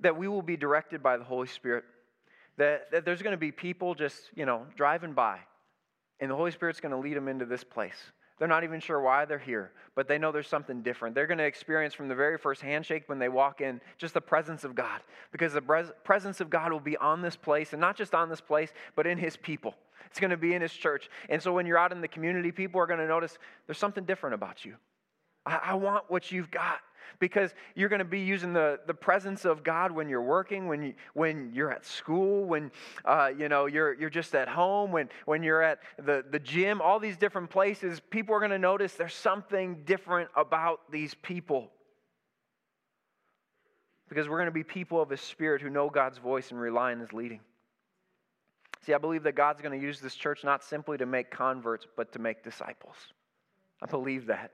that 0.00 0.16
we 0.16 0.28
will 0.28 0.42
be 0.42 0.56
directed 0.56 1.02
by 1.02 1.16
the 1.16 1.24
Holy 1.24 1.48
Spirit. 1.48 1.84
That, 2.56 2.90
that 2.92 3.04
there's 3.04 3.22
going 3.22 3.32
to 3.32 3.38
be 3.38 3.50
people 3.50 3.94
just, 3.94 4.16
you 4.34 4.46
know, 4.46 4.66
driving 4.76 5.12
by, 5.12 5.38
and 6.20 6.30
the 6.30 6.36
Holy 6.36 6.52
Spirit's 6.52 6.80
going 6.80 6.92
to 6.92 6.98
lead 6.98 7.16
them 7.16 7.26
into 7.26 7.44
this 7.44 7.64
place. 7.64 7.96
They're 8.38 8.48
not 8.48 8.64
even 8.64 8.80
sure 8.80 9.00
why 9.00 9.24
they're 9.24 9.38
here, 9.38 9.72
but 9.94 10.08
they 10.08 10.18
know 10.18 10.32
there's 10.32 10.48
something 10.48 10.82
different. 10.82 11.14
They're 11.14 11.26
going 11.26 11.38
to 11.38 11.44
experience 11.44 11.94
from 11.94 12.08
the 12.08 12.14
very 12.14 12.36
first 12.36 12.60
handshake 12.60 13.04
when 13.06 13.18
they 13.18 13.28
walk 13.28 13.60
in 13.60 13.80
just 13.96 14.14
the 14.14 14.20
presence 14.20 14.64
of 14.64 14.74
God, 14.74 15.00
because 15.32 15.52
the 15.52 15.92
presence 16.04 16.40
of 16.40 16.50
God 16.50 16.72
will 16.72 16.80
be 16.80 16.96
on 16.96 17.22
this 17.22 17.36
place, 17.36 17.72
and 17.72 17.80
not 17.80 17.96
just 17.96 18.14
on 18.14 18.28
this 18.28 18.40
place, 18.40 18.72
but 18.96 19.06
in 19.06 19.18
His 19.18 19.36
people. 19.36 19.74
It's 20.06 20.20
going 20.20 20.30
to 20.30 20.36
be 20.36 20.54
in 20.54 20.62
His 20.62 20.72
church. 20.72 21.08
And 21.28 21.42
so 21.42 21.52
when 21.52 21.66
you're 21.66 21.78
out 21.78 21.92
in 21.92 22.00
the 22.00 22.08
community, 22.08 22.52
people 22.52 22.80
are 22.80 22.86
going 22.86 23.00
to 23.00 23.06
notice 23.06 23.36
there's 23.66 23.78
something 23.78 24.04
different 24.04 24.34
about 24.34 24.64
you. 24.64 24.76
I, 25.46 25.60
I 25.64 25.74
want 25.74 26.04
what 26.08 26.32
you've 26.32 26.50
got 26.50 26.80
because 27.18 27.54
you're 27.74 27.88
going 27.88 28.00
to 28.00 28.04
be 28.04 28.20
using 28.20 28.52
the, 28.52 28.80
the 28.86 28.94
presence 28.94 29.44
of 29.44 29.62
God 29.62 29.92
when 29.92 30.08
you're 30.08 30.22
working, 30.22 30.66
when, 30.66 30.82
you, 30.82 30.94
when 31.14 31.52
you're 31.54 31.70
at 31.70 31.84
school, 31.84 32.44
when 32.44 32.70
uh, 33.04 33.30
you 33.36 33.48
know, 33.48 33.66
you're, 33.66 33.94
you're 33.94 34.10
just 34.10 34.34
at 34.34 34.48
home, 34.48 34.92
when, 34.92 35.08
when 35.26 35.42
you're 35.42 35.62
at 35.62 35.80
the, 35.98 36.24
the 36.30 36.38
gym, 36.38 36.80
all 36.80 36.98
these 36.98 37.16
different 37.16 37.50
places. 37.50 38.00
People 38.10 38.34
are 38.34 38.40
going 38.40 38.50
to 38.50 38.58
notice 38.58 38.94
there's 38.94 39.14
something 39.14 39.82
different 39.84 40.30
about 40.36 40.80
these 40.90 41.14
people. 41.14 41.70
Because 44.08 44.28
we're 44.28 44.38
going 44.38 44.46
to 44.46 44.52
be 44.52 44.64
people 44.64 45.00
of 45.00 45.10
His 45.10 45.20
Spirit 45.20 45.62
who 45.62 45.70
know 45.70 45.88
God's 45.88 46.18
voice 46.18 46.50
and 46.50 46.60
rely 46.60 46.92
on 46.92 47.00
His 47.00 47.12
leading. 47.12 47.40
See, 48.84 48.92
I 48.92 48.98
believe 48.98 49.22
that 49.22 49.34
God's 49.34 49.62
going 49.62 49.78
to 49.78 49.84
use 49.84 50.00
this 50.00 50.14
church 50.14 50.44
not 50.44 50.62
simply 50.62 50.98
to 50.98 51.06
make 51.06 51.30
converts, 51.30 51.86
but 51.96 52.12
to 52.12 52.18
make 52.18 52.44
disciples. 52.44 52.96
I 53.82 53.86
believe 53.86 54.26
that, 54.26 54.50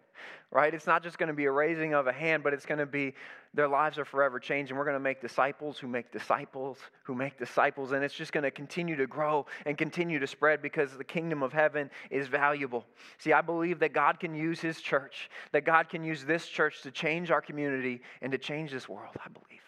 right? 0.51 0.73
It's 0.73 0.87
not 0.87 1.03
just 1.03 1.19
going 1.19 1.29
to 1.29 1.35
be 1.35 1.45
a 1.45 1.51
raising 1.51 1.95
of 1.95 2.07
a 2.07 2.13
hand, 2.13 2.43
but 2.43 2.53
it's 2.53 2.67
going 2.67 2.79
to 2.79 2.87
be 2.87 3.15
their 3.55 3.69
lives 3.69 3.99
are 3.99 4.05
forever 4.05 4.39
changed, 4.39 4.71
and 4.71 4.79
we're 4.79 4.85
going 4.85 4.97
to 4.97 5.01
make 5.01 5.21
disciples 5.21 5.79
who 5.79 5.89
make 5.89 6.13
disciples 6.13 6.79
who 7.03 7.15
make 7.15 7.39
disciples, 7.39 7.93
and 7.93 8.05
it's 8.05 8.15
just 8.15 8.33
going 8.33 8.45
to 8.45 8.51
continue 8.51 8.97
to 8.97 9.07
grow 9.07 9.47
and 9.67 9.77
continue 9.77 10.19
to 10.19 10.27
spread 10.27 10.63
because 10.63 10.97
the 10.97 11.05
kingdom 11.05 11.43
of 11.43 11.53
heaven 11.53 11.91
is 12.11 12.29
valuable. 12.29 12.85
See, 13.19 13.33
I 13.33 13.41
believe 13.41 13.81
that 13.81 13.93
God 13.93 14.21
can 14.21 14.35
use 14.35 14.61
His 14.61 14.81
church, 14.81 15.29
that 15.53 15.65
God 15.65 15.89
can 15.89 16.05
use 16.05 16.25
this 16.25 16.47
church 16.47 16.83
to 16.83 16.91
change 16.91 17.31
our 17.31 17.43
community 17.43 18.01
and 18.23 18.31
to 18.33 18.39
change 18.39 18.71
this 18.71 18.89
world. 18.89 19.17
I 19.25 19.29
believe. 19.29 19.61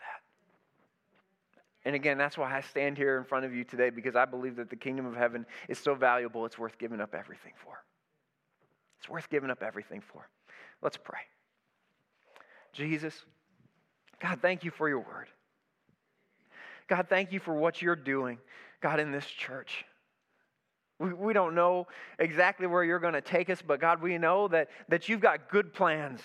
And 1.84 1.96
again, 1.96 2.16
that's 2.16 2.38
why 2.38 2.56
I 2.56 2.60
stand 2.60 2.96
here 2.96 3.18
in 3.18 3.24
front 3.24 3.44
of 3.44 3.54
you 3.54 3.64
today 3.64 3.90
because 3.90 4.14
I 4.14 4.24
believe 4.24 4.56
that 4.56 4.70
the 4.70 4.76
kingdom 4.76 5.06
of 5.06 5.16
heaven 5.16 5.44
is 5.68 5.78
so 5.78 5.94
valuable, 5.94 6.46
it's 6.46 6.58
worth 6.58 6.78
giving 6.78 7.00
up 7.00 7.14
everything 7.14 7.52
for. 7.56 7.82
It's 8.98 9.08
worth 9.08 9.28
giving 9.28 9.50
up 9.50 9.62
everything 9.62 10.00
for. 10.00 10.28
Let's 10.80 10.96
pray. 10.96 11.18
Jesus, 12.72 13.24
God, 14.20 14.38
thank 14.40 14.64
you 14.64 14.70
for 14.70 14.88
your 14.88 15.00
word. 15.00 15.26
God, 16.88 17.06
thank 17.08 17.32
you 17.32 17.40
for 17.40 17.54
what 17.54 17.82
you're 17.82 17.96
doing, 17.96 18.38
God, 18.80 19.00
in 19.00 19.10
this 19.10 19.26
church. 19.26 19.84
We, 20.98 21.12
we 21.12 21.32
don't 21.32 21.54
know 21.54 21.88
exactly 22.18 22.66
where 22.66 22.84
you're 22.84 23.00
going 23.00 23.14
to 23.14 23.20
take 23.20 23.50
us, 23.50 23.60
but 23.60 23.80
God, 23.80 24.00
we 24.00 24.18
know 24.18 24.46
that, 24.48 24.68
that 24.88 25.08
you've 25.08 25.20
got 25.20 25.48
good 25.48 25.72
plans 25.72 26.20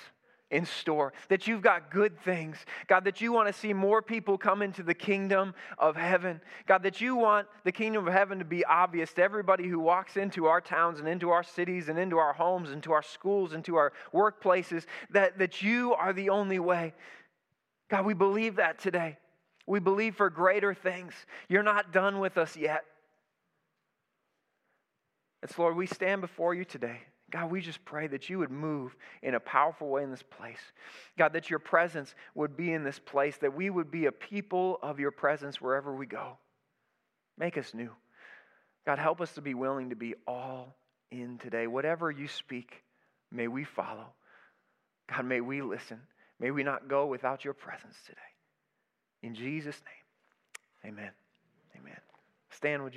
in 0.49 0.65
store, 0.65 1.11
that 1.27 1.47
you've 1.47 1.61
got 1.61 1.91
good 1.91 2.17
things. 2.21 2.57
God, 2.87 3.03
that 3.03 3.19
you 3.19 3.33
want 3.33 3.47
to 3.47 3.53
see 3.53 3.73
more 3.73 4.01
people 4.01 4.37
come 4.37 4.61
into 4.61 4.81
the 4.81 4.93
kingdom 4.93 5.53
of 5.77 5.95
heaven. 5.95 6.39
God, 6.65 6.83
that 6.83 7.01
you 7.01 7.15
want 7.15 7.47
the 7.65 7.71
kingdom 7.71 8.07
of 8.07 8.13
heaven 8.13 8.39
to 8.39 8.45
be 8.45 8.63
obvious 8.63 9.11
to 9.13 9.23
everybody 9.23 9.67
who 9.67 9.79
walks 9.79 10.15
into 10.15 10.45
our 10.45 10.61
towns 10.61 10.99
and 10.99 11.07
into 11.07 11.31
our 11.31 11.43
cities 11.43 11.89
and 11.89 11.99
into 11.99 12.17
our 12.17 12.33
homes, 12.33 12.69
and 12.69 12.77
into 12.77 12.93
our 12.93 13.03
schools, 13.03 13.51
and 13.51 13.59
into 13.59 13.75
our 13.75 13.91
workplaces, 14.13 14.85
that, 15.09 15.37
that 15.37 15.61
you 15.61 15.93
are 15.93 16.13
the 16.13 16.29
only 16.29 16.59
way. 16.59 16.93
God, 17.89 18.05
we 18.05 18.13
believe 18.13 18.55
that 18.55 18.79
today. 18.79 19.17
We 19.65 19.79
believe 19.79 20.15
for 20.15 20.29
greater 20.29 20.73
things. 20.73 21.13
You're 21.49 21.63
not 21.63 21.91
done 21.91 22.19
with 22.19 22.37
us 22.37 22.55
yet. 22.55 22.85
It's 25.43 25.57
Lord, 25.59 25.75
we 25.75 25.87
stand 25.87 26.21
before 26.21 26.53
you 26.53 26.63
today. 26.63 27.01
God, 27.29 27.51
we 27.51 27.59
just 27.59 27.83
pray 27.83 28.07
that 28.07 28.29
you 28.29 28.39
would 28.39 28.51
move 28.51 28.95
in 29.21 29.35
a 29.35 29.39
powerful 29.39 29.89
way 29.89 30.03
in 30.03 30.11
this 30.11 30.23
place. 30.23 30.61
God, 31.17 31.33
that 31.33 31.49
your 31.49 31.59
presence 31.59 32.15
would 32.35 32.55
be 32.55 32.71
in 32.71 32.83
this 32.83 32.99
place, 32.99 33.37
that 33.37 33.53
we 33.53 33.69
would 33.69 33.91
be 33.91 34.05
a 34.05 34.11
people 34.11 34.79
of 34.81 34.99
your 34.99 35.11
presence 35.11 35.59
wherever 35.59 35.93
we 35.93 36.05
go. 36.05 36.37
Make 37.37 37.57
us 37.57 37.73
new. 37.73 37.91
God, 38.85 38.97
help 38.97 39.19
us 39.19 39.33
to 39.33 39.41
be 39.41 39.53
willing 39.53 39.89
to 39.89 39.95
be 39.95 40.15
all 40.25 40.77
in 41.11 41.37
today. 41.37 41.67
Whatever 41.67 42.09
you 42.09 42.29
speak, 42.29 42.83
may 43.29 43.49
we 43.49 43.65
follow. 43.65 44.05
God, 45.13 45.25
may 45.25 45.41
we 45.41 45.61
listen. 45.61 45.99
May 46.39 46.51
we 46.51 46.63
not 46.63 46.87
go 46.87 47.07
without 47.07 47.43
your 47.43 47.53
presence 47.53 47.95
today. 48.05 48.19
In 49.23 49.35
Jesus' 49.35 49.81
name, 50.83 50.93
amen. 50.93 51.11
Amen. 51.75 51.97
Stand, 52.51 52.81
would 52.81 52.81
you? 52.81 52.85